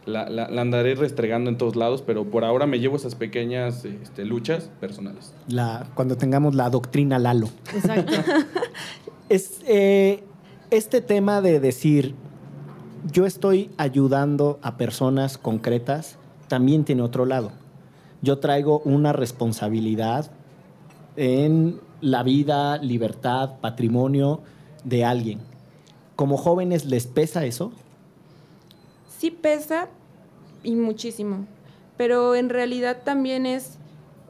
la, 0.05 0.29
la, 0.29 0.49
la, 0.49 0.61
andaré 0.61 0.95
restregando 0.95 1.49
en 1.49 1.57
todos 1.57 1.75
lados, 1.75 2.01
pero 2.01 2.25
por 2.25 2.45
ahora 2.45 2.67
me 2.67 2.79
llevo 2.79 2.95
esas 2.95 3.15
pequeñas 3.15 3.85
este, 3.85 4.23
luchas 4.23 4.69
personales. 4.79 5.33
La, 5.47 5.87
cuando 5.95 6.15
tengamos 6.15 6.55
la 6.55 6.69
doctrina 6.69 7.19
Lalo. 7.19 7.49
Exacto. 7.73 8.13
es, 9.29 9.61
eh, 9.67 10.23
este 10.69 11.01
tema 11.01 11.41
de 11.41 11.59
decir, 11.59 12.15
yo 13.11 13.25
estoy 13.25 13.71
ayudando 13.77 14.59
a 14.61 14.77
personas 14.77 15.37
concretas, 15.37 16.17
también 16.47 16.85
tiene 16.85 17.01
otro 17.01 17.25
lado. 17.25 17.51
Yo 18.21 18.39
traigo 18.39 18.79
una 18.85 19.13
responsabilidad 19.13 20.31
en 21.15 21.79
la 22.01 22.23
vida, 22.23 22.77
libertad, 22.77 23.59
patrimonio 23.61 24.41
de 24.83 25.05
alguien. 25.05 25.39
¿Como 26.15 26.37
jóvenes 26.37 26.85
les 26.85 27.07
pesa 27.07 27.45
eso? 27.45 27.71
sí 29.17 29.31
pesa 29.31 29.87
y 30.63 30.75
muchísimo, 30.75 31.45
pero 31.97 32.35
en 32.35 32.49
realidad 32.49 33.01
también 33.03 33.45
es, 33.45 33.77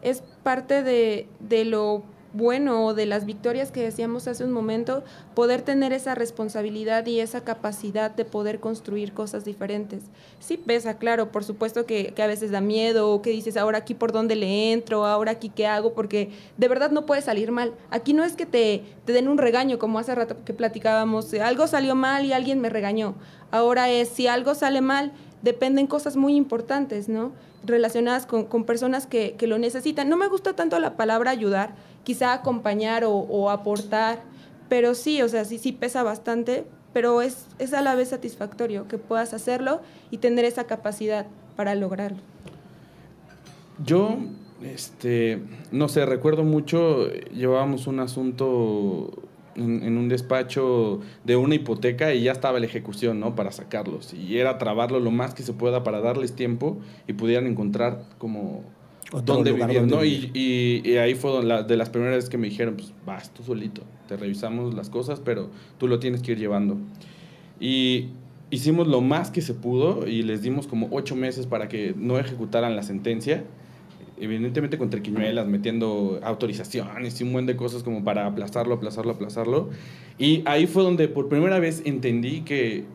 es 0.02 0.24
parte 0.44 0.84
de, 0.84 1.28
de 1.40 1.66
lo 1.66 2.04
bueno 2.36 2.86
o 2.86 2.94
de 2.94 3.06
las 3.06 3.26
victorias 3.26 3.72
que 3.72 3.82
decíamos 3.82 4.28
hace 4.28 4.44
un 4.44 4.52
momento, 4.52 5.04
poder 5.34 5.62
tener 5.62 5.94
esa 5.94 6.16
responsabilidad 6.16 7.06
y 7.06 7.20
esa 7.20 7.42
capacidad 7.42 8.12
de 8.12 8.26
poder 8.26 8.60
construir 8.60 9.14
cosas 9.14 9.46
diferentes. 9.46 10.04
Sí 10.40 10.58
pesa, 10.58 10.98
claro, 10.98 11.32
por 11.32 11.44
supuesto 11.44 11.86
que, 11.86 12.14
que, 12.14 12.24
a 12.24 12.28
veces 12.28 12.52
da 12.52 12.62
miedo, 12.62 13.10
o 13.10 13.22
que 13.22 13.32
dices, 13.32 13.58
ahora 13.58 13.80
aquí 13.80 13.94
por 13.94 14.12
dónde 14.12 14.36
le 14.36 14.74
entro, 14.74 15.06
ahora 15.06 15.32
aquí 15.32 15.50
qué 15.50 15.66
hago, 15.66 15.94
porque 15.94 16.30
de 16.58 16.68
verdad 16.68 16.92
no 16.92 17.06
puede 17.06 17.22
salir 17.22 17.52
mal. 17.52 17.74
Aquí 17.90 18.14
no 18.14 18.24
es 18.24 18.34
que 18.34 18.46
te, 18.46 18.84
te 19.06 19.14
den 19.14 19.28
un 19.28 19.38
regaño, 19.38 19.80
como 19.80 20.00
hace 20.00 20.14
rato 20.14 20.36
que 20.44 20.54
platicábamos, 20.54 21.34
algo 21.36 21.68
salió 21.68 21.96
mal 21.96 22.26
y 22.26 22.34
alguien 22.34 22.60
me 22.60 22.70
regañó. 22.70 23.16
Ahora 23.52 23.90
es, 23.90 24.10
si 24.10 24.28
algo 24.28 24.56
sale 24.56 24.82
mal, 24.82 25.14
dependen 25.42 25.88
cosas 25.88 26.18
muy 26.18 26.36
importantes, 26.36 27.08
¿no? 27.08 27.32
Relacionadas 27.66 28.26
con, 28.26 28.46
con 28.46 28.66
personas 28.66 29.08
que, 29.08 29.36
que 29.38 29.48
lo 29.48 29.58
necesitan. 29.58 30.10
No 30.10 30.18
me 30.18 30.28
gusta 30.28 30.56
tanto 30.56 30.80
la 30.80 30.96
palabra 30.96 31.32
ayudar, 31.32 31.76
quizá 32.04 32.34
acompañar 32.34 33.04
o, 33.04 33.12
o, 33.12 33.50
aportar, 33.50 34.22
pero 34.70 34.96
sí, 34.96 35.22
o 35.22 35.30
sea, 35.30 35.46
sí, 35.46 35.58
sí 35.58 35.72
pesa 35.72 36.04
bastante, 36.04 36.66
pero 36.94 37.22
es, 37.22 37.48
es 37.60 37.74
a 37.74 37.82
la 37.82 37.96
vez 37.96 38.10
satisfactorio 38.10 38.88
que 38.88 38.98
puedas 38.98 39.34
hacerlo 39.34 39.82
y 40.12 40.18
tener 40.18 40.46
esa 40.46 40.66
capacidad 40.66 41.26
para 41.56 41.76
lograrlo. 41.76 42.20
Yo, 43.84 44.18
este, 44.64 45.42
no 45.72 45.90
sé, 45.90 46.06
recuerdo 46.06 46.44
mucho, 46.44 47.10
llevábamos 47.10 47.88
un 47.88 48.00
asunto 48.00 49.12
en, 49.56 49.84
en, 49.84 49.98
un 49.98 50.10
despacho 50.10 51.00
de 51.24 51.36
una 51.36 51.56
hipoteca 51.56 52.14
y 52.14 52.24
ya 52.24 52.32
estaba 52.32 52.60
la 52.60 52.66
ejecución, 52.66 53.20
¿no? 53.20 53.36
Para 53.36 53.52
sacarlos. 53.52 54.14
Y 54.14 54.38
era 54.38 54.58
trabarlo 54.58 55.00
lo 55.00 55.12
más 55.12 55.34
que 55.34 55.44
se 55.44 55.54
pueda 55.54 55.84
para 55.84 56.02
darles 56.02 56.36
tiempo 56.36 56.78
y 57.08 57.14
pudieran 57.14 57.48
encontrar 57.48 58.04
como 58.18 58.64
dónde 59.24 59.54
vivir, 59.54 59.84
¿no? 59.84 60.04
Y, 60.04 60.32
y, 60.34 60.82
y, 60.84 60.98
ahí 60.98 61.16
fue 61.16 61.44
la, 61.44 61.64
de 61.64 61.78
las 61.78 61.90
primeras 61.90 62.16
veces 62.16 62.30
que 62.30 62.38
me 62.38 62.50
dijeron, 62.50 62.76
pues 62.76 62.94
vas 63.06 63.34
tú 63.34 63.44
solito, 63.44 63.84
te 64.08 64.18
revisamos 64.18 64.74
las 64.74 64.90
cosas, 64.90 65.20
pero 65.20 65.50
tú 65.78 65.88
lo 65.88 66.00
tienes 66.00 66.22
que 66.22 66.34
ir 66.34 66.40
llevando. 66.40 66.78
Y 67.60 68.10
hicimos 68.50 68.88
lo 68.88 69.02
más 69.02 69.32
que 69.32 69.42
se 69.42 69.54
pudo 69.54 70.08
y 70.08 70.24
les 70.24 70.42
dimos 70.42 70.68
como 70.68 70.88
ocho 70.92 71.16
meses 71.16 71.48
para 71.48 71.68
que 71.68 71.94
no 71.96 72.18
ejecutaran 72.18 72.76
la 72.76 72.84
sentencia. 72.84 73.44
Evidentemente 74.18 74.78
con 74.78 74.90
triquiñuelas, 74.90 75.46
metiendo 75.46 76.20
autorizaciones 76.24 77.20
y 77.20 77.24
un 77.24 77.34
buen 77.34 77.46
de 77.46 77.56
cosas 77.56 77.84
como 77.84 78.04
para 78.04 78.26
aplazarlo, 78.26 78.76
aplazarlo, 78.76 79.12
aplazarlo. 79.12 79.70
Y 80.18 80.42
ahí 80.46 80.68
fue 80.68 80.84
donde 80.84 81.08
por 81.08 81.28
primera 81.28 81.60
vez 81.60 81.82
entendí 81.86 82.42
que 82.42 82.86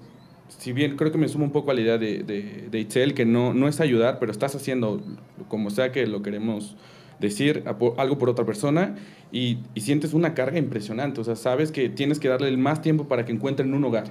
si 0.49 0.73
bien 0.73 0.97
creo 0.97 1.12
que 1.12 1.18
me 1.18 1.29
sumo 1.29 1.45
un 1.45 1.53
poco 1.53 1.71
a 1.71 1.75
la 1.75 1.81
idea 1.81 1.99
de, 1.99 2.23
de, 2.23 2.68
de 2.71 2.81
Itzel, 2.81 3.14
que 3.14 3.25
no, 3.25 3.55
no 3.55 3.68
es 3.68 3.81
ayudar, 3.81 4.18
pero 4.18 4.33
estás 4.33 4.55
haciendo 4.55 5.01
como 5.49 5.71
sea 5.71 5.93
que 5.93 6.07
lo 6.07 6.23
queremos 6.23 6.77
decir, 7.21 7.64
algo 7.99 8.18
por 8.18 8.31
otra 8.31 8.45
persona 8.45 8.97
y, 9.31 9.59
y, 9.75 9.83
sientes 9.83 10.14
una 10.14 10.35
carga 10.35 10.59
impresionante. 10.59 11.21
O 11.21 11.25
sea, 11.25 11.37
sabes 11.37 11.71
que 11.71 11.89
tienes 11.89 12.18
que 12.18 12.29
darle 12.29 12.57
más 12.57 12.83
tiempo 12.83 13.05
para 13.09 13.25
que 13.25 13.33
encuentren 13.33 13.73
un 13.75 13.85
hogar. 13.85 14.05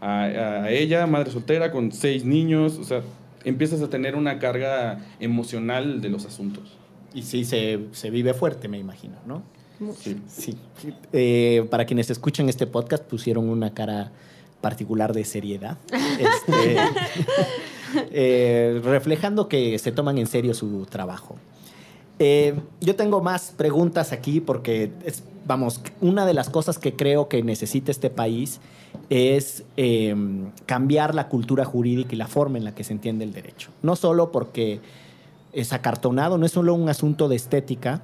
A, 0.00 0.22
a 0.22 0.70
ella, 0.70 1.06
madre 1.06 1.30
soltera, 1.30 1.70
con 1.70 1.92
seis 1.92 2.24
niños, 2.24 2.78
o 2.78 2.84
sea, 2.84 3.02
empiezas 3.44 3.80
a 3.82 3.88
tener 3.88 4.16
una 4.16 4.38
carga 4.38 4.98
emocional 5.20 6.00
de 6.00 6.08
los 6.08 6.24
asuntos. 6.26 6.76
Y 7.14 7.22
sí, 7.22 7.44
se, 7.44 7.86
se 7.92 8.10
vive 8.10 8.34
fuerte, 8.34 8.68
me 8.68 8.78
imagino, 8.78 9.16
¿no? 9.26 9.42
Sí. 9.98 10.20
sí. 10.28 10.56
Eh, 11.12 11.66
para 11.70 11.86
quienes 11.86 12.10
escuchan 12.10 12.48
este 12.48 12.66
podcast, 12.66 13.04
pusieron 13.04 13.48
una 13.48 13.72
cara 13.72 14.12
particular 14.60 15.14
de 15.14 15.24
seriedad, 15.24 15.78
este, 15.90 16.76
eh, 18.12 18.80
reflejando 18.84 19.48
que 19.48 19.78
se 19.78 19.90
toman 19.90 20.18
en 20.18 20.26
serio 20.26 20.54
su 20.54 20.86
trabajo. 20.86 21.36
Eh, 22.18 22.54
yo 22.82 22.94
tengo 22.96 23.22
más 23.22 23.54
preguntas 23.56 24.12
aquí 24.12 24.40
porque, 24.40 24.92
es, 25.06 25.22
vamos, 25.50 25.80
una 26.00 26.26
de 26.26 26.32
las 26.32 26.48
cosas 26.48 26.78
que 26.78 26.94
creo 26.94 27.26
que 27.26 27.42
necesita 27.42 27.90
este 27.90 28.08
país 28.08 28.60
es 29.08 29.64
eh, 29.76 30.14
cambiar 30.64 31.12
la 31.12 31.28
cultura 31.28 31.64
jurídica 31.64 32.14
y 32.14 32.16
la 32.16 32.28
forma 32.28 32.56
en 32.56 32.62
la 32.64 32.72
que 32.72 32.84
se 32.84 32.92
entiende 32.92 33.24
el 33.24 33.32
derecho. 33.32 33.70
No 33.82 33.96
solo 33.96 34.30
porque 34.30 34.78
es 35.52 35.72
acartonado, 35.72 36.38
no 36.38 36.46
es 36.46 36.52
solo 36.52 36.72
un 36.72 36.88
asunto 36.88 37.28
de 37.28 37.34
estética, 37.34 38.02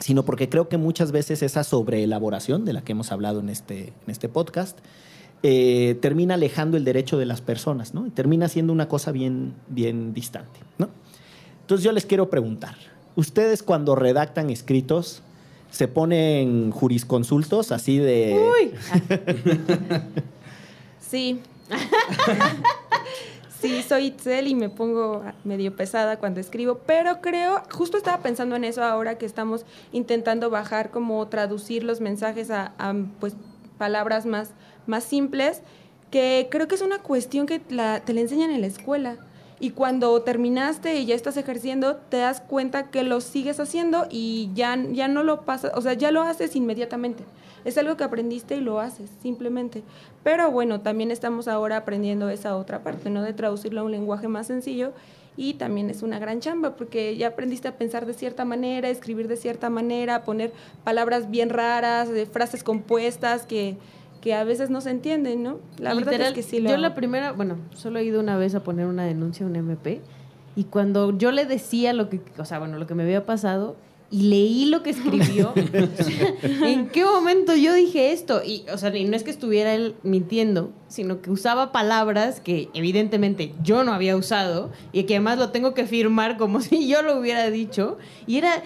sino 0.00 0.24
porque 0.24 0.48
creo 0.48 0.68
que 0.68 0.76
muchas 0.76 1.12
veces 1.12 1.44
esa 1.44 1.62
sobreelaboración 1.62 2.64
de 2.64 2.72
la 2.72 2.82
que 2.82 2.90
hemos 2.90 3.12
hablado 3.12 3.38
en 3.38 3.50
este, 3.50 3.92
en 4.04 4.08
este 4.08 4.28
podcast, 4.28 4.76
eh, 5.44 5.96
termina 6.02 6.34
alejando 6.34 6.76
el 6.76 6.82
derecho 6.82 7.18
de 7.18 7.26
las 7.26 7.40
personas, 7.40 7.94
¿no? 7.94 8.10
Termina 8.10 8.48
siendo 8.48 8.72
una 8.72 8.88
cosa 8.88 9.12
bien, 9.12 9.54
bien 9.68 10.12
distante, 10.12 10.58
¿no? 10.78 10.88
Entonces 11.60 11.84
yo 11.84 11.92
les 11.92 12.04
quiero 12.04 12.30
preguntar, 12.30 12.74
¿ustedes 13.14 13.62
cuando 13.62 13.94
redactan 13.94 14.50
escritos 14.50 15.22
se 15.74 15.88
ponen 15.88 16.70
jurisconsultos 16.70 17.72
así 17.72 17.98
de... 17.98 18.38
Uy. 18.38 18.72
sí. 21.00 21.40
sí, 23.60 23.82
soy 23.82 24.06
Itzel 24.06 24.46
y 24.46 24.54
me 24.54 24.68
pongo 24.68 25.24
medio 25.44 25.74
pesada 25.74 26.18
cuando 26.18 26.40
escribo, 26.40 26.80
pero 26.86 27.20
creo, 27.20 27.62
justo 27.72 27.96
estaba 27.96 28.22
pensando 28.22 28.54
en 28.56 28.64
eso 28.64 28.84
ahora 28.84 29.18
que 29.18 29.26
estamos 29.26 29.64
intentando 29.92 30.50
bajar, 30.50 30.90
como 30.90 31.26
traducir 31.28 31.82
los 31.82 32.00
mensajes 32.00 32.50
a, 32.50 32.72
a 32.78 32.94
pues, 33.18 33.34
palabras 33.78 34.26
más 34.26 34.50
más 34.86 35.04
simples, 35.04 35.62
que 36.10 36.48
creo 36.50 36.68
que 36.68 36.74
es 36.74 36.82
una 36.82 36.98
cuestión 36.98 37.46
que 37.46 37.60
la, 37.68 38.00
te 38.00 38.12
la 38.12 38.20
enseñan 38.20 38.50
en 38.50 38.60
la 38.60 38.66
escuela. 38.66 39.16
Y 39.60 39.70
cuando 39.70 40.20
terminaste 40.22 40.96
y 40.96 41.06
ya 41.06 41.14
estás 41.14 41.36
ejerciendo, 41.36 41.96
te 41.96 42.18
das 42.18 42.40
cuenta 42.40 42.90
que 42.90 43.02
lo 43.04 43.20
sigues 43.20 43.60
haciendo 43.60 44.06
y 44.10 44.50
ya, 44.54 44.76
ya 44.90 45.08
no 45.08 45.22
lo 45.22 45.44
pasas, 45.44 45.72
o 45.74 45.80
sea, 45.80 45.94
ya 45.94 46.10
lo 46.10 46.22
haces 46.22 46.56
inmediatamente. 46.56 47.24
Es 47.64 47.78
algo 47.78 47.96
que 47.96 48.04
aprendiste 48.04 48.56
y 48.56 48.60
lo 48.60 48.80
haces, 48.80 49.10
simplemente. 49.22 49.82
Pero 50.22 50.50
bueno, 50.50 50.80
también 50.80 51.10
estamos 51.10 51.48
ahora 51.48 51.78
aprendiendo 51.78 52.28
esa 52.28 52.56
otra 52.56 52.82
parte, 52.82 53.10
¿no? 53.10 53.22
De 53.22 53.32
traducirlo 53.32 53.80
a 53.80 53.84
un 53.84 53.92
lenguaje 53.92 54.28
más 54.28 54.48
sencillo 54.48 54.92
y 55.36 55.54
también 55.54 55.90
es 55.90 56.02
una 56.02 56.18
gran 56.18 56.40
chamba 56.40 56.76
porque 56.76 57.16
ya 57.16 57.28
aprendiste 57.28 57.68
a 57.68 57.76
pensar 57.76 58.06
de 58.06 58.14
cierta 58.14 58.44
manera, 58.44 58.88
escribir 58.88 59.28
de 59.28 59.36
cierta 59.36 59.70
manera, 59.70 60.24
poner 60.24 60.52
palabras 60.84 61.30
bien 61.30 61.50
raras, 61.50 62.08
de 62.08 62.26
frases 62.26 62.62
compuestas 62.62 63.46
que 63.46 63.76
que 64.24 64.32
a 64.32 64.42
veces 64.42 64.70
no 64.70 64.80
se 64.80 64.88
entienden, 64.88 65.42
¿no? 65.42 65.58
La 65.78 65.92
Literal, 65.92 66.04
verdad 66.18 66.28
es 66.28 66.32
que 66.34 66.42
sí 66.42 66.58
lo 66.58 66.70
Yo 66.70 66.76
hago. 66.76 66.80
la 66.82 66.94
primera, 66.94 67.32
bueno, 67.32 67.58
solo 67.74 67.98
he 67.98 68.04
ido 68.04 68.20
una 68.20 68.38
vez 68.38 68.54
a 68.54 68.64
poner 68.64 68.86
una 68.86 69.04
denuncia 69.04 69.44
a 69.44 69.48
un 69.50 69.54
MP 69.54 70.00
Y 70.56 70.64
cuando 70.64 71.16
yo 71.18 71.30
le 71.30 71.44
decía 71.44 71.92
lo 71.92 72.08
que, 72.08 72.20
o 72.38 72.44
sea, 72.46 72.58
bueno, 72.58 72.78
lo 72.78 72.86
que 72.86 72.94
me 72.94 73.02
había 73.02 73.26
pasado 73.26 73.76
y 74.10 74.22
leí 74.28 74.64
lo 74.66 74.82
que 74.82 74.90
escribió, 74.90 75.52
¿en 76.64 76.88
qué 76.88 77.04
momento 77.04 77.54
yo 77.54 77.74
dije 77.74 78.12
esto? 78.12 78.42
Y, 78.44 78.64
o 78.72 78.78
sea, 78.78 78.96
y 78.96 79.04
no 79.04 79.14
es 79.16 79.24
que 79.24 79.30
estuviera 79.30 79.74
él 79.74 79.94
mintiendo, 80.02 80.70
sino 80.88 81.20
que 81.20 81.30
usaba 81.30 81.70
palabras 81.72 82.40
que 82.40 82.68
evidentemente 82.74 83.52
yo 83.62 83.84
no 83.84 83.92
había 83.92 84.16
usado 84.16 84.70
y 84.92 85.02
que 85.04 85.16
además 85.16 85.38
lo 85.38 85.50
tengo 85.50 85.74
que 85.74 85.86
firmar 85.86 86.36
como 86.36 86.60
si 86.62 86.88
yo 86.88 87.02
lo 87.02 87.18
hubiera 87.18 87.50
dicho. 87.50 87.98
Y 88.26 88.38
era, 88.38 88.62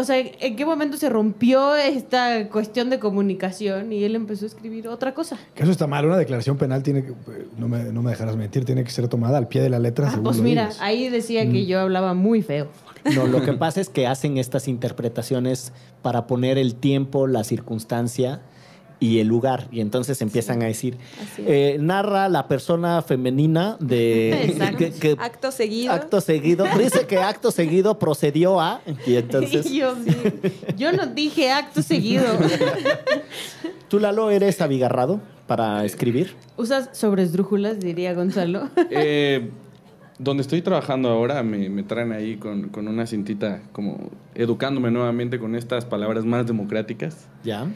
o 0.00 0.04
sea, 0.04 0.18
¿en 0.18 0.56
qué 0.56 0.64
momento 0.64 0.96
se 0.96 1.08
rompió 1.08 1.76
esta 1.76 2.48
cuestión 2.48 2.90
de 2.90 2.98
comunicación 2.98 3.92
y 3.92 4.02
él 4.04 4.16
empezó 4.16 4.46
a 4.46 4.48
escribir 4.48 4.88
otra 4.88 5.14
cosa? 5.14 5.38
Que 5.54 5.62
eso 5.62 5.72
está 5.72 5.86
mal. 5.86 6.06
Una 6.06 6.16
declaración 6.16 6.56
penal 6.56 6.82
tiene 6.82 7.04
que, 7.04 7.12
no 7.58 7.68
me, 7.68 7.84
no 7.84 8.02
me 8.02 8.10
dejarás 8.10 8.36
mentir, 8.36 8.64
tiene 8.64 8.82
que 8.82 8.90
ser 8.90 9.08
tomada 9.08 9.38
al 9.38 9.48
pie 9.48 9.60
de 9.60 9.68
la 9.68 9.78
letra. 9.78 10.08
Ah, 10.08 10.10
según 10.10 10.24
pues 10.24 10.38
lo 10.38 10.42
mira, 10.42 10.70
ahí 10.80 11.08
decía 11.08 11.48
que 11.50 11.66
yo 11.66 11.80
hablaba 11.80 12.14
muy 12.14 12.42
feo. 12.42 12.68
No, 13.14 13.26
lo 13.26 13.42
que 13.42 13.52
pasa 13.52 13.80
es 13.80 13.88
que 13.88 14.06
hacen 14.06 14.38
estas 14.38 14.68
interpretaciones 14.68 15.72
para 16.02 16.26
poner 16.26 16.58
el 16.58 16.74
tiempo, 16.74 17.26
la 17.26 17.44
circunstancia 17.44 18.40
y 19.00 19.18
el 19.18 19.26
lugar. 19.28 19.66
Y 19.72 19.80
entonces 19.80 20.20
empiezan 20.20 20.62
a 20.62 20.66
decir, 20.66 20.98
eh, 21.38 21.78
narra 21.80 22.28
la 22.28 22.46
persona 22.48 23.00
femenina 23.02 23.76
de... 23.80 24.54
Que- 24.78 24.92
que- 24.92 25.16
Acto 25.18 25.50
seguido. 25.50 25.92
acto 25.92 26.20
seguido. 26.20 26.66
Dice 26.78 27.06
que 27.06 27.16
acto 27.18 27.50
seguido 27.50 27.98
procedió 27.98 28.60
a... 28.60 28.82
Y 29.06 29.16
entonces... 29.16 29.66
Y 29.70 29.78
yo, 29.78 29.94
sí. 30.04 30.12
yo 30.76 30.92
no 30.92 31.06
dije 31.06 31.50
acto 31.50 31.82
seguido. 31.82 32.24
¿Tú, 33.88 33.98
Lalo, 33.98 34.30
eres 34.30 34.60
abigarrado 34.60 35.20
para 35.46 35.84
escribir? 35.84 36.34
Usas 36.56 36.90
sobresdrújulas, 36.92 37.80
diría 37.80 38.14
Gonzalo. 38.14 38.68
Eh, 38.90 39.50
donde 40.18 40.42
estoy 40.42 40.62
trabajando 40.62 41.08
ahora 41.08 41.42
me, 41.42 41.68
me 41.70 41.82
traen 41.82 42.12
ahí 42.12 42.36
con, 42.36 42.68
con 42.68 42.86
una 42.86 43.06
cintita 43.06 43.62
como 43.72 44.10
educándome 44.34 44.90
nuevamente 44.90 45.38
con 45.38 45.54
estas 45.56 45.84
palabras 45.86 46.24
más 46.24 46.46
democráticas. 46.46 47.26
¿Ya? 47.42 47.66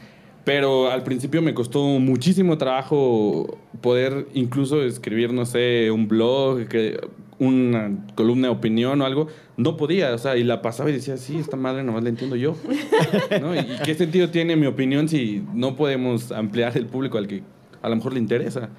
Pero 0.45 0.91
al 0.91 1.03
principio 1.03 1.41
me 1.41 1.53
costó 1.53 1.83
muchísimo 1.99 2.57
trabajo 2.57 3.57
poder 3.81 4.27
incluso 4.33 4.83
escribir, 4.83 5.33
no 5.33 5.45
sé, 5.45 5.89
un 5.91 6.07
blog, 6.07 6.67
que- 6.67 6.99
una 7.37 7.91
columna 8.15 8.47
de 8.47 8.53
opinión 8.53 9.01
o 9.01 9.05
algo. 9.05 9.27
No 9.57 9.75
podía, 9.75 10.13
o 10.13 10.17
sea, 10.17 10.37
y 10.37 10.43
la 10.45 10.61
pasaba 10.61 10.89
y 10.89 10.93
decía, 10.93 11.17
sí, 11.17 11.37
esta 11.37 11.57
madre 11.57 11.83
nomás 11.83 12.03
la 12.03 12.09
entiendo 12.09 12.35
yo. 12.37 12.55
¿No? 13.41 13.53
¿Y 13.55 13.65
qué 13.83 13.93
sentido 13.95 14.29
tiene 14.29 14.55
mi 14.55 14.67
opinión 14.67 15.09
si 15.09 15.43
no 15.53 15.75
podemos 15.75 16.31
ampliar 16.31 16.77
el 16.77 16.85
público 16.85 17.17
al 17.17 17.27
que 17.27 17.41
a 17.81 17.89
lo 17.89 17.95
mejor 17.97 18.13
le 18.13 18.19
interesa? 18.19 18.69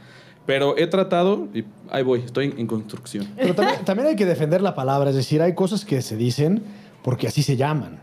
Pero 0.47 0.79
he 0.79 0.87
tratado 0.87 1.49
y 1.53 1.65
ahí 1.91 2.03
voy, 2.05 2.21
estoy 2.21 2.55
en 2.57 2.67
construcción. 2.69 3.27
Pero 3.37 3.55
también, 3.55 3.85
también 3.85 4.09
hay 4.09 4.17
que 4.17 4.25
defender 4.25 4.63
la 4.63 4.75
palabra, 4.77 5.11
es 5.11 5.17
decir, 5.17 5.43
hay 5.43 5.55
cosas 5.55 5.85
que 5.85 6.01
se 6.01 6.17
dicen 6.17 6.63
porque 7.03 7.27
así 7.27 7.43
se 7.43 7.57
llaman. 7.57 7.99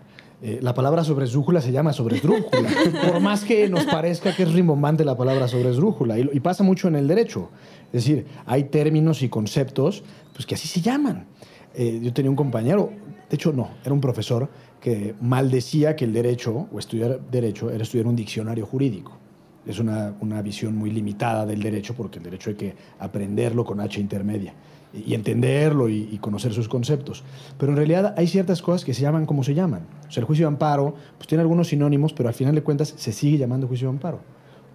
Eh, 0.45 0.59
la 0.61 0.73
palabra 0.73 1.05
sobresdrújula 1.05 1.61
se 1.61 1.71
llama 1.71 1.93
sobresdrújula, 1.93 2.69
por 3.07 3.21
más 3.21 3.45
que 3.45 3.69
nos 3.69 3.85
parezca 3.85 4.35
que 4.35 4.43
es 4.43 4.51
rimbombante 4.51 5.05
la 5.05 5.15
palabra 5.15 5.47
sobresdrújula. 5.47 6.19
Y, 6.19 6.29
y 6.33 6.39
pasa 6.41 6.65
mucho 6.65 6.89
en 6.89 6.97
el 6.97 7.07
derecho. 7.07 7.49
Es 7.93 8.03
decir, 8.03 8.25
hay 8.45 8.65
términos 8.65 9.21
y 9.21 9.29
conceptos 9.29 10.03
pues, 10.33 10.45
que 10.45 10.55
así 10.55 10.67
se 10.67 10.81
llaman. 10.81 11.27
Eh, 11.73 12.01
yo 12.03 12.11
tenía 12.11 12.29
un 12.29 12.35
compañero, 12.35 12.91
de 13.29 13.35
hecho 13.37 13.53
no, 13.53 13.69
era 13.85 13.93
un 13.93 14.01
profesor 14.01 14.49
que 14.81 15.15
maldecía 15.21 15.95
que 15.95 16.03
el 16.03 16.11
derecho, 16.11 16.67
o 16.73 16.77
estudiar 16.77 17.21
derecho, 17.31 17.71
era 17.71 17.83
estudiar 17.83 18.07
un 18.07 18.17
diccionario 18.17 18.65
jurídico. 18.65 19.17
Es 19.65 19.79
una, 19.79 20.13
una 20.19 20.41
visión 20.41 20.75
muy 20.75 20.91
limitada 20.91 21.45
del 21.45 21.63
derecho, 21.63 21.93
porque 21.95 22.17
el 22.17 22.25
derecho 22.25 22.49
hay 22.49 22.57
que 22.57 22.75
aprenderlo 22.99 23.63
con 23.63 23.79
H 23.79 23.97
intermedia 23.97 24.53
y 24.93 25.13
entenderlo 25.15 25.89
y, 25.89 26.07
y 26.11 26.17
conocer 26.19 26.53
sus 26.53 26.69
conceptos. 26.69 27.23
Pero 27.57 27.71
en 27.71 27.77
realidad 27.77 28.13
hay 28.17 28.27
ciertas 28.27 28.61
cosas 28.61 28.85
que 28.85 28.93
se 28.93 29.01
llaman 29.01 29.25
como 29.25 29.43
se 29.43 29.53
llaman. 29.55 29.81
O 30.07 30.11
sea, 30.11 30.21
el 30.21 30.25
juicio 30.27 30.45
de 30.45 30.49
amparo 30.53 30.95
pues 31.17 31.27
tiene 31.27 31.41
algunos 31.41 31.67
sinónimos, 31.69 32.13
pero 32.13 32.29
al 32.29 32.35
final 32.35 32.53
de 32.55 32.61
cuentas 32.61 32.93
se 32.95 33.11
sigue 33.11 33.37
llamando 33.37 33.67
juicio 33.67 33.87
de 33.87 33.93
amparo. 33.95 34.19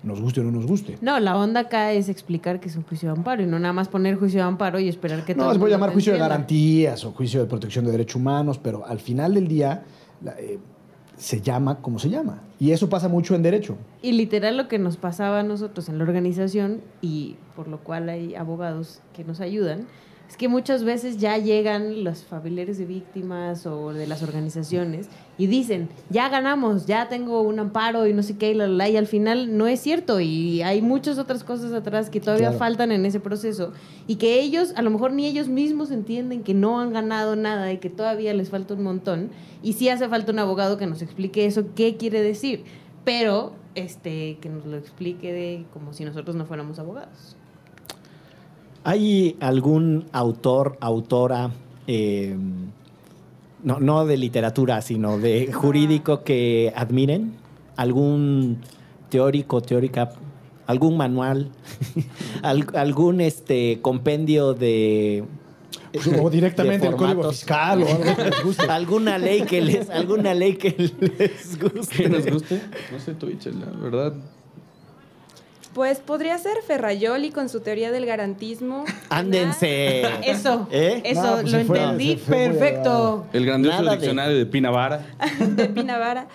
Nos 0.03 0.21
guste 0.21 0.41
o 0.41 0.45
no 0.45 0.53
nos 0.53 0.66
guste. 0.66 0.97
No, 1.01 1.19
la 1.19 1.37
onda 1.37 1.61
acá 1.61 1.93
es 1.93 2.09
explicar 2.09 2.61
que 2.61 2.69
es 2.69 2.77
un 2.77 2.85
juicio 2.85 3.09
de 3.12 3.16
amparo 3.19 3.43
y 3.43 3.47
no 3.47 3.59
nada 3.59 3.73
más 3.73 3.89
poner 3.89 4.16
juicio 4.16 4.39
de 4.41 4.47
amparo 4.47 4.79
y 4.79 4.89
esperar 4.89 5.25
que 5.25 5.35
todo 5.35 5.45
No, 5.47 5.51
el 5.51 5.55
les 5.57 5.61
voy 5.61 5.71
a 5.71 5.75
llamar 5.75 5.93
juicio 5.93 6.12
de 6.12 6.19
garantías 6.21 7.05
o 7.05 7.11
juicio 7.12 7.41
de 7.41 7.47
protección 7.47 7.85
de 7.85 7.91
derechos 7.93 8.16
humanos, 8.16 8.59
pero 8.62 8.87
al 8.87 9.01
final 9.01 9.35
del 9.35 9.49
día 9.49 9.83
la- 10.23 10.39
eh, 10.39 10.59
se 11.16 11.41
llama 11.41 11.79
como 11.83 11.99
se 11.99 12.11
llama. 12.11 12.43
Y 12.61 12.71
eso 12.71 12.89
pasa 12.89 13.09
mucho 13.09 13.35
en 13.35 13.43
derecho. 13.43 13.77
Y 14.03 14.12
literal 14.12 14.57
lo 14.57 14.69
que 14.69 14.79
nos 14.79 14.97
pasaba 14.97 15.41
a 15.41 15.43
nosotros 15.43 15.89
en 15.89 15.99
la 15.99 16.05
organización 16.05 16.81
y 17.03 17.35
por 17.57 17.66
lo 17.66 17.79
cual 17.79 18.09
hay 18.09 18.37
abogados 18.37 19.01
que 19.14 19.25
nos 19.25 19.41
ayudan, 19.41 19.87
es 20.29 20.37
que 20.37 20.47
muchas 20.49 20.85
veces 20.85 21.16
ya 21.16 21.39
llegan 21.39 22.05
los 22.05 22.22
familiares 22.22 22.76
de 22.76 22.85
víctimas 22.85 23.64
o 23.66 23.95
de 23.95 24.07
las 24.07 24.22
organizaciones 24.22 25.09
y 25.39 25.47
dicen, 25.47 25.89
ya 26.11 26.29
ganamos, 26.29 26.85
ya 26.85 27.09
tengo 27.09 27.41
un 27.41 27.59
amparo 27.59 28.07
y 28.07 28.12
no 28.12 28.22
sé 28.22 28.37
qué, 28.37 28.51
y, 28.51 28.55
la, 28.55 28.66
la, 28.66 28.74
la", 28.76 28.89
y 28.91 28.97
al 28.99 29.07
final 29.07 29.57
no 29.57 29.66
es 29.66 29.81
cierto 29.81 30.20
y 30.20 30.61
hay 30.61 30.83
muchas 30.83 31.18
otras 31.18 31.45
cosas 31.45 31.72
atrás 31.72 32.11
que 32.11 32.20
todavía 32.20 32.49
Claro. 32.49 32.59
faltan 32.59 32.93
en 32.93 33.07
ese 33.07 33.20
proceso 33.20 33.72
y 34.07 34.16
que 34.16 34.39
ellos, 34.41 34.74
a 34.76 34.83
lo 34.83 34.91
mejor 34.91 35.12
ni 35.12 35.24
ellos 35.26 35.49
mismos 35.49 35.91
entienden 35.91 36.43
que 36.43 36.53
no 36.53 36.79
han 36.79 36.93
ganado 36.93 37.35
nada 37.35 37.72
y 37.72 37.79
que 37.79 37.89
todavía 37.89 38.35
les 38.35 38.51
falta 38.51 38.74
un 38.74 38.83
montón 38.83 39.31
y 39.62 39.72
sí 39.72 39.89
hace 39.89 40.09
falta 40.11 40.31
un 40.33 40.41
abogado 40.41 40.76
que 40.76 40.87
nos 40.87 41.01
explique 41.01 41.47
eso, 41.47 41.68
qué 41.74 41.97
quiere 41.97 42.20
decir, 42.20 42.64
pero 43.05 43.55
este 43.74 44.37
que 44.43 44.51
nos 44.51 44.66
lo 44.66 44.76
explique 44.76 45.33
de 45.33 45.64
como 45.72 45.95
si 45.95 46.05
nosotros 46.05 46.37
no 46.37 46.45
fuéramos 46.45 46.79
abogados. 46.79 47.38
¿Hay 48.89 49.36
algún 49.41 50.07
autor, 50.12 50.78
autora, 50.80 51.51
eh, 51.86 52.34
no, 53.62 53.80
no 53.80 54.07
de 54.07 54.16
literatura, 54.16 54.80
sino 54.80 55.18
de 55.18 55.53
jurídico 55.53 56.22
que 56.24 56.72
admiren? 56.74 57.34
¿Algún 57.76 58.57
teórico, 59.11 59.61
teórica, 59.61 60.12
algún 60.66 60.97
manual, 60.97 61.51
Al- 62.43 62.66
algún 62.74 63.20
este 63.20 63.80
compendio 63.82 64.55
de 64.55 65.22
O 66.22 66.30
directamente 66.30 66.86
de 66.86 66.93
el 66.93 66.97
código 66.97 67.28
fiscal 67.30 67.82
o 67.82 67.89
algo 67.89 68.16
que 68.16 68.24
les 68.24 68.43
guste. 68.43 68.62
alguna 68.70 69.18
ley 69.18 69.43
que 69.43 69.61
les 69.61 69.91
alguna 69.91 70.32
ley 70.32 70.55
que 70.57 70.70
les 71.18 71.59
guste 71.61 71.95
¿Qué 71.95 72.09
nos 72.09 72.24
guste? 72.26 72.59
No 72.91 72.99
sé, 72.99 73.12
Twitch, 73.12 73.47
la 73.49 73.66
verdad. 73.66 74.14
Pues 75.79 76.01
podría 76.01 76.37
ser 76.39 76.57
Ferrayoli 76.66 77.31
con 77.31 77.49
su 77.49 77.61
teoría 77.61 77.93
del 77.93 78.05
garantismo. 78.05 78.85
ándense 79.11 80.03
Eso, 80.29 80.66
¿Eh? 80.72 81.03
eso 81.05 81.39
pues 81.41 81.53
lo 81.53 81.64
fue- 81.66 81.81
entendí 81.81 82.16
perfecto. 82.16 83.26
El 83.33 83.47
grandioso 83.47 83.79
Nada 83.79 83.93
de- 83.93 83.97
diccionario 83.99 84.37
de, 84.37 84.45
Pinavara. 84.47 85.07
de 85.39 85.66
Pinavara. 85.66 86.26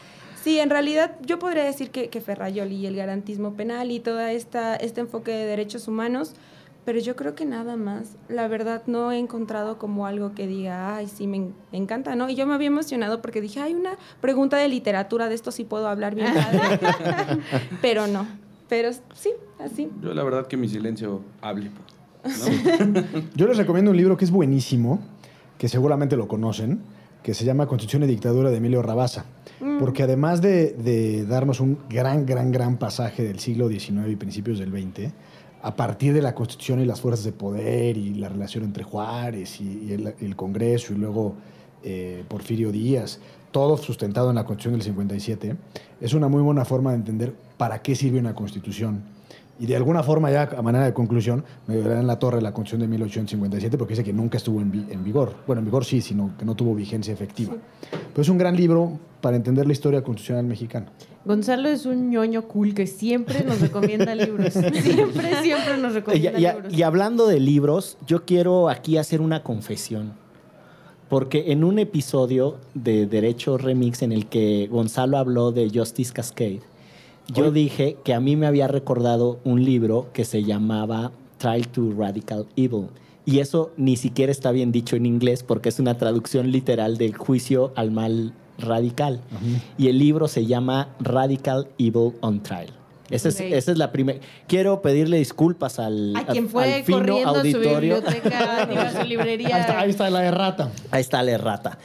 Sí, 0.41 0.59
en 0.61 0.69
realidad 0.69 1.17
yo 1.25 1.39
podría 1.39 1.65
decir 1.65 1.89
que, 1.91 2.07
que 2.07 2.21
Ferrayoli 2.21 2.75
y 2.77 2.85
el 2.85 2.95
garantismo 2.95 3.53
penal 3.55 3.91
y 3.91 3.99
todo 3.99 4.21
esta, 4.21 4.77
este 4.77 5.01
enfoque 5.01 5.31
de 5.31 5.45
derechos 5.45 5.89
humanos, 5.89 6.35
pero 6.85 6.99
yo 7.01 7.17
creo 7.17 7.35
que 7.35 7.43
nada 7.43 7.75
más. 7.75 8.15
La 8.29 8.47
verdad 8.47 8.83
no 8.87 9.11
he 9.11 9.17
encontrado 9.19 9.77
como 9.77 10.07
algo 10.07 10.33
que 10.35 10.47
diga, 10.47 10.95
ay, 10.95 11.09
sí, 11.13 11.27
me, 11.27 11.35
en- 11.35 11.53
me 11.73 11.79
encanta, 11.79 12.15
¿no? 12.15 12.29
Y 12.29 12.35
yo 12.35 12.47
me 12.47 12.53
había 12.53 12.67
emocionado 12.67 13.21
porque 13.21 13.41
dije, 13.41 13.59
hay 13.59 13.73
una 13.73 13.97
pregunta 14.21 14.55
de 14.55 14.69
literatura, 14.69 15.27
de 15.27 15.35
esto 15.35 15.51
sí 15.51 15.65
puedo 15.65 15.89
hablar 15.89 16.15
bien 16.15 16.33
padre. 16.33 16.79
pero 17.81 18.07
no. 18.07 18.25
Pero 18.73 18.89
sí, 18.91 19.29
así. 19.59 19.87
Yo 20.01 20.15
la 20.15 20.23
verdad 20.23 20.47
que 20.47 20.57
mi 20.57 20.67
silencio 20.67 21.21
hable. 21.41 21.69
¿no? 22.23 23.01
Yo 23.35 23.45
les 23.45 23.55
recomiendo 23.55 23.91
un 23.91 23.97
libro 23.97 24.17
que 24.17 24.25
es 24.25 24.31
buenísimo, 24.31 24.99
que 25.59 25.69
seguramente 25.69 26.17
lo 26.17 26.27
conocen, 26.27 26.79
que 27.21 27.35
se 27.35 27.45
llama 27.45 27.67
Constitución 27.67 28.01
y 28.01 28.07
Dictadura 28.07 28.49
de 28.49 28.57
Emilio 28.57 28.81
Rabasa. 28.81 29.25
Porque 29.79 30.01
además 30.01 30.41
de, 30.41 30.71
de 30.71 31.23
darnos 31.27 31.59
un 31.59 31.77
gran, 31.87 32.25
gran, 32.25 32.51
gran 32.51 32.77
pasaje 32.77 33.21
del 33.21 33.37
siglo 33.37 33.69
XIX 33.69 34.09
y 34.09 34.15
principios 34.15 34.57
del 34.57 34.71
XX, 34.71 35.11
a 35.61 35.75
partir 35.75 36.11
de 36.15 36.23
la 36.23 36.33
Constitución 36.33 36.79
y 36.79 36.85
las 36.85 36.99
fuerzas 36.99 37.25
de 37.25 37.31
poder 37.31 37.95
y 37.95 38.15
la 38.15 38.27
relación 38.27 38.63
entre 38.63 38.83
Juárez 38.83 39.61
y, 39.61 39.85
y 39.85 39.93
el, 39.93 40.15
el 40.19 40.35
Congreso 40.35 40.93
y 40.93 40.97
luego 40.97 41.35
eh, 41.83 42.23
Porfirio 42.27 42.71
Díaz, 42.71 43.19
todo 43.51 43.77
sustentado 43.77 44.29
en 44.29 44.35
la 44.35 44.45
Constitución 44.45 44.73
del 44.73 44.81
57, 44.81 45.55
es 46.01 46.13
una 46.15 46.27
muy 46.27 46.41
buena 46.41 46.65
forma 46.65 46.89
de 46.89 46.95
entender 46.95 47.35
para 47.63 47.81
qué 47.81 47.95
sirve 47.95 48.19
una 48.19 48.35
Constitución. 48.35 49.01
Y 49.57 49.67
de 49.67 49.77
alguna 49.77 50.03
forma, 50.03 50.29
ya 50.29 50.49
a 50.57 50.61
manera 50.61 50.83
de 50.83 50.93
conclusión, 50.93 51.45
me 51.65 51.77
verán 51.77 51.99
en 51.99 52.07
la 52.07 52.19
torre 52.19 52.41
la 52.41 52.51
Constitución 52.51 52.81
de 52.81 52.87
1857 52.89 53.77
porque 53.77 53.93
dice 53.93 54.03
que 54.03 54.11
nunca 54.11 54.35
estuvo 54.35 54.59
en, 54.59 54.69
vi- 54.69 54.85
en 54.89 55.01
vigor. 55.01 55.33
Bueno, 55.47 55.61
en 55.61 55.65
vigor 55.65 55.85
sí, 55.85 56.01
sino 56.01 56.31
que 56.37 56.43
no 56.43 56.55
tuvo 56.55 56.75
vigencia 56.75 57.13
efectiva. 57.13 57.53
Pero 57.89 58.21
es 58.21 58.27
un 58.27 58.37
gran 58.37 58.57
libro 58.57 58.99
para 59.21 59.37
entender 59.37 59.65
la 59.65 59.71
historia 59.71 60.03
constitucional 60.03 60.43
mexicana. 60.45 60.87
Gonzalo 61.23 61.69
es 61.69 61.85
un 61.85 62.09
ñoño 62.09 62.49
cool 62.49 62.73
que 62.73 62.85
siempre 62.85 63.45
nos 63.45 63.61
recomienda 63.61 64.13
libros. 64.27 64.51
Siempre, 64.51 64.81
siempre 65.41 65.77
nos 65.81 65.93
Y, 65.93 65.95
recomienda 65.95 66.37
y- 66.39 66.41
libros. 66.41 66.73
y 66.73 66.83
hablando 66.83 67.27
de 67.27 67.39
libros, 67.39 67.97
yo 68.05 68.25
quiero 68.25 68.67
aquí 68.67 68.97
hacer 68.97 69.21
una 69.21 69.41
confesión. 69.41 70.11
Porque 71.07 71.51
en 71.53 71.63
un 71.63 71.79
episodio 71.79 72.57
de 72.73 73.05
Derecho 73.05 73.57
Remix 73.57 74.01
en 74.01 74.11
el 74.11 74.25
que 74.25 74.67
Gonzalo 74.69 75.17
habló 75.17 75.53
de 75.53 75.69
Justice 75.73 76.11
Cascade, 76.11 76.59
yo 77.27 77.43
Oye. 77.45 77.51
dije 77.51 77.97
que 78.03 78.13
a 78.13 78.19
mí 78.19 78.35
me 78.35 78.47
había 78.47 78.67
recordado 78.67 79.39
un 79.43 79.63
libro 79.63 80.09
que 80.13 80.25
se 80.25 80.43
llamaba 80.43 81.11
Trial 81.37 81.67
to 81.69 81.91
Radical 81.97 82.45
Evil. 82.55 82.87
Y 83.25 83.39
eso 83.39 83.71
ni 83.77 83.95
siquiera 83.95 84.31
está 84.31 84.51
bien 84.51 84.71
dicho 84.71 84.95
en 84.97 85.05
inglés 85.05 85.43
porque 85.43 85.69
es 85.69 85.79
una 85.79 85.97
traducción 85.97 86.51
literal 86.51 86.97
del 86.97 87.15
juicio 87.15 87.71
al 87.75 87.91
mal 87.91 88.33
radical. 88.59 89.21
Y 89.77 89.87
el 89.87 89.97
libro 89.99 90.27
se 90.27 90.45
llama 90.45 90.89
Radical 90.99 91.67
Evil 91.77 92.13
on 92.21 92.43
Trial. 92.43 92.67
Esa 93.09 93.29
es, 93.29 93.35
Ok. 93.35 93.41
esa 93.51 93.71
es 93.71 93.77
la 93.77 93.91
primera. 93.91 94.19
Quiero 94.47 94.81
pedirle 94.81 95.17
disculpas 95.17 95.77
al, 95.79 96.15
A 96.15 96.25
quien 96.25 96.49
al 96.55 96.83
fino 96.83 96.97
corriendo 96.99 97.29
a 97.29 97.33
su 97.33 97.39
auditorio. 97.39 97.95
biblioteca, 98.01 98.63
a 98.63 99.01
su 99.01 99.07
librería. 99.07 99.55
Ahí 99.55 99.61
está, 99.61 99.79
ahí 99.79 99.89
está 99.89 100.09
la 100.09 100.25
errata. 100.25 100.71
Ahí 100.91 101.01
está 101.01 101.21
la 101.23 101.31
errata. 101.31 101.77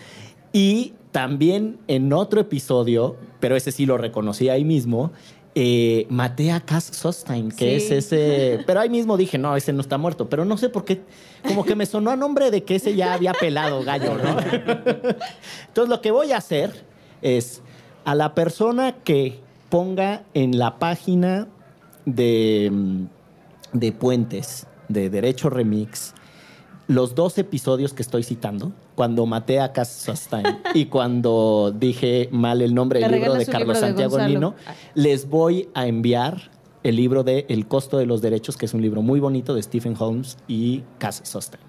Y 0.52 0.94
también 1.22 1.78
en 1.88 2.12
otro 2.12 2.40
episodio, 2.40 3.16
pero 3.40 3.56
ese 3.56 3.72
sí 3.72 3.86
lo 3.86 3.98
reconocí 3.98 4.48
ahí 4.48 4.64
mismo, 4.64 5.10
eh, 5.56 6.06
maté 6.10 6.52
a 6.52 6.60
Cass 6.60 6.84
Sostein, 6.84 7.50
que 7.50 7.80
Sí. 7.80 7.86
es 7.86 7.90
ese. 7.90 8.60
Pero 8.64 8.78
ahí 8.78 8.88
mismo 8.88 9.16
dije, 9.16 9.36
no, 9.36 9.56
ese 9.56 9.72
no 9.72 9.80
está 9.80 9.98
muerto. 9.98 10.28
Pero 10.28 10.44
no 10.44 10.56
sé 10.56 10.68
por 10.68 10.84
qué. 10.84 11.00
Como 11.44 11.64
que 11.64 11.74
me 11.74 11.86
sonó 11.86 12.12
a 12.12 12.16
nombre 12.16 12.52
de 12.52 12.62
que 12.62 12.76
ese 12.76 12.94
ya 12.94 13.14
había 13.14 13.32
pelado 13.32 13.82
gallo, 13.82 14.14
¿no? 14.16 14.38
Entonces, 14.38 15.88
lo 15.88 16.00
que 16.00 16.12
voy 16.12 16.30
a 16.30 16.36
hacer 16.36 16.84
es 17.20 17.62
a 18.04 18.14
la 18.14 18.32
persona 18.36 18.92
que 19.02 19.40
ponga 19.68 20.22
en 20.34 20.56
la 20.56 20.78
página 20.78 21.48
de, 22.04 22.70
de 23.72 23.90
Puentes, 23.90 24.68
de 24.88 25.10
Derecho 25.10 25.50
Remix, 25.50 26.14
los 26.86 27.16
dos 27.16 27.36
episodios 27.38 27.92
que 27.92 28.02
estoy 28.02 28.22
citando, 28.22 28.72
cuando 28.98 29.26
maté 29.26 29.60
a 29.60 29.72
Cass 29.72 29.92
Sustain 29.92 30.44
y 30.74 30.86
cuando 30.86 31.72
dije 31.72 32.28
mal 32.32 32.60
el 32.62 32.74
nombre 32.74 32.98
del 32.98 33.12
libro 33.12 33.34
de 33.34 33.46
Carlos 33.46 33.76
libro 33.76 33.88
Santiago. 33.88 34.18
Nino, 34.26 34.56
Ah. 34.66 34.74
les 34.96 35.30
voy 35.30 35.68
a 35.72 35.86
enviar 35.86 36.50
el 36.82 36.96
libro 36.96 37.22
de 37.22 37.46
El 37.48 37.68
costo 37.68 37.98
de 37.98 38.06
los 38.06 38.22
derechos, 38.22 38.56
que 38.56 38.66
es 38.66 38.74
un 38.74 38.82
libro 38.82 39.00
muy 39.00 39.20
bonito 39.20 39.54
de 39.54 39.62
Stephen 39.62 39.94
Holmes 39.96 40.36
y 40.48 40.82
Cass 40.98 41.20
Sustain. 41.22 41.60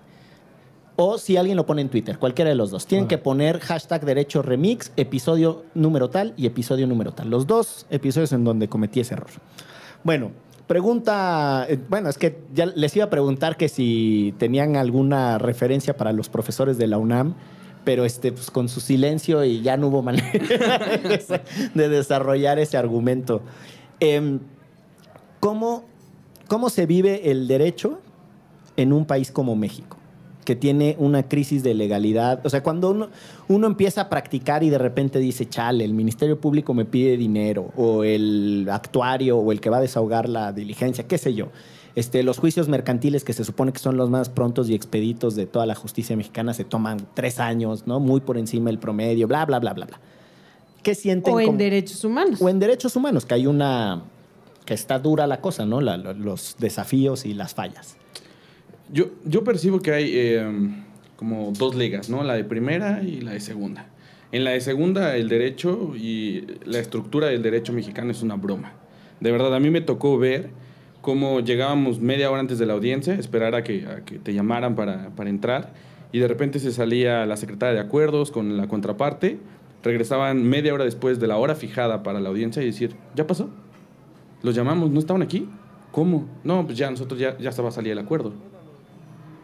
O 0.95 1.19
si 1.19 1.37
alguien 1.37 1.55
lo 1.55 1.67
pone 1.67 1.83
en 1.83 1.89
Twitter, 1.89 2.17
cualquiera 2.17 2.49
de 2.49 2.55
los 2.55 2.71
dos. 2.71 2.87
Tienen 2.87 3.07
que 3.07 3.19
poner 3.19 3.59
hashtag 3.59 4.03
derecho 4.05 4.41
remix, 4.41 4.91
episodio 4.97 5.65
número 5.75 6.09
tal 6.09 6.33
y 6.35 6.47
episodio 6.47 6.87
número 6.87 7.11
tal. 7.11 7.29
Los 7.29 7.45
dos 7.45 7.85
episodios 7.91 8.33
en 8.33 8.43
donde 8.43 8.67
cometí 8.69 9.01
ese 9.01 9.13
error. 9.13 9.29
Bueno, 10.03 10.31
pregunta, 10.69 11.65
eh, 11.67 11.79
bueno, 11.89 12.09
es 12.09 12.19
que 12.19 12.37
ya 12.53 12.67
les 12.67 12.95
iba 12.95 13.05
a 13.05 13.09
preguntar 13.09 13.57
que 13.57 13.69
si 13.69 14.35
tenían 14.37 14.75
alguna 14.75 15.39
referencia 15.39 15.97
para 15.97 16.13
los 16.13 16.29
profesores 16.29 16.77
de 16.77 16.85
la 16.85 16.99
UNAM, 16.99 17.33
pero 17.83 18.05
este, 18.05 18.31
pues, 18.31 18.51
con 18.51 18.69
su 18.69 18.79
silencio 18.79 19.43
y 19.43 19.61
ya 19.63 19.77
no 19.77 19.87
hubo 19.87 20.03
manera 20.03 20.29
de- 20.31 21.41
de 21.73 21.89
desarrollar 21.89 22.59
ese 22.59 22.77
argumento. 22.77 23.41
Em, 23.99 24.39
¿cómo, 25.39 25.85
¿Cómo 26.47 26.69
se 26.69 26.85
vive 26.85 27.31
el 27.31 27.47
derecho 27.47 27.99
en 28.77 28.93
un 28.93 29.05
país 29.05 29.31
como 29.31 29.55
México? 29.55 29.97
Que 30.49 30.55
tiene 30.55 30.95
una 30.97 31.27
crisis 31.29 31.61
de 31.61 31.75
legalidad. 31.75 32.43
O 32.43 32.49
sea, 32.49 32.63
cuando 32.63 32.89
uno, 32.89 33.09
uno 33.49 33.67
empieza 33.67 34.01
a 34.01 34.09
practicar 34.09 34.63
y 34.63 34.71
de 34.71 34.79
repente 34.79 35.19
dice, 35.19 35.47
chale, 35.47 35.85
el 35.85 35.93
Ministerio 35.93 36.41
Público 36.41 36.73
me 36.73 36.85
pide 36.85 37.17
dinero, 37.17 37.71
o 37.77 38.03
el 38.03 38.67
actuario, 38.71 39.37
o 39.37 39.51
el 39.51 39.61
que 39.61 39.69
va 39.69 39.77
a 39.77 39.81
desahogar 39.81 40.27
la 40.27 40.51
diligencia, 40.51 41.05
qué 41.07 41.19
sé 41.19 41.35
yo. 41.35 41.49
Este, 41.93 42.23
los 42.23 42.39
juicios 42.39 42.67
mercantiles, 42.67 43.23
que 43.23 43.33
se 43.33 43.43
supone 43.45 43.71
que 43.73 43.77
son 43.77 43.95
los 43.95 44.09
más 44.09 44.29
prontos 44.29 44.67
y 44.71 44.73
expeditos 44.73 45.35
de 45.35 45.45
toda 45.45 45.67
la 45.67 45.75
justicia 45.75 46.17
mexicana, 46.17 46.55
se 46.55 46.63
toman 46.63 46.97
tres 47.13 47.39
años, 47.39 47.85
¿no? 47.85 47.99
Muy 47.99 48.21
por 48.21 48.39
encima 48.39 48.71
del 48.71 48.79
promedio, 48.79 49.27
bla, 49.27 49.45
bla, 49.45 49.59
bla, 49.59 49.73
bla, 49.75 49.85
bla. 49.85 49.99
¿Qué 50.81 50.95
sienten? 50.95 51.31
O 51.31 51.39
en 51.39 51.45
como- 51.45 51.57
derechos 51.59 52.03
humanos. 52.03 52.41
o 52.41 52.49
en 52.49 52.57
derechos 52.57 52.95
humanos, 52.95 53.23
que 53.27 53.35
hay 53.35 53.45
una... 53.45 54.01
que 54.65 54.73
está 54.73 54.97
dura 54.97 55.27
la 55.27 55.41
cosa, 55.41 55.67
¿no? 55.67 55.79
La- 55.79 55.97
los 55.97 56.55
desafíos 56.57 57.23
y 57.27 57.35
las 57.35 57.53
fallas. 57.53 57.97
Yo, 58.91 59.05
yo 59.25 59.43
percibo 59.43 59.81
que 59.81 59.91
hay 59.91 60.11
eh, 60.13 60.47
como 61.15 61.51
dos 61.51 61.75
ligas, 61.75 62.09
¿no? 62.09 62.23
La 62.23 62.33
de 62.33 62.43
primera 62.43 63.03
y 63.03 63.21
la 63.21 63.31
de 63.31 63.39
segunda. 63.39 63.87
En 64.31 64.43
la 64.43 64.51
de 64.51 64.61
segunda, 64.61 65.15
el 65.15 65.29
derecho 65.29 65.93
y 65.95 66.45
la 66.65 66.79
estructura 66.79 67.27
del 67.27 67.41
derecho 67.41 67.73
mexicano 67.73 68.11
es 68.11 68.21
una 68.21 68.35
broma. 68.35 68.73
De 69.19 69.31
verdad, 69.31 69.53
a 69.53 69.59
mí 69.59 69.69
me 69.69 69.81
tocó 69.81 70.17
ver 70.17 70.49
cómo 71.01 71.39
llegábamos 71.39 71.99
media 71.99 72.31
hora 72.31 72.39
antes 72.39 72.59
de 72.59 72.65
la 72.65 72.73
audiencia, 72.73 73.15
esperar 73.15 73.55
a 73.55 73.63
que, 73.63 73.85
a 73.85 74.05
que 74.05 74.19
te 74.19 74.33
llamaran 74.33 74.75
para, 74.75 75.09
para 75.15 75.29
entrar, 75.29 75.73
y 76.11 76.19
de 76.19 76.27
repente 76.27 76.59
se 76.59 76.71
salía 76.71 77.25
la 77.25 77.37
secretaria 77.37 77.75
de 77.75 77.81
acuerdos 77.81 78.31
con 78.31 78.57
la 78.57 78.67
contraparte, 78.67 79.39
regresaban 79.83 80.43
media 80.43 80.73
hora 80.73 80.83
después 80.83 81.19
de 81.19 81.27
la 81.27 81.37
hora 81.37 81.55
fijada 81.55 82.03
para 82.03 82.19
la 82.19 82.29
audiencia 82.29 82.61
y 82.61 82.67
decir, 82.67 82.95
¿ya 83.15 83.27
pasó? 83.27 83.49
¿Los 84.41 84.55
llamamos? 84.55 84.89
¿No 84.91 84.99
estaban 84.99 85.21
aquí? 85.21 85.47
¿Cómo? 85.91 86.27
No, 86.43 86.65
pues 86.65 86.77
ya 86.77 86.89
nosotros 86.89 87.19
ya, 87.19 87.37
ya 87.37 87.49
estaba 87.49 87.69
a 87.69 87.71
salir 87.71 87.91
el 87.91 87.99
acuerdo. 87.99 88.33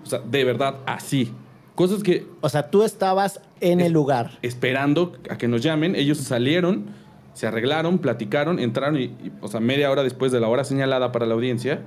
O 0.06 0.08
sea, 0.08 0.20
de 0.20 0.44
verdad, 0.44 0.76
así. 0.86 1.32
Cosas 1.74 2.04
que 2.04 2.26
O 2.40 2.48
sea, 2.48 2.70
tú 2.70 2.84
estabas 2.84 3.42
en 3.60 3.82
el 3.82 3.92
lugar. 3.92 4.38
esperando 4.42 5.14
a 5.30 5.38
que 5.38 5.48
nos 5.48 5.62
llamen, 5.62 5.96
ellos 5.96 6.20
salieron, 6.20 6.86
se 7.34 7.48
arreglaron, 7.48 7.98
platicaron, 7.98 8.60
entraron 8.60 8.98
y, 8.98 9.04
y, 9.04 9.32
o 9.42 9.48
sea, 9.50 9.60
media 9.60 9.92
hora 9.92 10.04
después 10.04 10.32
de 10.32 10.40
la 10.40 10.48
hora 10.48 10.64
señalada 10.64 11.12
para 11.12 11.26
la 11.26 11.34
audiencia 11.34 11.82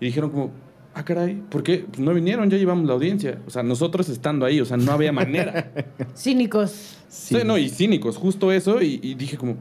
y 0.00 0.06
dijeron 0.06 0.30
como, 0.30 0.50
ah, 0.94 1.04
caray, 1.04 1.34
¿por 1.50 1.62
qué? 1.62 1.84
Pues 1.88 2.00
no 2.00 2.12
vinieron, 2.12 2.50
ya 2.50 2.56
llevamos 2.58 2.86
la 2.86 2.94
audiencia. 2.94 3.38
O 3.46 3.50
sea, 3.50 3.62
nosotros 3.62 4.08
estando 4.08 4.44
ahí, 4.44 4.60
o 4.60 4.64
sea, 4.64 4.76
no 4.76 4.90
había 4.90 5.12
manera. 5.22 5.70
Cínicos. 6.16 6.98
Sí. 7.08 7.36
no, 7.44 7.58
y 7.58 7.68
cínicos, 7.68 8.16
justo 8.16 8.50
eso, 8.50 8.82
y, 8.82 8.98
y 9.02 9.14
dije 9.14 9.36
como, 9.36 9.54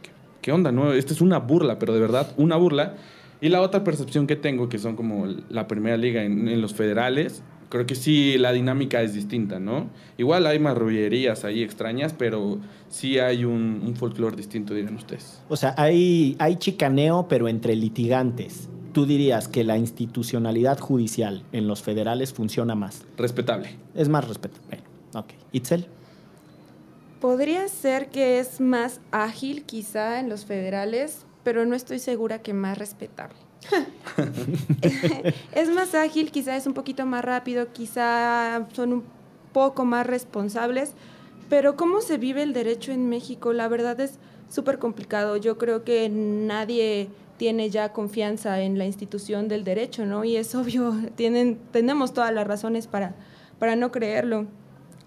¿qué, 0.00 0.10
qué 0.40 0.52
onda? 0.52 0.72
No, 0.72 0.92
esta 0.92 1.12
es 1.12 1.20
una 1.20 1.38
burla, 1.38 1.78
pero 1.78 1.92
de 1.92 2.00
verdad, 2.00 2.32
una 2.38 2.56
burla. 2.56 2.94
Y 3.42 3.50
la 3.50 3.60
otra 3.60 3.84
percepción 3.84 4.26
que 4.26 4.36
tengo, 4.36 4.70
que 4.70 4.78
son 4.78 4.96
como 4.96 5.26
la 5.50 5.68
primera 5.68 5.98
liga 5.98 6.22
en, 6.22 6.48
en 6.48 6.62
los 6.62 6.72
federales, 6.72 7.42
creo 7.68 7.86
que 7.86 7.94
sí 7.94 8.36
la 8.38 8.52
dinámica 8.52 9.02
es 9.02 9.14
distinta, 9.14 9.58
¿no? 9.58 9.88
Igual 10.16 10.46
hay 10.46 10.58
marrullerías 10.58 11.44
ahí 11.44 11.62
extrañas, 11.62 12.14
pero 12.16 12.58
sí 12.88 13.18
hay 13.18 13.44
un, 13.44 13.82
un 13.84 13.96
folclore 13.96 14.36
distinto, 14.36 14.74
dirán 14.74 14.94
ustedes. 14.94 15.42
O 15.48 15.56
sea, 15.56 15.74
hay, 15.76 16.36
hay 16.38 16.56
chicaneo, 16.56 17.26
pero 17.28 17.48
entre 17.48 17.74
litigantes. 17.74 18.68
Tú 18.92 19.06
dirías 19.06 19.48
que 19.48 19.64
la 19.64 19.78
institucionalidad 19.78 20.78
judicial 20.78 21.44
en 21.52 21.66
los 21.66 21.82
federales 21.82 22.34
funciona 22.34 22.74
más. 22.74 23.06
Respetable. 23.16 23.70
Es 23.94 24.08
más 24.08 24.28
respetable. 24.28 24.80
Ok. 25.14 25.30
Itzel. 25.52 25.86
Podría 27.22 27.66
ser 27.68 28.10
que 28.10 28.38
es 28.38 28.60
más 28.60 29.00
ágil 29.12 29.62
quizá 29.64 30.20
en 30.20 30.28
los 30.28 30.44
federales, 30.44 31.24
pero 31.44 31.64
no 31.66 31.74
estoy 31.74 31.98
segura 31.98 32.42
que 32.42 32.52
más 32.52 32.78
respetable. 32.78 33.36
es 35.52 35.70
más 35.70 35.94
ágil, 35.94 36.30
quizá 36.30 36.56
es 36.56 36.66
un 36.66 36.74
poquito 36.74 37.06
más 37.06 37.24
rápido, 37.24 37.72
quizá 37.72 38.66
son 38.72 38.92
un 38.92 39.04
poco 39.52 39.84
más 39.84 40.06
responsables, 40.06 40.92
pero 41.48 41.76
¿cómo 41.76 42.00
se 42.00 42.16
vive 42.16 42.42
el 42.42 42.52
derecho 42.52 42.92
en 42.92 43.08
México? 43.08 43.52
La 43.52 43.68
verdad 43.68 44.00
es 44.00 44.18
súper 44.48 44.78
complicado. 44.78 45.36
Yo 45.36 45.58
creo 45.58 45.84
que 45.84 46.08
nadie 46.08 47.08
tiene 47.36 47.70
ya 47.70 47.92
confianza 47.92 48.60
en 48.60 48.78
la 48.78 48.84
institución 48.84 49.48
del 49.48 49.64
derecho, 49.64 50.06
¿no? 50.06 50.24
Y 50.24 50.36
es 50.36 50.54
obvio, 50.54 50.94
tienen, 51.16 51.58
tenemos 51.70 52.12
todas 52.14 52.32
las 52.32 52.46
razones 52.46 52.86
para, 52.86 53.14
para 53.58 53.76
no 53.76 53.92
creerlo. 53.92 54.46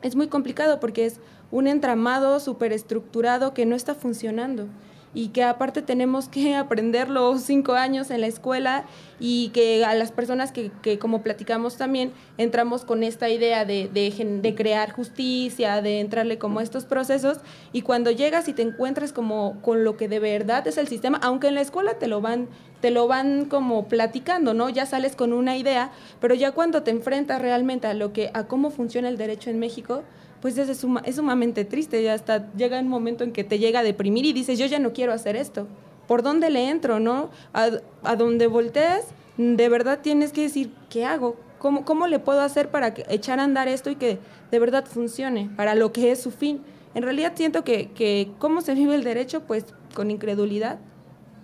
Es 0.01 0.15
muy 0.15 0.27
complicado 0.27 0.79
porque 0.79 1.05
es 1.05 1.19
un 1.51 1.67
entramado 1.67 2.39
súper 2.39 2.73
estructurado 2.73 3.53
que 3.53 3.65
no 3.65 3.75
está 3.75 3.95
funcionando 3.95 4.67
y 5.15 5.29
que 5.29 5.43
aparte 5.43 5.81
tenemos 5.81 6.27
que 6.27 6.53
aprenderlo 6.55 7.39
cinco 7.39 7.73
años 7.73 8.11
en 8.11 8.21
la 8.21 8.27
escuela 8.27 8.85
y 9.19 9.49
que 9.49 9.83
a 9.85 9.95
las 9.95 10.11
personas 10.11 10.51
que, 10.51 10.71
que 10.83 10.99
como 10.99 11.23
platicamos 11.23 11.77
también, 11.77 12.11
entramos 12.37 12.85
con 12.85 13.01
esta 13.01 13.29
idea 13.29 13.65
de, 13.65 13.89
de 13.91 14.05
de 14.25 14.55
crear 14.55 14.91
justicia, 14.91 15.81
de 15.81 16.01
entrarle 16.01 16.37
como 16.37 16.59
a 16.59 16.63
estos 16.63 16.85
procesos 16.85 17.39
y 17.71 17.81
cuando 17.81 18.11
llegas 18.11 18.47
y 18.49 18.53
te 18.53 18.61
encuentras 18.61 19.13
como 19.13 19.61
con 19.61 19.83
lo 19.83 19.95
que 19.97 20.07
de 20.07 20.19
verdad 20.19 20.67
es 20.67 20.77
el 20.77 20.87
sistema, 20.87 21.19
aunque 21.23 21.47
en 21.47 21.55
la 21.55 21.61
escuela 21.61 21.95
te 21.97 22.07
lo 22.07 22.21
van 22.21 22.49
te 22.81 22.91
lo 22.91 23.07
van 23.07 23.45
como 23.45 23.87
platicando, 23.87 24.53
¿no? 24.53 24.69
Ya 24.69 24.85
sales 24.85 25.15
con 25.15 25.33
una 25.33 25.57
idea, 25.57 25.91
pero 26.19 26.35
ya 26.35 26.51
cuando 26.51 26.83
te 26.83 26.91
enfrentas 26.91 27.41
realmente 27.41 27.87
a 27.87 27.93
lo 27.93 28.13
que 28.13 28.29
a 28.33 28.43
cómo 28.43 28.69
funciona 28.69 29.09
el 29.09 29.17
derecho 29.17 29.49
en 29.49 29.59
México, 29.59 30.03
pues 30.45 30.59
es, 30.59 30.69
es 30.69 31.15
sumamente 31.15 31.65
triste, 31.65 32.03
ya 32.03 32.13
hasta 32.13 32.53
llega 32.53 32.79
un 32.79 32.87
momento 32.87 33.23
en 33.23 33.31
que 33.31 33.43
te 33.43 33.57
llega 33.57 33.79
a 33.79 33.83
deprimir 33.83 34.27
y 34.27 34.31
dices, 34.31 34.59
yo 34.59 34.67
ya 34.67 34.77
no 34.77 34.93
quiero 34.93 35.11
hacer 35.11 35.35
esto. 35.35 35.65
¿Por 36.07 36.21
dónde 36.21 36.51
le 36.51 36.69
entro, 36.69 36.99
no? 36.99 37.31
A, 37.51 37.69
a 38.03 38.15
donde 38.15 38.45
voltees, 38.45 39.05
de 39.37 39.69
verdad 39.69 40.01
tienes 40.03 40.31
que 40.33 40.41
decir, 40.41 40.71
¿qué 40.87 41.03
hago? 41.03 41.35
¿Cómo, 41.57 41.83
¿Cómo 41.83 42.05
le 42.05 42.19
puedo 42.19 42.41
hacer 42.41 42.69
para 42.69 42.93
que- 42.93 43.07
echar 43.09 43.39
a 43.39 43.43
andar 43.43 43.67
esto 43.67 43.89
y 43.89 43.95
que 43.95 44.19
de 44.51 44.59
verdad 44.59 44.85
funcione, 44.85 45.49
para 45.55 45.73
lo 45.73 45.91
que 45.91 46.11
es 46.11 46.21
su 46.21 46.29
fin? 46.29 46.61
En 46.93 47.01
realidad 47.01 47.31
siento 47.33 47.63
que, 47.63 47.89
que 47.93 48.29
cómo 48.37 48.61
se 48.61 48.75
vive 48.75 48.93
el 48.93 49.03
derecho, 49.03 49.41
pues 49.47 49.65
con 49.95 50.11
incredulidad, 50.11 50.77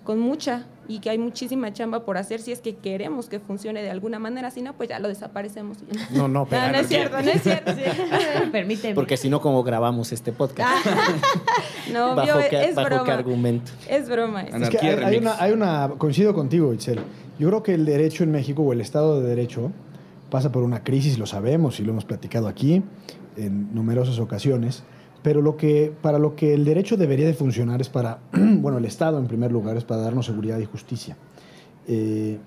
con 0.04 0.20
mucha, 0.20 0.68
y 0.91 0.99
que 0.99 1.09
hay 1.09 1.17
muchísima 1.17 1.71
chamba 1.71 2.03
por 2.03 2.17
hacer 2.17 2.41
si 2.41 2.51
es 2.51 2.59
que 2.59 2.75
queremos 2.75 3.29
que 3.29 3.39
funcione 3.39 3.81
de 3.81 3.89
alguna 3.89 4.19
manera, 4.19 4.51
si 4.51 4.61
no, 4.61 4.73
pues 4.73 4.89
ya 4.89 4.99
lo 4.99 5.07
desaparecemos. 5.07 5.77
y 5.89 5.95
ya. 5.95 6.07
No, 6.11 6.27
no, 6.27 6.41
No, 6.41 6.45
pero 6.45 6.71
no 6.71 6.77
es 6.79 6.87
cierto, 6.87 7.21
no 7.21 7.29
es 7.31 7.41
cierto. 7.41 7.71
sí. 7.73 7.81
Permíteme. 8.51 8.93
Porque 8.95 9.15
si 9.15 9.29
no, 9.29 9.39
¿cómo 9.39 9.63
grabamos 9.63 10.11
este 10.11 10.31
podcast? 10.31 10.85
No, 11.91 12.15
¿Bajo, 12.15 12.39
qué, 12.49 12.69
es 12.69 12.75
bajo 12.75 12.87
qué 12.87 12.95
broma. 12.95 13.13
argumento? 13.13 13.71
Es 13.89 14.07
broma. 14.07 14.43
eso. 14.43 14.57
Es 14.57 14.69
que 14.69 14.77
hay, 14.79 15.03
hay 15.03 15.17
una, 15.17 15.35
hay 15.41 15.51
una, 15.51 15.89
coincido 15.97 16.33
contigo, 16.33 16.73
Itzel. 16.73 16.99
Yo 17.37 17.49
creo 17.49 17.63
que 17.63 17.73
el 17.73 17.85
derecho 17.85 18.23
en 18.23 18.31
México 18.31 18.61
o 18.61 18.71
el 18.71 18.79
Estado 18.79 19.19
de 19.19 19.27
Derecho 19.27 19.71
pasa 20.29 20.51
por 20.51 20.63
una 20.63 20.83
crisis, 20.83 21.19
lo 21.19 21.25
sabemos 21.25 21.79
y 21.79 21.83
lo 21.83 21.91
hemos 21.91 22.05
platicado 22.05 22.47
aquí 22.47 22.83
en 23.35 23.73
numerosas 23.73 24.19
ocasiones, 24.19 24.83
pero 25.24 25.41
lo 25.41 25.57
que, 25.57 25.93
para 26.01 26.19
lo 26.19 26.36
que 26.36 26.53
el 26.53 26.65
derecho 26.65 26.97
debería 26.97 27.28
de 27.28 27.34
funcionar 27.34 27.82
es 27.82 27.89
para, 27.89 28.19
bueno, 28.32 28.78
el 28.78 28.86
Estado 28.86 29.19
en 29.19 29.28
primer 29.28 29.51
lugar 29.51 29.78
es 29.78 29.84
para 29.84 30.01
darnos 30.01 30.26
seguridad 30.26 30.59
y 30.59 30.65
justicia. 30.65 31.17
Eh, 31.88 32.39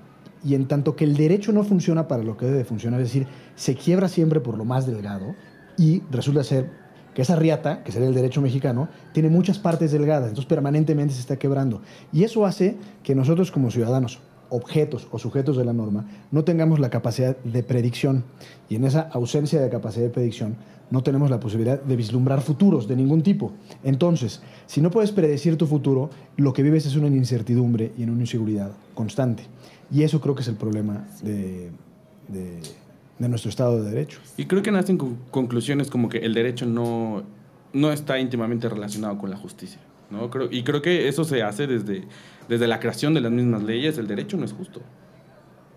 y 0.44 0.54
en 0.54 0.66
tanto 0.66 0.94
que 0.94 1.04
el 1.04 1.16
derecho 1.16 1.52
no 1.52 1.64
funciona 1.64 2.06
para 2.06 2.22
lo 2.22 2.36
que 2.36 2.46
debe 2.46 2.58
de 2.58 2.64
funcionar, 2.64 3.00
es 3.00 3.08
decir, 3.08 3.26
se 3.56 3.74
quiebra 3.74 4.08
siempre 4.08 4.40
por 4.40 4.58
lo 4.58 4.64
más 4.64 4.86
delgado 4.86 5.34
y 5.78 6.02
resulta 6.10 6.44
ser 6.44 6.70
que 7.14 7.22
esa 7.22 7.36
riata, 7.36 7.82
que 7.82 7.92
sería 7.92 8.08
el 8.08 8.14
derecho 8.14 8.42
mexicano, 8.42 8.88
tiene 9.12 9.28
muchas 9.28 9.58
partes 9.58 9.92
delgadas, 9.92 10.28
entonces 10.28 10.46
permanentemente 10.46 11.14
se 11.14 11.20
está 11.20 11.36
quebrando. 11.36 11.80
Y 12.12 12.24
eso 12.24 12.44
hace 12.44 12.76
que 13.02 13.14
nosotros 13.14 13.52
como 13.52 13.70
ciudadanos, 13.70 14.20
objetos 14.54 15.08
o 15.10 15.18
sujetos 15.18 15.56
de 15.56 15.64
la 15.64 15.72
norma, 15.72 16.06
no 16.30 16.44
tengamos 16.44 16.78
la 16.78 16.90
capacidad 16.90 17.36
de 17.38 17.62
predicción. 17.62 18.24
Y 18.68 18.76
en 18.76 18.84
esa 18.84 19.02
ausencia 19.12 19.60
de 19.60 19.68
capacidad 19.68 20.04
de 20.04 20.10
predicción, 20.10 20.56
no 20.90 21.02
tenemos 21.02 21.30
la 21.30 21.40
posibilidad 21.40 21.80
de 21.80 21.96
vislumbrar 21.96 22.40
futuros 22.40 22.86
de 22.86 22.96
ningún 22.96 23.22
tipo. 23.22 23.52
Entonces, 23.82 24.42
si 24.66 24.80
no 24.80 24.90
puedes 24.90 25.12
predecir 25.12 25.56
tu 25.56 25.66
futuro, 25.66 26.10
lo 26.36 26.52
que 26.52 26.62
vives 26.62 26.86
es 26.86 26.94
una 26.96 27.08
incertidumbre 27.08 27.92
y 27.98 28.02
en 28.02 28.10
una 28.10 28.20
inseguridad 28.20 28.72
constante. 28.94 29.44
Y 29.90 30.02
eso 30.02 30.20
creo 30.20 30.34
que 30.34 30.42
es 30.42 30.48
el 30.48 30.56
problema 30.56 31.06
de, 31.22 31.70
de, 32.28 32.60
de 33.18 33.28
nuestro 33.28 33.50
Estado 33.50 33.82
de 33.82 33.90
Derecho. 33.90 34.20
Y 34.36 34.46
creo 34.46 34.62
que 34.62 34.70
nacen 34.70 34.96
con 34.98 35.16
conclusiones 35.30 35.90
como 35.90 36.08
que 36.08 36.18
el 36.18 36.34
derecho 36.34 36.66
no, 36.66 37.22
no 37.72 37.92
está 37.92 38.18
íntimamente 38.18 38.68
relacionado 38.68 39.18
con 39.18 39.30
la 39.30 39.36
justicia. 39.36 39.80
¿no? 40.10 40.30
Creo, 40.30 40.48
y 40.50 40.62
creo 40.62 40.82
que 40.82 41.08
eso 41.08 41.24
se 41.24 41.42
hace 41.42 41.66
desde, 41.66 42.04
desde 42.48 42.66
la 42.66 42.80
creación 42.80 43.14
de 43.14 43.20
las 43.20 43.32
mismas 43.32 43.62
leyes. 43.62 43.98
El 43.98 44.06
derecho 44.06 44.36
no 44.36 44.44
es 44.44 44.52
justo. 44.52 44.80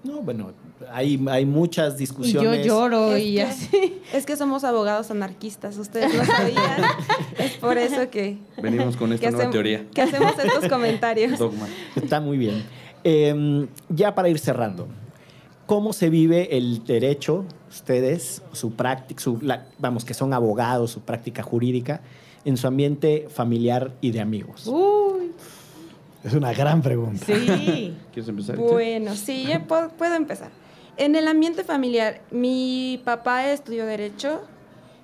No, 0.03 0.21
bueno, 0.21 0.53
hay, 0.91 1.21
hay 1.29 1.45
muchas 1.45 1.87
Y 1.87 1.91
yo 1.93 1.97
discusiones. 1.97 2.65
lloro 2.65 3.15
Es 3.15 3.23
y 3.25 3.33
que- 3.35 3.41
así. 3.43 4.01
Es 4.13 4.25
que 4.25 4.37
somos 4.37 4.63
abogados 4.63 5.11
anarquistas, 5.11 5.77
ustedes 5.77 6.13
lo 6.15 6.23
sabían. 6.23 6.81
es 7.37 7.53
por 7.57 7.77
eso 7.77 8.09
que, 8.09 8.37
Venimos 8.61 8.95
con 8.95 9.11
esta 9.11 9.25
que, 9.27 9.31
nueva 9.35 9.51
teoría. 9.51 9.85
que 9.93 10.01
hacemos 10.03 10.33
estos 10.37 10.67
comentarios. 10.69 11.37
Dogma. 11.39 11.67
Está 11.95 12.21
muy 12.21 12.37
bien. 12.37 12.63
Eh, 13.03 13.67
ya 13.89 14.13
para 14.15 14.29
ir 14.29 14.39
cerrando, 14.39 14.87
¿cómo 15.65 15.91
se 15.93 16.09
vive 16.09 16.55
el 16.57 16.85
derecho, 16.85 17.43
ustedes, 17.69 18.43
su 18.53 18.73
práctica, 18.73 19.21
su, 19.21 19.39
la- 19.41 19.65
vamos, 19.79 20.05
que 20.05 20.13
son 20.13 20.33
abogados, 20.33 20.91
su 20.91 21.01
práctica 21.01 21.41
jurídica, 21.43 22.01
en 22.45 22.55
su 22.55 22.67
ambiente 22.67 23.27
familiar 23.29 23.91
y 23.99 24.11
de 24.11 24.21
amigos? 24.21 24.67
Uy, 24.67 25.31
Es 26.27 26.33
una 26.33 26.53
gran 26.53 26.81
pregunta. 26.81 27.25
sí. 27.25 27.95
¿Quieres 28.13 28.27
empezar? 28.29 28.57
Bueno, 28.57 29.15
sí, 29.15 29.47
yo 29.51 29.61
puedo, 29.67 29.89
puedo 29.89 30.15
empezar. 30.15 30.49
En 30.97 31.15
el 31.15 31.27
ambiente 31.27 31.63
familiar, 31.63 32.21
mi 32.31 33.01
papá 33.05 33.49
estudió 33.51 33.85
Derecho 33.85 34.41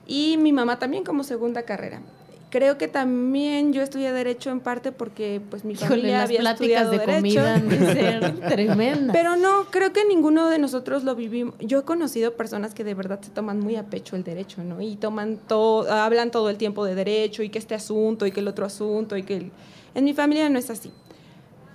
y 0.07 0.37
mi 0.37 0.51
mamá 0.51 0.79
también 0.79 1.03
como 1.03 1.23
segunda 1.23 1.63
carrera. 1.63 2.01
Creo 2.49 2.77
que 2.77 2.87
también 2.87 3.73
yo 3.73 3.81
estudié 3.81 4.11
Derecho 4.11 4.51
en 4.51 4.59
parte 4.59 4.91
porque 4.91 5.41
pues 5.49 5.65
mi 5.65 5.73
Híjole, 5.73 5.89
familia 5.89 6.13
las 6.17 6.23
había 6.25 6.39
pláticas 6.41 6.83
estudiado 6.83 6.91
de 6.91 6.97
Derecho. 6.99 7.15
comida 7.17 7.55
han 7.55 7.69
de 7.69 7.77
ser 7.93 8.39
tremendas. 8.49 9.15
Pero 9.15 9.35
no, 9.37 9.65
creo 9.71 9.91
que 9.93 10.05
ninguno 10.05 10.49
de 10.49 10.59
nosotros 10.59 11.03
lo 11.03 11.15
vivimos. 11.15 11.55
Yo 11.59 11.79
he 11.79 11.83
conocido 11.83 12.33
personas 12.35 12.73
que 12.75 12.83
de 12.83 12.93
verdad 12.93 13.19
se 13.21 13.31
toman 13.31 13.59
muy 13.59 13.75
a 13.75 13.83
pecho 13.83 14.15
el 14.15 14.23
derecho, 14.23 14.63
¿no? 14.63 14.81
Y 14.81 14.97
toman 14.97 15.37
todo, 15.47 15.91
hablan 15.91 16.29
todo 16.31 16.49
el 16.51 16.57
tiempo 16.57 16.85
de 16.85 16.93
derecho 16.95 17.41
y 17.41 17.49
que 17.49 17.57
este 17.59 17.73
asunto 17.75 18.27
y 18.27 18.31
que 18.31 18.41
el 18.41 18.47
otro 18.47 18.65
asunto 18.65 19.15
y 19.17 19.23
que 19.23 19.37
el- 19.37 19.51
en 19.95 20.03
mi 20.05 20.13
familia 20.13 20.47
no 20.49 20.57
es 20.59 20.69
así. 20.69 20.91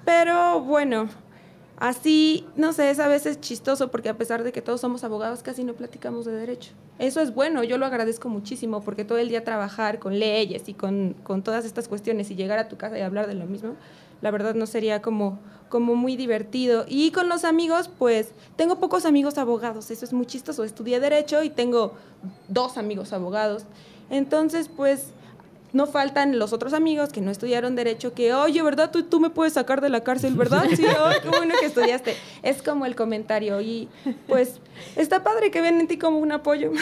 Pero 0.08 0.62
bueno, 0.62 1.06
así, 1.76 2.46
no 2.56 2.72
sé, 2.72 2.88
es 2.88 2.98
a 2.98 3.08
veces 3.08 3.42
chistoso 3.42 3.90
porque 3.90 4.08
a 4.08 4.16
pesar 4.16 4.42
de 4.42 4.52
que 4.52 4.62
todos 4.62 4.80
somos 4.80 5.04
abogados, 5.04 5.42
casi 5.42 5.64
no 5.64 5.74
platicamos 5.74 6.24
de 6.24 6.32
derecho. 6.32 6.70
Eso 6.98 7.20
es 7.20 7.34
bueno, 7.34 7.62
yo 7.62 7.76
lo 7.76 7.84
agradezco 7.84 8.30
muchísimo 8.30 8.80
porque 8.80 9.04
todo 9.04 9.18
el 9.18 9.28
día 9.28 9.44
trabajar 9.44 9.98
con 9.98 10.18
leyes 10.18 10.66
y 10.70 10.72
con, 10.72 11.14
con 11.24 11.42
todas 11.42 11.66
estas 11.66 11.88
cuestiones 11.88 12.30
y 12.30 12.36
llegar 12.36 12.58
a 12.58 12.68
tu 12.68 12.78
casa 12.78 12.98
y 12.98 13.02
hablar 13.02 13.26
de 13.26 13.34
lo 13.34 13.44
mismo, 13.44 13.74
la 14.22 14.30
verdad 14.30 14.54
no 14.54 14.64
sería 14.64 15.02
como, 15.02 15.40
como 15.68 15.94
muy 15.94 16.16
divertido. 16.16 16.86
Y 16.88 17.10
con 17.10 17.28
los 17.28 17.44
amigos, 17.44 17.90
pues 17.98 18.30
tengo 18.56 18.78
pocos 18.78 19.04
amigos 19.04 19.36
abogados, 19.36 19.90
eso 19.90 20.06
es 20.06 20.14
muy 20.14 20.24
chistoso. 20.24 20.64
Estudié 20.64 21.00
derecho 21.00 21.42
y 21.42 21.50
tengo 21.50 21.92
dos 22.48 22.78
amigos 22.78 23.12
abogados. 23.12 23.66
Entonces, 24.08 24.70
pues 24.74 25.12
no 25.78 25.86
faltan 25.86 26.40
los 26.40 26.52
otros 26.52 26.72
amigos 26.72 27.10
que 27.10 27.20
no 27.20 27.30
estudiaron 27.30 27.76
derecho 27.76 28.12
que, 28.12 28.34
oye, 28.34 28.60
¿verdad? 28.62 28.90
Tú, 28.90 29.04
tú 29.04 29.20
me 29.20 29.30
puedes 29.30 29.52
sacar 29.52 29.80
de 29.80 29.88
la 29.88 30.00
cárcel, 30.00 30.34
¿verdad? 30.34 30.64
Sí, 30.70 30.82
qué 31.22 31.28
bueno 31.28 31.54
que 31.60 31.66
estudiaste. 31.66 32.16
Es 32.42 32.64
como 32.64 32.84
el 32.84 32.96
comentario 32.96 33.60
y 33.60 33.88
pues 34.26 34.60
está 34.96 35.22
padre 35.22 35.52
que 35.52 35.60
ven 35.60 35.78
en 35.78 35.86
ti 35.86 35.96
como 35.96 36.18
un 36.18 36.32
apoyo, 36.32 36.72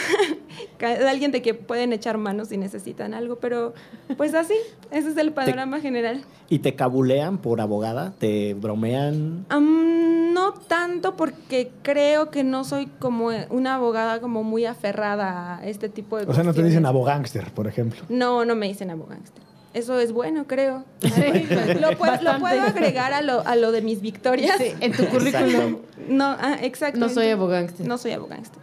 alguien 1.07 1.31
de 1.31 1.43
que 1.43 1.53
pueden 1.53 1.93
echar 1.93 2.17
manos 2.17 2.47
si 2.47 2.57
necesitan 2.57 3.13
algo, 3.13 3.35
pero 3.35 3.75
pues 4.17 4.33
así, 4.33 4.55
ese 4.89 5.09
es 5.09 5.17
el 5.17 5.31
panorama 5.31 5.79
general. 5.79 6.23
¿Y 6.49 6.59
te 6.59 6.73
cabulean 6.73 7.37
por 7.37 7.61
abogada? 7.61 8.13
¿Te 8.17 8.55
bromean? 8.55 9.45
No 9.49 10.53
tanto 10.53 11.15
porque 11.15 11.71
creo 11.81 12.29
que 12.29 12.43
no 12.43 12.63
soy 12.63 12.87
como 12.99 13.29
una 13.49 13.75
abogada 13.75 14.21
como 14.21 14.43
muy 14.43 14.65
aferrada 14.65 15.57
a 15.57 15.65
este 15.65 15.89
tipo 15.89 16.17
de 16.17 16.25
O 16.25 16.33
sea, 16.33 16.43
no 16.43 16.53
te 16.53 16.63
dicen 16.63 16.85
abogánster, 16.85 17.51
por 17.51 17.67
ejemplo. 17.67 18.01
No, 18.09 18.45
no 18.45 18.55
me 18.55 18.67
dicen 18.67 18.86
abogánster. 18.89 19.43
Eso 19.73 19.99
es 19.99 20.11
bueno, 20.11 20.47
creo. 20.47 20.85
Sí, 21.01 21.09
lo, 21.81 21.97
puedo, 21.97 22.21
lo 22.23 22.39
puedo 22.39 22.61
agregar 22.61 23.13
a 23.13 23.21
lo, 23.21 23.45
a 23.45 23.55
lo 23.55 23.71
de 23.71 23.81
mis 23.81 24.01
victorias. 24.01 24.57
Sí, 24.57 24.71
en 24.79 24.91
tu 24.91 25.05
currículum. 25.07 25.77
No, 26.09 26.25
ah, 26.39 26.57
exacto. 26.61 26.99
No 26.99 27.09
soy 27.09 27.27
abogánster. 27.27 27.85
No 27.87 27.97
soy 27.97 28.11
abogánster. 28.11 28.61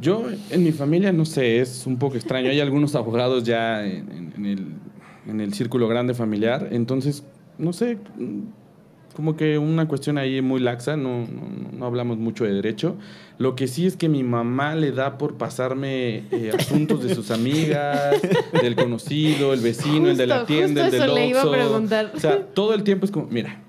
Yo, 0.00 0.24
en 0.50 0.64
mi 0.64 0.72
familia, 0.72 1.12
no 1.12 1.24
sé, 1.24 1.60
es 1.60 1.86
un 1.86 1.96
poco 1.98 2.16
extraño. 2.16 2.48
Hay 2.50 2.60
algunos 2.60 2.94
abogados 2.94 3.44
ya 3.44 3.84
en, 3.84 4.10
en- 4.10 4.32
en 4.36 4.46
el, 4.46 4.66
en 5.28 5.40
el 5.40 5.52
círculo 5.54 5.86
grande 5.88 6.14
familiar. 6.14 6.68
Entonces, 6.72 7.22
no 7.58 7.72
sé, 7.72 7.98
como 9.14 9.36
que 9.36 9.58
una 9.58 9.86
cuestión 9.86 10.18
ahí 10.18 10.40
muy 10.40 10.60
laxa. 10.60 10.96
No, 10.96 11.20
no, 11.20 11.70
no 11.78 11.86
hablamos 11.86 12.18
mucho 12.18 12.44
de 12.44 12.52
derecho. 12.54 12.96
Lo 13.42 13.56
que 13.56 13.66
sí 13.66 13.88
es 13.88 13.96
que 13.96 14.08
mi 14.08 14.22
mamá 14.22 14.76
le 14.76 14.92
da 14.92 15.18
por 15.18 15.34
pasarme 15.34 16.18
eh, 16.30 16.52
asuntos 16.56 17.02
de 17.02 17.12
sus 17.12 17.32
amigas, 17.32 18.22
del 18.52 18.76
conocido, 18.76 19.52
el 19.52 19.58
vecino, 19.58 20.10
el 20.10 20.16
de 20.16 20.28
la 20.28 20.38
Justo, 20.38 20.54
tienda, 20.54 20.84
el 20.84 20.92
del 20.92 21.02
eso 21.02 21.12
le 21.12 21.26
iba 21.26 21.40
a 21.40 21.44
Oxxo. 21.44 21.52
preguntar. 21.52 22.12
O 22.14 22.20
sea, 22.20 22.46
todo 22.46 22.72
el 22.72 22.84
tiempo 22.84 23.04
es 23.04 23.10
como, 23.10 23.26
mira, 23.26 23.60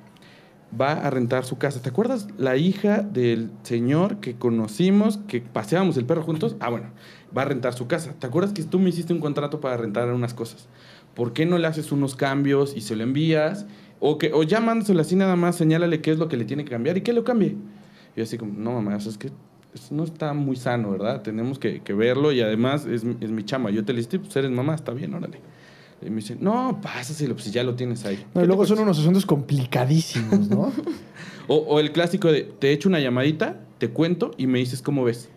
va 0.80 0.92
a 0.92 1.10
rentar 1.10 1.44
su 1.44 1.58
casa. 1.58 1.82
¿Te 1.82 1.90
acuerdas 1.90 2.28
la 2.38 2.56
hija 2.56 3.02
del 3.02 3.50
señor 3.64 4.18
que 4.18 4.36
conocimos, 4.36 5.18
que 5.28 5.42
paseábamos 5.42 5.98
el 5.98 6.06
perro 6.06 6.22
juntos? 6.22 6.56
Ah, 6.60 6.70
bueno, 6.70 6.92
va 7.36 7.42
a 7.42 7.46
rentar 7.46 7.74
su 7.74 7.88
casa. 7.88 8.14
¿Te 8.20 8.28
acuerdas 8.28 8.54
que 8.54 8.62
tú 8.62 8.78
me 8.78 8.90
hiciste 8.90 9.12
un 9.12 9.22
contrato 9.22 9.60
para 9.60 9.76
rentar 9.76 10.14
unas 10.14 10.36
cosas? 10.36 10.68
¿Por 11.16 11.34
qué 11.34 11.48
no 11.48 11.58
le 11.58 11.66
haces 11.66 11.92
unos 11.92 12.16
cambios 12.16 12.78
y 12.78 12.82
se 12.82 12.96
lo 12.96 13.02
envías? 13.02 13.66
O, 14.00 14.20
que, 14.20 14.34
o 14.34 14.44
ya 14.44 14.60
mándaselo 14.60 15.02
así 15.02 15.16
nada 15.16 15.36
más, 15.36 15.56
señálale 15.56 16.00
qué 16.00 16.12
es 16.12 16.20
lo 16.20 16.30
que 16.30 16.38
le 16.38 16.46
tiene 16.46 16.64
que 16.64 16.70
cambiar 16.70 16.96
y 16.98 17.02
que 17.02 17.14
lo 17.14 17.24
cambie. 17.24 17.56
Y 18.16 18.18
yo 18.18 18.24
así 18.24 18.38
como, 18.38 18.54
no, 18.54 18.74
mamá, 18.74 18.98
o 18.98 19.00
sea, 19.00 19.12
es 19.12 19.18
que 19.18 19.32
eso 19.74 19.96
no 19.96 20.04
está 20.04 20.34
muy 20.34 20.56
sano, 20.56 20.92
¿verdad? 20.92 21.22
Tenemos 21.22 21.60
que, 21.60 21.82
que 21.82 21.94
verlo 21.94 22.32
y 22.32 22.42
además 22.42 22.86
es, 22.86 23.04
es 23.20 23.32
mi 23.32 23.44
chama. 23.44 23.72
Yo 23.72 23.84
te 23.84 23.94
le 23.94 24.02
dije, 24.02 24.20
pues 24.20 24.36
eres 24.36 24.52
mamá, 24.52 24.76
está 24.76 24.94
bien, 24.94 25.14
órale. 25.14 25.40
Y 26.02 26.10
me 26.10 26.18
dice, 26.18 26.36
no, 26.40 26.80
pásaselo, 26.82 27.34
pues 27.34 27.46
si 27.46 27.52
ya 27.52 27.64
lo 27.64 27.76
tienes 27.76 28.06
ahí. 28.06 28.26
No, 28.34 28.44
y 28.44 28.48
luego 28.48 28.66
son 28.66 28.80
unos 28.80 29.00
asuntos 29.00 29.26
complicadísimos, 29.26 30.50
¿no? 30.50 30.72
O, 31.50 31.58
o 31.58 31.82
el 31.82 31.92
clásico 31.92 32.32
de, 32.32 32.44
te 32.44 32.72
echo 32.72 32.88
una 32.88 33.02
llamadita, 33.02 33.60
te 33.78 33.90
cuento 33.90 34.32
y 34.38 34.48
me 34.48 34.60
dices 34.60 34.82
cómo 34.82 35.04
ves. 35.04 35.30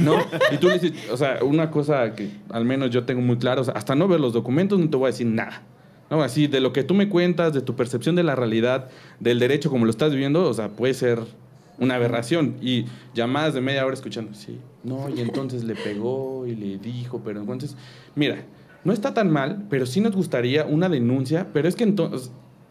¿No? 0.00 0.16
Y 0.50 0.56
tú 0.58 0.68
le 0.68 0.78
dices, 0.78 1.10
o 1.10 1.16
sea, 1.16 1.38
una 1.42 1.70
cosa 1.70 2.14
que 2.14 2.30
al 2.50 2.64
menos 2.64 2.90
yo 2.90 3.04
tengo 3.04 3.20
muy 3.20 3.36
claro, 3.36 3.62
o 3.62 3.64
sea, 3.64 3.74
hasta 3.74 3.94
no 3.94 4.08
ver 4.08 4.20
los 4.20 4.32
documentos 4.32 4.78
no 4.78 4.90
te 4.90 4.96
voy 4.96 5.06
a 5.06 5.10
decir 5.10 5.26
nada. 5.26 5.62
¿No? 6.10 6.22
Así, 6.22 6.46
de 6.46 6.60
lo 6.60 6.72
que 6.72 6.82
tú 6.82 6.94
me 6.94 7.08
cuentas, 7.08 7.54
de 7.54 7.62
tu 7.62 7.74
percepción 7.74 8.16
de 8.16 8.22
la 8.22 8.34
realidad, 8.34 8.90
del 9.18 9.38
derecho 9.38 9.70
como 9.70 9.84
lo 9.84 9.90
estás 9.90 10.12
viviendo, 10.12 10.48
o 10.48 10.54
sea, 10.54 10.68
puede 10.68 10.94
ser 10.94 11.20
una 11.78 11.94
aberración. 11.96 12.56
Y 12.62 12.86
llamadas 13.14 13.54
de 13.54 13.60
media 13.60 13.84
hora 13.84 13.94
escuchando, 13.94 14.34
sí, 14.34 14.58
no, 14.84 15.08
y 15.08 15.20
entonces 15.20 15.64
le 15.64 15.74
pegó 15.74 16.46
y 16.46 16.54
le 16.54 16.78
dijo, 16.78 17.20
pero 17.24 17.40
entonces, 17.40 17.76
mira, 18.14 18.44
no 18.84 18.92
está 18.92 19.14
tan 19.14 19.30
mal, 19.30 19.66
pero 19.70 19.86
sí 19.86 20.00
nos 20.00 20.14
gustaría 20.16 20.64
una 20.64 20.88
denuncia, 20.88 21.46
pero 21.52 21.68
es 21.68 21.76
que 21.76 21.84
entonces, 21.84 22.30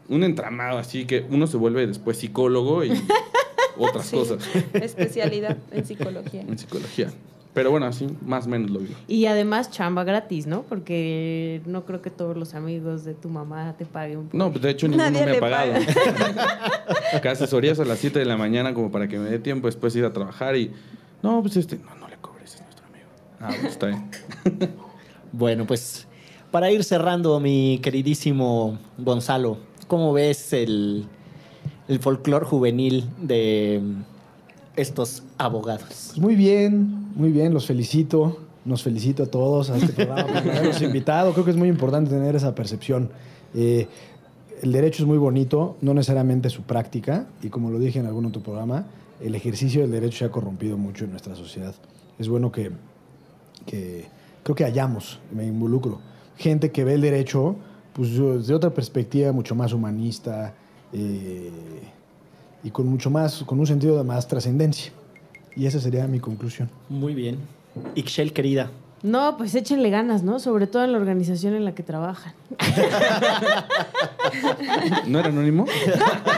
un 0.10 0.24
entramado 0.24 0.78
así 0.78 1.06
que 1.06 1.26
uno 1.30 1.48
se 1.48 1.56
vuelve 1.58 1.88
después 1.88 2.18
psicólogo 2.18 2.84
y 2.84 2.92
otras 3.78 4.06
Sí. 4.10 4.18
cosas 4.18 4.40
Especialidad 4.74 5.58
en 5.72 5.86
psicología. 5.86 6.42
en 6.42 6.58
psicología. 6.58 7.12
Pero 7.54 7.70
bueno, 7.70 7.86
así 7.86 8.08
más 8.26 8.46
o 8.48 8.50
menos 8.50 8.72
lo 8.72 8.80
vivo. 8.80 8.94
Y 9.10 9.26
además 9.26 9.70
chamba 9.72 10.06
gratis, 10.06 10.48
¿no? 10.48 10.62
Porque 10.64 11.62
no 11.66 11.84
creo 11.86 12.02
que 12.02 12.10
todos 12.10 12.38
los 12.38 12.54
amigos 12.54 13.04
de 13.04 13.14
tu 13.14 13.28
mamá 13.28 13.76
te 13.78 13.86
paguen. 13.86 14.28
por- 14.30 14.36
No, 14.36 14.52
pues 14.52 14.62
de 14.62 14.70
hecho 14.70 14.88
ninguno 14.88 15.10
Nadie 15.12 15.26
me 15.26 15.38
ha 15.38 15.40
pagado. 15.42 15.74
Acá 17.14 17.32
asesorías 17.32 17.80
a 17.80 17.86
las 17.86 18.00
7 18.00 18.20
de 18.20 18.26
la 18.26 18.38
mañana 18.38 18.74
como 18.74 18.90
para 18.92 19.08
que 19.10 19.20
me 19.20 19.30
dé 19.30 19.38
tiempo 19.40 19.68
después 19.68 19.92
de 19.94 20.00
ir 20.00 20.06
a 20.06 20.14
trabajar 20.14 20.56
y... 20.56 20.72
No, 21.22 21.42
pues 21.42 21.58
este... 21.58 21.78
No, 21.78 21.94
no 22.00 22.08
le 22.08 22.16
cobres, 22.18 22.56
es 22.56 22.62
nuestro 22.62 22.86
amigo. 22.88 23.08
Ah, 23.42 23.50
pues 23.60 23.64
está 23.74 23.88
bien. 23.88 24.10
Bueno, 25.34 25.66
pues 25.66 26.08
para 26.52 26.72
ir 26.72 26.84
cerrando, 26.84 27.40
mi 27.40 27.80
queridísimo 27.82 28.78
Gonzalo, 28.98 29.58
¿cómo 29.88 30.12
ves 30.12 30.52
el, 30.52 31.06
el 31.88 32.00
folclore 32.00 32.46
juvenil 32.46 33.10
de 33.18 33.82
estos 34.76 35.24
abogados? 35.38 35.84
Pues 35.88 36.18
muy 36.20 36.36
bien, 36.36 37.12
muy 37.16 37.32
bien, 37.32 37.54
los 37.54 37.66
felicito. 37.66 38.40
Nos 38.64 38.84
felicito 38.84 39.24
a 39.24 39.26
todos 39.26 39.72
a 39.72 39.78
este 39.78 39.92
programa 39.94 40.28
por 40.28 40.38
habernos 40.38 40.82
invitado. 40.84 41.34
Creo 41.34 41.46
que 41.46 41.52
es 41.52 41.58
muy 41.58 41.68
importante 41.68 42.12
tener 42.12 42.36
esa 42.36 42.54
percepción. 42.54 43.10
Eh, 43.56 43.88
el 44.62 44.72
derecho 44.72 45.02
es 45.02 45.08
muy 45.08 45.18
bonito, 45.18 45.78
no 45.82 45.96
necesariamente 45.96 46.50
su 46.52 46.62
práctica, 46.62 47.26
y 47.42 47.50
como 47.50 47.72
lo 47.72 47.80
dije 47.80 48.00
en 48.00 48.06
algún 48.06 48.28
otro 48.28 48.44
programa, 48.44 48.86
el 49.20 49.34
ejercicio 49.34 49.82
del 49.82 49.92
derecho 49.92 50.20
se 50.20 50.26
ha 50.26 50.30
corrompido 50.30 50.78
mucho 50.78 51.06
en 51.06 51.12
nuestra 51.12 51.36
sociedad. 51.36 51.74
Es 52.20 52.28
bueno 52.28 52.52
que, 52.52 52.72
que 53.66 54.06
creo 54.44 54.56
que 54.56 54.64
hayamos, 54.64 55.20
me 55.32 55.48
involucro, 55.48 56.00
gente 56.38 56.72
que 56.72 56.84
ve 56.84 56.94
el 56.94 57.02
derecho 57.02 57.56
pues, 57.94 58.12
desde 58.16 58.54
otra 58.54 58.72
perspectiva 58.72 59.32
mucho 59.32 59.56
más 59.56 59.74
humanista 59.74 60.54
eh, 60.94 61.50
y 62.64 62.72
con 62.72 62.88
mucho 62.88 63.10
más, 63.10 63.44
con 63.44 63.60
un 63.60 63.68
sentido 63.68 63.98
de 63.98 64.04
más 64.04 64.28
trascendencia. 64.28 64.92
Y 65.56 65.66
esa 65.66 65.80
sería 65.80 66.08
mi 66.08 66.20
conclusión. 66.20 66.70
Muy 66.90 67.14
bien. 67.14 67.38
Ixchel, 67.96 68.34
querida. 68.34 68.70
No, 69.04 69.36
pues 69.36 69.56
échenle 69.56 69.90
ganas, 69.90 70.22
¿no? 70.22 70.40
Sobre 70.40 70.68
todo 70.68 70.84
en 70.84 70.92
la 70.92 71.00
organización 71.00 71.56
en 71.56 71.66
la 71.66 71.74
que 71.74 71.82
trabajan. 71.82 72.34
¿No 75.08 75.20
era 75.20 75.30
anónimo? 75.30 75.66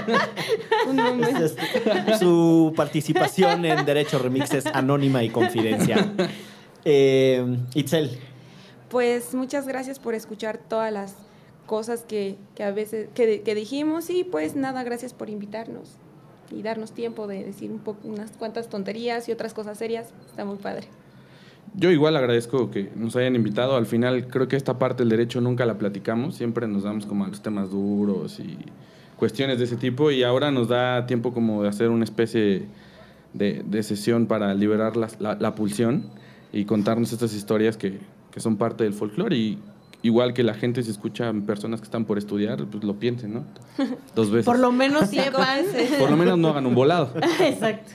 Un. 0.90 1.24
Es- 1.24 1.56
Su 2.20 2.74
participación 2.76 3.66
en 3.66 3.86
Derecho 3.86 4.20
Remix 4.20 4.54
es 4.54 4.66
anónima 4.68 5.24
y 5.24 5.30
confidencial. 5.30 6.14
Eh, 6.86 7.58
Itzel, 7.76 8.18
Pues 8.90 9.34
muchas 9.34 9.68
gracias 9.68 10.00
por 10.00 10.16
escuchar 10.16 10.58
todas 10.58 10.92
las 10.92 11.16
cosas 11.66 12.04
que, 12.08 12.36
que 12.56 12.64
a 12.64 12.72
veces 12.72 13.10
que, 13.14 13.42
que 13.42 13.56
dijimos 13.56 14.10
y 14.10 14.24
pues 14.24 14.56
nada, 14.56 14.84
gracias 14.84 15.14
por 15.14 15.30
invitarnos 15.30 15.98
y 16.58 16.62
darnos 16.62 16.92
tiempo 16.94 17.28
de 17.28 17.44
decir 17.44 17.72
un 17.72 17.82
unas 18.04 18.32
cuantas 18.32 18.70
tonterías 18.70 19.28
y 19.30 19.32
otras 19.32 19.54
cosas 19.54 19.78
serias. 19.78 20.14
Está 20.28 20.46
muy 20.46 20.58
padre. 20.58 20.88
Yo 21.76 21.90
igual 21.90 22.16
agradezco 22.16 22.70
que 22.70 22.92
nos 22.96 23.16
hayan 23.16 23.36
invitado. 23.36 23.76
Al 23.76 23.86
final 23.88 24.28
creo 24.28 24.48
que 24.48 24.56
esta 24.56 24.78
parte 24.78 25.02
del 25.04 25.10
derecho 25.10 25.42
nunca 25.42 25.66
la 25.66 25.78
platicamos. 25.78 26.36
Siempre 26.36 26.68
nos 26.68 26.84
damos 26.84 27.06
como 27.06 27.26
a 27.26 27.28
los 27.28 27.42
temas 27.42 27.72
duros 27.72 28.40
y 28.40 28.58
cuestiones 29.18 29.58
de 29.58 29.66
ese 29.66 29.78
tipo. 29.78 30.12
Y 30.12 30.22
ahora 30.24 30.52
nos 30.52 30.68
da 30.68 31.06
tiempo 31.08 31.34
como 31.34 31.64
de 31.64 31.70
hacer 31.70 31.90
una 31.90 32.04
especie 32.04 32.68
de, 33.34 33.64
de 33.66 33.84
sesión 33.84 34.28
para 34.28 34.54
liberar 34.54 34.96
las- 34.98 35.20
la, 35.20 35.36
la 35.40 35.56
pulsión 35.56 36.06
y 36.52 36.66
contarnos 36.66 37.12
estas 37.12 37.34
historias 37.34 37.76
que, 37.78 38.00
que 38.30 38.40
son 38.40 38.58
parte 38.58 38.84
del 38.84 38.94
folclore. 38.94 39.36
Y 39.36 39.58
igual 40.04 40.34
que 40.34 40.44
la 40.44 40.54
gente, 40.54 40.84
si 40.84 40.92
escucha 40.92 41.34
personas 41.48 41.80
que 41.80 41.86
están 41.86 42.06
por 42.06 42.18
estudiar, 42.18 42.64
pues 42.66 42.84
lo 42.84 43.00
piensen, 43.00 43.34
¿no? 43.34 43.46
Dos 44.16 44.30
veces. 44.30 44.46
Por 44.46 44.60
lo 44.60 44.72
menos 44.72 45.10
sepan. 45.10 45.66
Por 45.98 46.12
lo 46.12 46.18
menos 46.18 46.38
no 46.38 46.50
hagan 46.50 46.66
un 46.68 46.76
volado. 46.76 47.12
Exacto. 47.40 47.92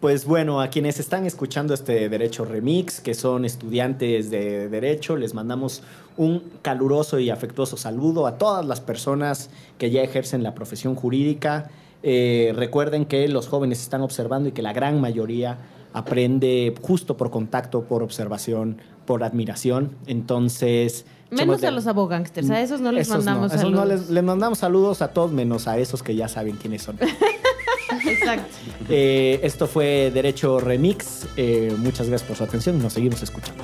pues 0.00 0.24
bueno, 0.24 0.60
a 0.60 0.68
quienes 0.68 0.98
están 1.00 1.26
escuchando 1.26 1.74
este 1.74 2.08
Derecho 2.08 2.44
Remix, 2.44 3.00
que 3.00 3.14
son 3.14 3.44
estudiantes 3.44 4.30
de 4.30 4.68
Derecho, 4.68 5.16
les 5.16 5.34
mandamos 5.34 5.82
un 6.16 6.44
caluroso 6.62 7.18
y 7.18 7.30
afectuoso 7.30 7.76
saludo 7.76 8.26
a 8.26 8.38
todas 8.38 8.64
las 8.64 8.80
personas 8.80 9.50
que 9.78 9.90
ya 9.90 10.02
ejercen 10.02 10.42
la 10.44 10.54
profesión 10.54 10.94
jurídica. 10.94 11.70
Eh, 12.04 12.52
recuerden 12.54 13.04
que 13.04 13.26
los 13.28 13.48
jóvenes 13.48 13.80
están 13.80 14.02
observando 14.02 14.48
y 14.48 14.52
que 14.52 14.62
la 14.62 14.72
gran 14.72 15.00
mayoría 15.00 15.58
aprende 15.92 16.74
justo 16.80 17.16
por 17.16 17.30
contacto, 17.30 17.82
por 17.82 18.04
observación, 18.04 18.78
por 19.06 19.24
admiración. 19.24 19.96
Entonces... 20.06 21.04
Menos 21.32 21.60
de- 21.60 21.66
a 21.68 21.70
los 21.70 21.86
abogánsters. 21.86 22.48
A 22.50 22.60
esos 22.60 22.80
no 22.80 22.92
les 22.92 23.08
Esos 23.08 23.24
no, 23.24 23.30
mandamos 23.32 23.52
esos 23.52 23.70
no 23.70 23.78
saludos. 23.78 24.00
les, 24.00 24.10
les 24.10 24.24
mandamos 24.24 24.58
saludos 24.58 25.02
a 25.02 25.08
todos 25.08 25.32
menos 25.32 25.66
a 25.68 25.78
esos 25.78 26.02
que 26.02 26.14
ya 26.14 26.28
saben 26.28 26.56
quiénes 26.56 26.82
son. 26.82 26.98
Exacto. 28.06 28.48
Eh, 28.88 29.40
esto 29.42 29.66
fue 29.66 30.10
Derecho 30.12 30.60
Remix. 30.60 31.26
Eh, 31.36 31.74
muchas 31.78 32.08
gracias 32.08 32.26
por 32.28 32.36
su 32.36 32.44
atención 32.44 32.76
y 32.76 32.78
nos 32.82 32.92
seguimos 32.92 33.22
escuchando. 33.22 33.62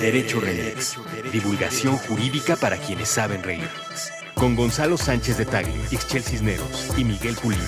Derecho 0.00 0.40
Remix. 0.40 0.96
Divulgación 1.32 1.96
jurídica 1.96 2.56
para 2.56 2.76
quienes 2.76 3.08
saben 3.08 3.42
reír. 3.42 3.68
Con 4.34 4.56
Gonzalo 4.56 4.96
Sánchez 4.96 5.38
de 5.38 5.46
Tagle, 5.46 5.72
Ixchel 5.90 6.22
Cisneros 6.22 6.88
y 6.96 7.04
Miguel 7.04 7.36
Pulido. 7.36 7.62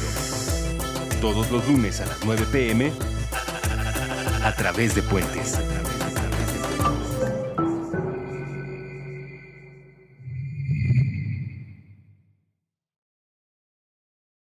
Todos 1.20 1.50
los 1.50 1.66
lunes 1.68 2.00
a 2.00 2.06
las 2.06 2.18
9 2.24 2.44
pm 2.50 2.90
a 4.44 4.52
través 4.52 4.94
de 4.94 5.02
Puentes. 5.02 5.58